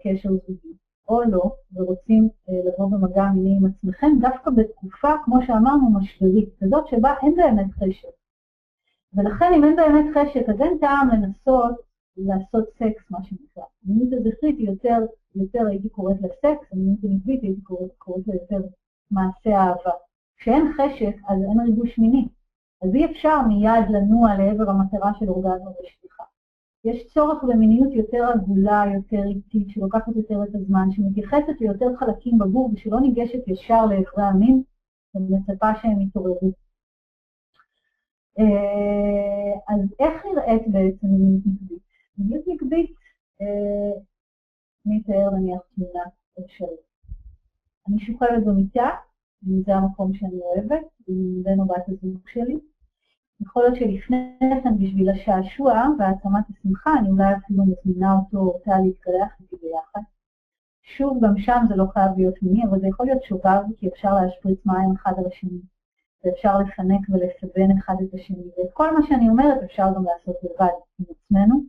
קשר 0.03 0.29
זוגי 0.29 0.73
או 1.09 1.23
לא, 1.23 1.53
ורוצים 1.75 2.29
לבוא 2.49 2.91
במגע 2.91 3.25
מיני 3.35 3.57
עם 3.57 3.67
עצמכם, 3.67 4.07
דווקא 4.21 4.51
בתקופה, 4.51 5.09
כמו 5.25 5.43
שאמרנו, 5.47 5.91
משברית, 5.91 6.49
כזאת 6.61 6.87
שבה 6.89 7.15
אין 7.23 7.35
באמת 7.37 7.73
חשק. 7.73 8.24
ולכן 9.17 9.53
אם 9.57 9.65
אין 9.65 9.77
באמת 9.77 10.05
חשק, 10.15 10.49
אז 10.49 10.61
אין 10.61 10.79
טעם 10.81 11.09
לנסות 11.09 11.75
לעשות 12.17 12.65
סקס, 12.79 13.11
מה 13.11 13.19
שנקרא. 13.25 13.63
המיניות 13.85 14.13
הזכרית 14.13 14.59
היא 14.59 14.69
יותר, 14.69 14.99
יותר 15.35 15.67
הייתי 15.67 15.89
קוראת 15.89 16.17
לה 16.23 16.29
סקס, 16.29 16.73
המיניות 16.73 16.99
הנקבית 17.05 17.43
הייתי 17.43 17.61
קוראת, 17.61 17.91
קוראת 17.99 18.27
לה 18.27 18.35
יותר 18.35 18.67
מעשה 19.11 19.51
אהבה. 19.51 19.91
כשאין 20.37 20.73
חשק, 20.73 21.17
אז 21.29 21.39
אין 21.43 21.61
ריגוש 21.61 21.99
מיני. 21.99 22.29
אז 22.83 22.95
אי 22.95 23.05
אפשר 23.05 23.41
מיד 23.49 23.91
לנוע 23.91 24.35
לעבר 24.35 24.71
המטרה 24.71 25.13
של 25.19 25.29
אורגזמה 25.29 25.71
ושליחה. 25.71 26.25
יש 26.85 27.07
צורך 27.15 27.45
במיניות 27.45 27.93
יותר 27.93 28.25
עגולה, 28.35 28.85
יותר 28.95 29.25
איטית, 29.25 29.71
שלוקחת 29.71 30.17
יותר 30.17 30.43
את 30.43 30.55
הזמן, 30.55 30.89
שמתייחסת 30.91 31.61
ליותר 31.61 31.97
חלקים 31.97 32.39
בגוף 32.39 32.73
ושלא 32.75 33.01
ניגשת 33.01 33.49
ישר 33.49 33.87
לאיברי 33.87 34.25
המין, 34.25 34.63
ומצפה 35.15 35.75
שהם 35.83 36.01
יתעוררו. 36.01 36.64
אה, 38.39 39.75
אז 39.75 39.81
איך 39.99 40.25
נראית 40.25 40.63
בעצם 40.69 41.07
מיניות 42.19 42.45
נקבית? 42.47 42.95
מיניות 43.41 43.65
אני 44.87 45.03
אתאר 45.05 45.31
נניח 45.31 45.61
תמונה 45.75 46.05
אפשרית. 46.41 46.85
אני 47.89 47.99
שוכבת 47.99 48.45
במיטה, 48.47 48.89
אם 49.47 49.63
זה 49.67 49.75
המקום 49.75 50.15
שאני 50.15 50.41
אוהבת, 50.41 50.87
עם 51.09 51.43
בן 51.43 51.61
או 51.61 51.67
בת 51.67 51.89
הזוג 51.89 52.29
שלי. 52.33 52.59
יכול 53.41 53.63
להיות 53.63 53.77
שלפני 53.77 54.39
כן, 54.41 54.79
בשביל 54.79 55.11
השעשוע 55.11 55.83
והעצמת 55.99 56.45
השמחה, 56.51 56.91
אני 56.99 57.09
אולי 57.09 57.35
אפילו 57.37 57.65
מזמינה 57.65 58.13
אותו 58.13 58.39
או 58.39 58.53
אותה 58.53 58.79
להתקלח 58.85 59.41
איתי 59.41 59.57
ביחד. 59.63 60.01
שוב, 60.83 61.19
גם 61.25 61.39
שם 61.39 61.65
זה 61.69 61.77
לא 61.77 61.85
חייב 61.93 62.11
להיות 62.17 62.43
מיני, 62.43 62.65
אבל 62.65 62.81
זה 62.81 62.87
יכול 62.89 63.07
להיות 63.07 63.23
שובב, 63.23 63.61
כי 63.79 63.89
אפשר 63.89 64.15
להשפריץ 64.15 64.67
מים 64.67 64.93
אחד 64.97 65.13
על 65.19 65.25
השני, 65.27 65.61
ואפשר 66.25 66.59
לפנק 66.59 67.01
ולסבן 67.09 67.79
אחד 67.79 67.95
את 68.03 68.15
השני, 68.15 68.45
ואת 68.59 68.73
כל 68.73 68.99
מה 68.99 69.07
שאני 69.09 69.29
אומרת 69.29 69.63
אפשר 69.63 69.87
גם 69.97 70.05
לעשות 70.05 70.37
לבד 70.43 70.75
עם 71.01 71.07
עצמנו. 71.11 71.61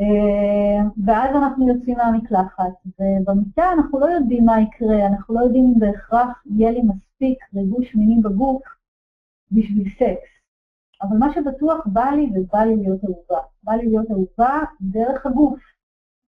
אה, 0.00 0.88
ואז 1.06 1.36
אנחנו 1.36 1.68
יוצאים 1.68 1.96
מהמקלחת, 1.96 2.72
ובמיטה 2.86 3.72
אנחנו 3.72 4.00
לא 4.00 4.06
יודעים 4.06 4.44
מה 4.44 4.60
יקרה, 4.60 5.06
אנחנו 5.06 5.34
לא 5.34 5.40
יודעים 5.40 5.64
אם 5.64 5.80
בהכרח 5.80 6.42
יהיה 6.46 6.70
לי 6.70 6.82
מספיק 6.82 7.38
ריגוש 7.54 7.94
מינים 7.94 8.22
בגוף 8.22 8.62
בשביל 9.52 9.88
סקס. 9.98 10.38
אבל 11.02 11.16
מה 11.16 11.34
שבטוח 11.34 11.86
בא 11.86 12.10
לי, 12.10 12.30
ובא 12.34 12.58
לי 12.58 12.76
להיות 12.76 13.04
אהובה. 13.04 13.46
בא 13.62 13.72
לי 13.72 13.86
להיות 13.86 14.10
אהובה 14.10 14.60
דרך 14.80 15.26
הגוף. 15.26 15.60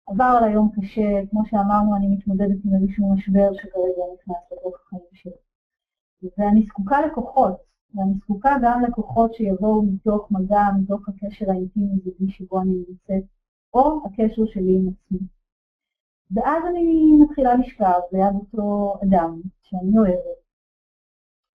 עבר 0.06 0.38
על 0.38 0.44
היום 0.44 0.70
קשה, 0.76 1.26
כמו 1.30 1.42
שאמרנו, 1.46 1.96
אני 1.96 2.08
מתמודדת 2.08 2.56
עם 2.64 2.74
איזשהו 2.74 3.14
משבר 3.14 3.52
שכרגע 3.52 4.02
נכנס 4.14 4.36
לתוך 4.52 4.74
החיים 4.86 5.02
שלי. 5.12 5.47
ואני 6.22 6.62
זקוקה 6.62 7.06
לכוחות, 7.06 7.56
ואני 7.94 8.14
זקוקה 8.14 8.56
גם 8.62 8.82
לכוחות 8.88 9.34
שיבואו 9.34 9.82
מתוך 9.82 10.30
מגע, 10.30 10.62
מתוך 10.82 11.08
הקשר 11.08 11.50
האינטימי 11.50 11.98
זוגי 12.04 12.32
שבו 12.32 12.60
אני 12.60 12.72
נמצאת, 12.88 13.24
או 13.74 14.00
הקשר 14.06 14.42
שלי 14.46 14.76
עם 14.76 14.88
עצמי. 14.88 15.18
ואז 16.30 16.62
אני 16.70 17.16
מתחילה 17.22 17.54
לשכב 17.54 18.00
ליד 18.12 18.34
אותו 18.34 18.94
אדם 19.02 19.40
שאני 19.62 19.98
אוהבת, 19.98 20.38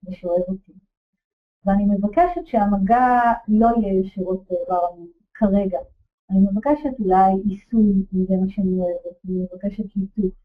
ושאוהב 0.03 0.43
אותי. 0.47 0.74
ואני 1.66 1.86
מבקשת 1.86 2.45
שהמגע 2.45 3.07
לא 3.47 3.68
יהיה 3.78 3.99
ישירות 3.99 4.43
באיבר 4.49 4.86
המין, 4.86 5.07
כרגע. 5.34 5.80
אני 6.30 6.39
מבקשת 6.39 6.99
אולי 6.99 7.32
עיסוי, 7.45 8.05
אם 8.14 8.26
זה 8.26 8.36
מה 8.41 8.49
שאני 8.49 8.80
אוהבת, 8.80 9.18
אני 9.26 9.38
מבקשת 9.39 9.95
ליטוף. 9.95 10.42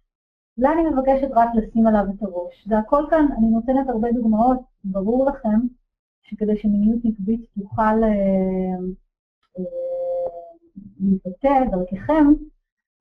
אולי 0.59 0.74
אני 0.74 0.90
מבקשת 0.90 1.28
רק 1.34 1.48
לשים 1.54 1.86
עליו 1.86 2.04
את 2.16 2.22
הראש. 2.22 2.66
זה 2.68 2.78
הכל 2.78 3.04
כאן, 3.11 3.26
אני 3.38 3.46
נותנת 3.46 3.88
הרבה 3.88 4.12
דוגמאות, 4.12 4.59
ברור 4.84 5.30
לכם 5.30 5.59
שכדי 6.22 6.56
שמיניות 6.56 7.04
נקבית 7.04 7.40
תוכל 7.59 7.82
אה, 7.82 8.78
אה, 9.59 9.64
להתבטא 11.00 11.64
דרככם, 11.70 12.26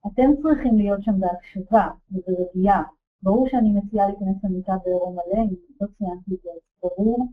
אתם 0.08 0.30
צריכים 0.42 0.78
להיות 0.78 1.04
שם 1.04 1.20
בהקשבה 1.20 1.88
וברגיעה. 2.12 2.84
ברור 3.24 3.48
שאני 3.48 3.70
מציעה 3.72 4.08
להיכנס 4.08 4.44
למיטה 4.44 4.74
בעירום 4.86 5.16
מלא, 5.16 5.42
אם 5.42 5.56
לא 5.82 5.88
ציינתי 5.98 6.34
את 6.34 6.40
זה, 6.44 6.50
ברור. 6.84 7.28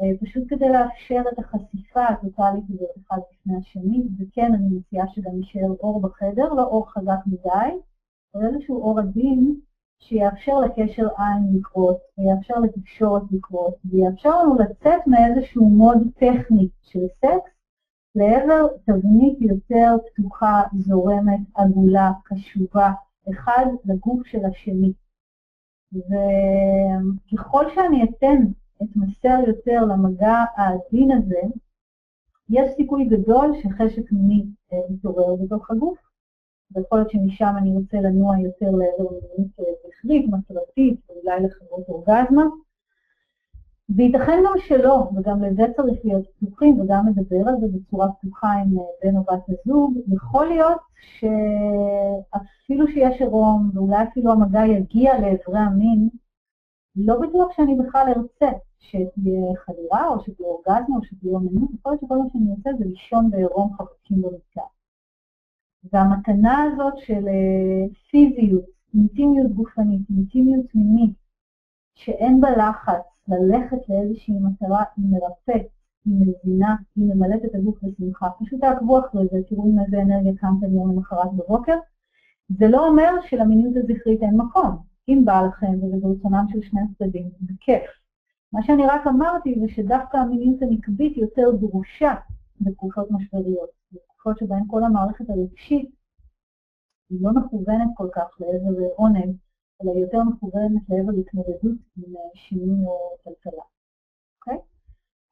אה, 0.00 0.06
פשוט 0.20 0.44
כדי 0.48 0.68
לאפשר 0.68 1.22
את 1.32 1.38
החשיפה 1.38 2.06
הטוטאלית 2.06 2.64
הזאת 2.68 2.90
אחד 2.98 3.18
לפני 3.32 3.56
השני, 3.56 4.02
וכן, 4.18 4.52
אני 4.54 4.76
מציעה 4.76 5.06
שגם 5.08 5.36
יישאר 5.36 5.74
אור 5.80 6.00
בחדר, 6.00 6.52
לא 6.54 6.62
אור 6.62 6.90
חזק 6.90 7.18
מדי, 7.26 7.78
איזשהו 8.42 8.82
אור 8.82 9.00
עדין 9.00 9.60
שיאפשר 9.98 10.58
לקשר 10.58 11.08
עין 11.18 11.58
לקרות, 11.58 11.98
ויאפשר 12.18 12.54
לתקשורת 12.58 13.22
לקרות, 13.30 13.74
ויאפשר 13.84 14.42
לנו 14.42 14.54
לצאת 14.54 15.06
מאיזשהו 15.06 15.68
מוד 15.68 15.98
טכני 16.18 16.68
של 16.82 17.06
סקס 17.20 17.54
לעבר 18.14 18.66
תבנית 18.84 19.40
יותר 19.40 19.96
פתוחה, 20.06 20.62
זורמת, 20.78 21.40
עגולה, 21.54 22.12
קשובה, 22.24 22.92
אחד 23.30 23.66
לגוף 23.84 24.26
של 24.26 24.44
השני. 24.44 24.92
וככל 25.92 27.64
שאני 27.74 28.04
אתן 28.04 28.42
אתמסר 28.82 29.38
יותר 29.46 29.84
למגע 29.84 30.44
העדין 30.56 31.12
הזה, 31.12 31.40
יש 32.48 32.70
סיכוי 32.76 33.04
גדול 33.04 33.52
שחשק 33.62 34.12
מיני 34.12 34.44
אה, 34.72 34.78
יתעורר 34.90 35.34
בתוך 35.34 35.70
הגוף, 35.70 35.98
ויכול 36.72 36.98
להיות 36.98 37.10
שמשם 37.10 37.54
אני 37.58 37.72
רוצה 37.72 37.96
לנוע 37.96 38.38
יותר 38.38 38.70
לעבר 38.70 39.10
מיניות 39.10 39.76
זכרית, 39.86 40.26
מטרתית, 40.28 41.00
ואולי 41.08 41.42
לחברות 41.42 41.88
אורגזמה. 41.88 42.44
וייתכן 43.96 44.38
גם 44.46 44.52
שלא, 44.58 45.08
וגם 45.16 45.42
לזה 45.44 45.62
צריך 45.76 45.98
להיות 46.04 46.24
פתוחים, 46.26 46.80
וגם 46.80 47.06
לדבר 47.08 47.48
על 47.48 47.54
זה 47.60 47.66
בצורה 47.72 48.12
פתוחה 48.12 48.52
עם 48.52 48.78
אה, 48.78 48.84
בן 49.02 49.16
או 49.16 49.22
בת 49.22 49.42
הזוג. 49.48 49.98
יכול 50.08 50.46
להיות 50.46 50.78
שאפילו 51.18 52.86
שיש 52.88 53.20
עירום, 53.20 53.70
ואולי 53.74 54.02
אפילו 54.02 54.32
המגע 54.32 54.66
יגיע 54.66 55.20
לאיברי 55.20 55.58
המין, 55.58 56.08
לא 56.96 57.20
בטוח 57.20 57.52
שאני 57.56 57.76
בכלל 57.76 58.06
ארצה 58.16 58.58
שתהיה 58.78 59.54
חדירה, 59.56 60.08
או 60.08 60.20
שתהיה 60.20 60.48
אורגזמה, 60.48 60.96
או 60.96 61.04
שתהיה 61.04 61.34
אומנות, 61.34 61.70
יכול 61.74 61.92
להיות 61.92 62.00
שכל 62.00 62.18
מה 62.18 62.24
שאני 62.32 62.50
עושה 62.50 62.70
זה 62.78 62.84
לישון 62.84 63.30
בעירום 63.30 63.72
חבקים 63.72 64.22
במיטה. 64.22 64.62
והמתנה 65.92 66.62
הזאת 66.62 66.94
של 66.98 67.28
אה, 67.28 67.94
פיזיות, 68.10 68.64
אינטימיות 68.94 69.52
גופנית, 69.52 70.00
אינטימיות 70.10 70.66
מינית, 70.74 71.14
שאין 71.94 72.40
בה 72.40 72.50
לחץ 72.50 73.02
ללכת 73.28 73.88
לאיזושהי 73.88 74.34
מטרה, 74.34 74.84
היא 74.96 75.04
מרפאת, 75.10 75.66
היא 76.04 76.14
מבינה, 76.14 76.76
היא 76.96 77.04
ממלאת 77.14 77.44
את 77.44 77.54
הגוף 77.54 77.78
בשמחה. 77.82 78.28
פשוט 78.40 78.60
תעקבו 78.60 78.98
אחרי 78.98 79.26
זה, 79.32 79.38
תראו 79.48 79.64
עם 79.66 79.78
איזה 79.84 80.02
אנרגיה 80.02 80.32
קמתם 80.36 80.74
יום 80.74 80.92
למחרת 80.92 81.32
בבוקר. 81.32 81.76
זה 82.48 82.68
לא 82.68 82.88
אומר 82.88 83.10
שלמיניות 83.28 83.76
הזכרית 83.76 84.22
אין 84.22 84.36
מקום. 84.36 84.76
אם 85.08 85.22
בא 85.24 85.40
לכם 85.40 85.72
וזה 85.82 85.96
ברצונם 86.02 86.44
של 86.52 86.62
שני 86.62 86.80
הצדדים, 86.80 87.28
זה 87.40 87.54
כיף. 87.60 87.82
מה 88.52 88.62
שאני 88.62 88.86
רק 88.86 89.06
אמרתי 89.06 89.54
זה 89.60 89.68
שדווקא 89.68 90.16
המיניות 90.16 90.62
הנקבית 90.62 91.16
יותר 91.16 91.50
דרושה 91.60 92.14
בתקופות 92.60 93.10
משבריות, 93.10 93.68
בתקופות 94.24 94.38
שבהן 94.38 94.64
כל 94.70 94.84
המערכת 94.84 95.30
הרגשית 95.30 95.90
היא 97.10 97.18
לא 97.22 97.30
מכוונת 97.32 97.90
כל 97.96 98.08
כך 98.14 98.40
לעבר 98.40 98.86
עונג, 98.96 99.36
אלא 99.82 99.90
היא 99.94 100.02
יותר 100.02 100.18
מכוונת 100.22 100.82
לעבר 100.88 101.12
התמודדות 101.20 101.78
עם 101.96 102.14
שינוי 102.34 102.86
או 102.86 103.16
טלטלה. 103.24 103.62
אוקיי? 104.38 104.58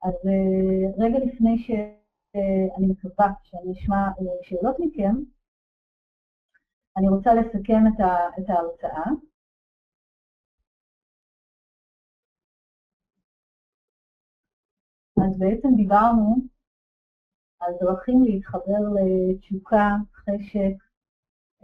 אז 0.02 0.14
אה, 0.26 1.04
רגע 1.04 1.18
לפני 1.26 1.58
שאני 1.58 2.86
מקווה 2.86 3.32
שאני 3.42 3.72
אשמע 3.72 3.96
אה, 3.96 4.42
שאלות 4.42 4.76
מכם, 4.78 5.14
אני 6.96 7.08
רוצה 7.08 7.34
לסכם 7.34 7.82
את 8.38 8.50
ההרצאה. 8.50 9.10
אז 15.24 15.38
בעצם 15.38 15.68
דיברנו 15.76 16.51
על 17.66 17.74
דרכים 17.80 18.24
להתחבר 18.24 18.80
לתשוקה, 18.94 19.96
חשק, 20.14 20.74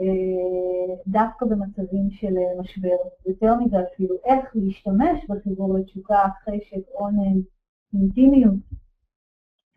אה, 0.00 0.94
דווקא 1.06 1.46
במצבים 1.46 2.10
של 2.10 2.34
משבר. 2.60 2.96
יותר 3.26 3.54
מזה 3.54 3.76
אפילו, 3.82 4.16
איך 4.24 4.50
להשתמש 4.54 5.24
בחיבור 5.28 5.78
לתשוקה, 5.78 6.18
חשק, 6.44 6.88
עונג, 6.92 7.44
אינטימיות, 7.94 8.60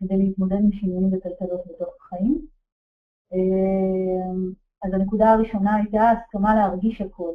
כדי 0.00 0.16
להתמודד 0.16 0.56
עם 0.56 0.72
שינויים 0.72 1.12
וטלטלות 1.12 1.60
בתוך 1.66 1.94
החיים. 2.00 2.46
אה, 3.32 4.32
אז 4.84 4.94
הנקודה 4.94 5.32
הראשונה 5.32 5.76
הייתה 5.76 6.10
הסכמה 6.10 6.54
להרגיש 6.54 7.00
הכול. 7.00 7.34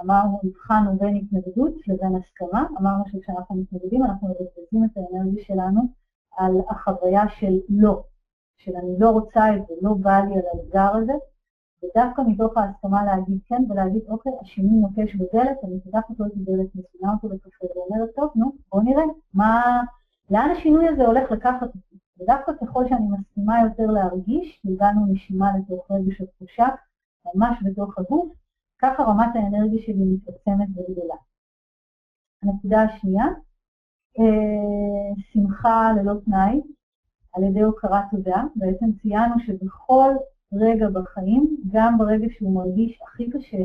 אמרנו, 0.00 0.40
הבחנו 0.44 0.98
בין 0.98 1.16
התנגדות 1.16 1.74
לבין 1.86 2.12
הסכמה, 2.16 2.66
אמרנו 2.80 3.04
שכשאנחנו 3.06 3.56
מתנגדים 3.56 4.04
אנחנו 4.04 4.28
מבזבזים 4.28 4.84
את 4.84 4.96
האנרגיה 4.96 5.44
שלנו 5.44 5.97
על 6.36 6.52
החוויה 6.70 7.28
של 7.28 7.52
לא, 7.68 8.02
של 8.56 8.76
אני 8.76 8.98
לא 8.98 9.10
רוצה 9.10 9.56
את 9.56 9.66
זה, 9.68 9.74
לא 9.82 9.94
בא 9.94 10.18
לי 10.18 10.34
על 10.34 10.42
האתגר 10.52 10.96
הזה, 10.96 11.12
ודווקא 11.82 12.22
מתוך 12.26 12.56
ההסכמה 12.56 13.04
להגיד 13.04 13.38
כן 13.46 13.62
ולהגיד, 13.70 14.02
אוקיי, 14.08 14.32
השינוי 14.40 14.80
נוקש 14.80 15.14
בדלת, 15.14 15.56
אני 15.64 15.80
פותחת 15.80 16.18
לו 16.18 16.26
את 16.26 16.32
הדלת, 16.32 16.66
מזמינה 16.74 17.12
אותו 17.12 17.28
לקפה 17.34 17.66
ואומרת, 17.66 18.08
טוב, 18.16 18.30
נו, 18.34 18.52
בוא 18.72 18.82
נראה, 18.82 19.02
מה, 19.34 19.82
לאן 20.30 20.50
השינוי 20.50 20.88
הזה 20.88 21.06
הולך 21.06 21.30
לקחת 21.30 21.62
אותי. 21.62 21.78
ודווקא 22.20 22.52
ככל 22.60 22.84
שאני 22.88 23.06
מסכימה 23.18 23.54
יותר 23.64 23.86
להרגיש, 23.86 24.62
הגענו 24.64 25.06
נשימה 25.12 25.46
לתוך 25.58 25.90
רגש 25.90 26.20
התחושה, 26.20 26.66
ממש 27.34 27.58
בתוך 27.64 27.98
הגוף, 27.98 28.32
ככה 28.78 29.02
רמת 29.02 29.28
האנרגיה 29.34 29.82
שלי 29.82 30.04
מתעצמת 30.04 30.68
וגדולה. 30.68 31.14
הנקודה 32.42 32.82
השנייה, 32.82 33.24
שמחה 35.32 35.92
ללא 35.92 36.14
תנאי 36.24 36.60
על 37.32 37.42
ידי 37.42 37.60
הוקרת 37.60 38.04
תודה. 38.10 38.42
בעצם 38.56 38.86
ציינו 39.02 39.34
שבכל 39.46 40.10
רגע 40.52 40.88
בחיים, 40.88 41.56
גם 41.72 41.98
ברגע 41.98 42.26
שהוא 42.30 42.54
מרגיש 42.54 42.98
הכי 43.02 43.30
קשה 43.30 43.64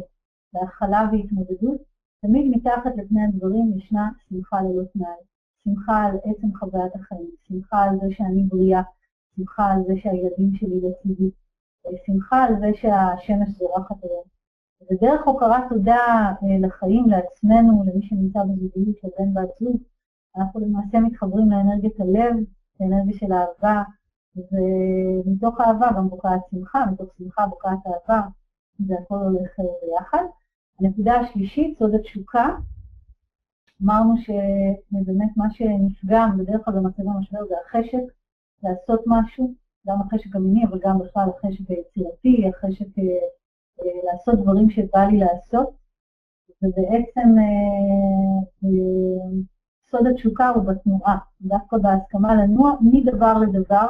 בהכלה 0.54 1.10
והתמודדות, 1.12 1.82
תמיד 2.22 2.52
מתחת 2.56 2.92
לפני 2.98 3.24
הדברים 3.24 3.78
ישנה 3.78 4.10
שמחה 4.30 4.62
ללא 4.62 4.84
תנאי. 4.94 5.24
שמחה 5.64 6.04
על 6.04 6.18
עצם 6.24 6.58
חוויית 6.60 6.96
החיים, 6.96 7.30
שמחה 7.48 7.84
על 7.84 8.00
זה 8.02 8.08
שאני 8.12 8.44
בריאה, 8.44 8.82
שמחה 9.36 9.72
על 9.72 9.84
זה 9.88 9.94
שהילדים 10.02 10.56
שלי 10.56 10.82
לצידי, 10.82 11.30
שמחה 12.06 12.44
על 12.44 12.60
זה 12.60 12.68
שהשמש 12.74 13.50
זורחת 13.50 14.04
היום. 14.04 14.24
ודרך 14.92 15.28
הוקרת 15.28 15.64
תודה 15.70 16.06
אה, 16.44 16.68
לחיים, 16.68 17.06
לעצמנו, 17.08 17.84
למי 17.86 18.08
שנמצא 18.08 18.40
בזוגיות 18.44 18.98
של 19.02 19.08
בן 19.20 19.34
זוג, 19.60 19.78
אנחנו 20.38 20.60
למעשה 20.60 21.00
מתחברים 21.00 21.52
לאנרגיית 21.52 22.00
הלב, 22.00 22.36
לאנרגיה 22.80 23.18
של 23.20 23.32
האהבה, 23.32 23.84
ומתוך 24.36 25.62
אהבה 25.62 25.90
גם 25.98 26.10
בוקעת 26.10 26.42
שמחה, 26.52 26.86
מתוך 26.92 27.10
שמחה 27.18 27.48
בוקעת 27.48 27.80
אהבה, 27.88 28.22
זה 28.80 28.96
הכל 29.04 29.16
הולך 29.16 29.60
אה, 29.60 29.66
ביחד. 29.88 30.24
הנקודה 30.80 31.20
השלישית, 31.20 31.78
סוד 31.80 31.96
התשוקה. 31.96 32.48
אמרנו 33.84 34.14
שבאמת 34.18 35.38
מה 35.38 35.46
שנפגם 35.52 36.38
בדרך 36.38 36.66
כלל 36.66 36.74
במצבי 36.74 37.10
המשבר 37.16 37.40
זה 37.50 37.56
החשק 37.66 38.14
לעשות 38.64 39.02
משהו, 39.08 39.54
גם 39.88 40.02
החשק 40.02 40.36
המיני, 40.36 40.66
אבל 40.66 40.80
גם 40.84 41.00
בכלל 41.00 41.30
החשק 41.30 41.70
היצירתי, 41.70 42.48
החשק 42.48 42.98
אה, 43.00 43.04
אה, 43.82 44.12
לעשות 44.12 44.40
דברים 44.40 44.70
שבא 44.70 45.00
לי 45.00 45.18
לעשות, 45.18 45.70
ובעצם 46.62 47.30
סוד 49.94 50.08
התשוקה 50.08 50.50
הוא 50.50 50.64
בתנועה, 50.64 51.18
דווקא 51.42 51.78
בהסכמה 51.78 52.36
לנוע 52.36 52.72
מדבר 52.82 53.34
לדבר, 53.38 53.88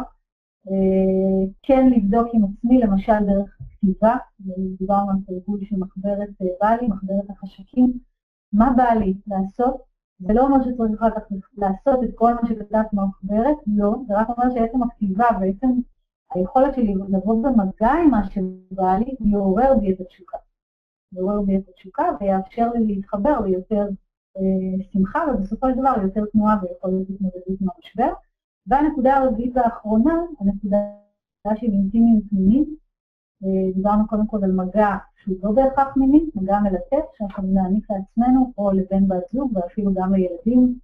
כן 1.64 1.90
לבדוק 1.90 2.28
עם 2.34 2.44
עצמי, 2.44 2.80
למשל 2.82 3.26
דרך 3.26 3.58
כתיבה, 3.72 4.16
דיברנו 4.80 5.12
על 5.12 5.18
תרגול 5.28 5.60
של 5.64 5.76
מחברת 5.76 6.30
בא 6.62 6.76
לי, 6.82 6.88
מחברת 6.88 7.30
החשקים, 7.30 8.00
מה 8.54 8.74
בא 8.78 8.84
לי 8.84 9.14
לעשות, 9.28 9.82
זה 10.20 10.34
לא 10.34 10.42
אומר 10.46 10.64
שצריך 10.64 11.02
אחר 11.02 11.10
כך 11.10 11.22
לעשות 11.58 12.04
את 12.04 12.10
כל 12.16 12.34
מה 12.34 12.42
שכתבת 12.50 12.86
במחברת, 12.94 13.58
לא, 13.68 13.96
זה 14.08 14.14
רק 14.18 14.30
אומר 14.30 14.50
שעצם 14.54 14.84
הכתיבה 14.84 15.26
ועצם 15.42 15.70
היכולת 16.34 16.76
שלי 16.76 16.94
לבוא 17.10 17.44
במגע 17.44 17.92
עם 18.04 18.12
מה 18.12 18.30
שבא 18.30 18.98
לי, 18.98 19.16
יעורר 19.20 19.74
בי 19.80 19.94
את 19.94 20.00
התשוקה. 20.00 20.38
יעורר 21.14 21.42
בי 21.42 21.58
את 21.58 21.70
התשוקה 21.70 22.04
ויאפשר 22.20 22.72
לי 22.74 22.86
להתחבר 22.86 23.40
ליותר 23.40 23.82
אה, 23.82 24.03
שמחה, 24.92 25.20
ובסופו 25.34 25.68
של 25.70 25.80
דבר 25.80 25.98
ליותר 25.98 26.26
תנועה 26.26 26.58
ויכולת 26.62 27.10
להתמודדות 27.10 27.62
עם 27.62 27.68
המשבר. 27.76 28.14
והנקודה 28.68 29.18
הרביעית 29.18 29.56
והאחרונה, 29.56 30.14
הנקודה 30.40 30.78
של 31.56 31.66
אינטימיות 31.66 32.24
אה, 33.44 33.72
דיברנו 33.76 34.08
קודם 34.08 34.28
כל 34.28 34.44
על 34.44 34.52
מגע 34.52 34.98
שהוא 35.24 35.36
לא 35.44 35.52
בהכרח 35.52 35.98
מיני, 35.98 36.26
מגע 36.36 36.60
מלטף, 36.60 37.06
שאנחנו 37.18 37.54
להעניק 37.54 37.92
לעצמנו 37.92 38.54
או 38.58 38.72
לבן 38.72 39.08
בת 39.08 39.24
זוג 39.34 39.52
ואפילו 39.58 39.94
גם 39.94 40.14
לילדים, 40.14 40.76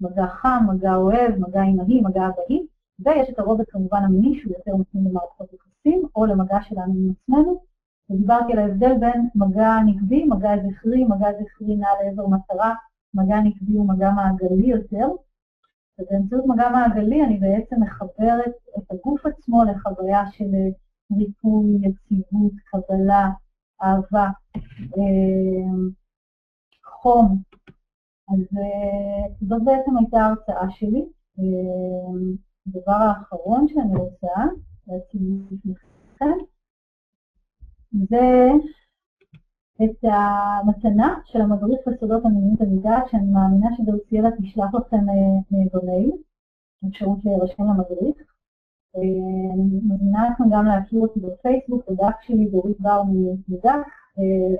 מגע 0.00 0.26
חם, 0.26 0.64
מגע 0.68 0.94
אוהב, 0.94 1.38
מגע 1.38 1.62
אימהי, 1.62 2.00
מגע 2.00 2.26
אבאי, 2.26 2.66
ויש 2.98 3.30
את 3.30 3.38
הרובד 3.38 3.64
כמובן 3.68 4.02
המיני 4.04 4.38
שהוא 4.40 4.52
יותר 4.52 4.76
מתאים 4.76 5.04
למערכות 5.04 5.52
יחסים, 5.52 6.02
או 6.16 6.26
למגע 6.26 6.58
שלנו 6.62 6.94
עם 6.94 7.10
עצמנו. 7.10 7.60
ודיברתי 8.10 8.52
על 8.52 8.58
ההבדל 8.58 8.98
בין 9.00 9.28
מגע 9.34 9.76
נקבי, 9.86 10.24
מגע 10.24 10.50
זכרי, 10.56 11.04
מגע 11.04 11.28
זכרי 11.32 11.76
נע 11.76 11.88
לעבר 12.04 12.26
מטרה, 12.26 12.74
מגע 13.14 13.40
נקבי 13.40 13.72
הוא 13.72 13.88
מגע 13.88 14.10
מעגלי 14.10 14.66
יותר. 14.66 15.08
ובאמצעות 15.98 16.46
מגע 16.46 16.68
מעגלי 16.68 17.24
אני 17.24 17.38
בעצם 17.38 17.82
מחברת 17.82 18.52
את 18.78 18.90
הגוף 18.90 19.26
עצמו 19.26 19.64
לחוויה 19.64 20.22
של 20.30 20.50
ריפוי, 21.18 21.78
יציבות, 21.82 22.52
קבלה, 22.64 23.30
אהבה, 23.82 24.28
אה, 24.96 25.88
חום. 26.84 27.42
אז 28.28 28.58
אה, 28.58 29.34
זאת 29.48 29.62
בעצם 29.64 29.96
הייתה 29.98 30.18
ההרצאה 30.20 30.70
שלי. 30.70 31.04
אה, 31.38 31.44
הדבר 32.66 32.92
האחרון 32.92 33.68
שאני 33.68 33.96
רוצה 33.96 34.34
להציג 34.86 35.22
בפניכם 35.64 36.38
זה 37.92 38.50
את 39.84 40.04
המתנה 40.04 41.18
של 41.24 41.40
המדריך 41.40 41.80
לסודות 41.86 42.24
המיניות 42.24 42.60
המדעת, 42.60 43.08
שאני 43.10 43.30
מאמינה 43.32 43.68
שדרציאלה 43.76 44.28
תשלח 44.30 44.74
לכם 44.74 45.06
במייל, 45.72 46.12
אפשרות 46.88 47.18
להירשם 47.24 47.62
למדריך. 47.62 48.16
אני 48.94 49.80
מזמינה 49.88 50.28
אתכם 50.32 50.44
גם 50.52 50.64
להכיר 50.64 51.00
אותי 51.00 51.20
בפייסבוק, 51.20 51.90
בדף 51.90 52.14
שלי, 52.22 52.46
דורית 52.46 52.80
בר 52.80 53.02
מדף, 53.48 53.86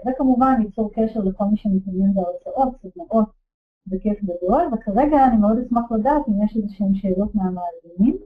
וכמובן 0.06 0.60
ליצור 0.62 0.90
קשר 0.94 1.20
לכל 1.20 1.44
מי 1.44 1.56
שמתעניין 1.56 2.14
בהרצאות, 2.14 2.74
סדנאות, 2.82 3.28
בכיף 3.86 4.24
גדול, 4.24 4.62
וכרגע 4.72 5.26
אני 5.26 5.36
מאוד 5.36 5.58
אשמח 5.58 5.92
לדעת 5.92 6.28
אם 6.28 6.42
יש 6.44 6.56
איזה 6.56 6.68
שהן 6.70 6.94
שאלות 6.94 7.34
מהמאזינים. 7.34 8.16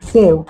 זהו. 0.00 0.44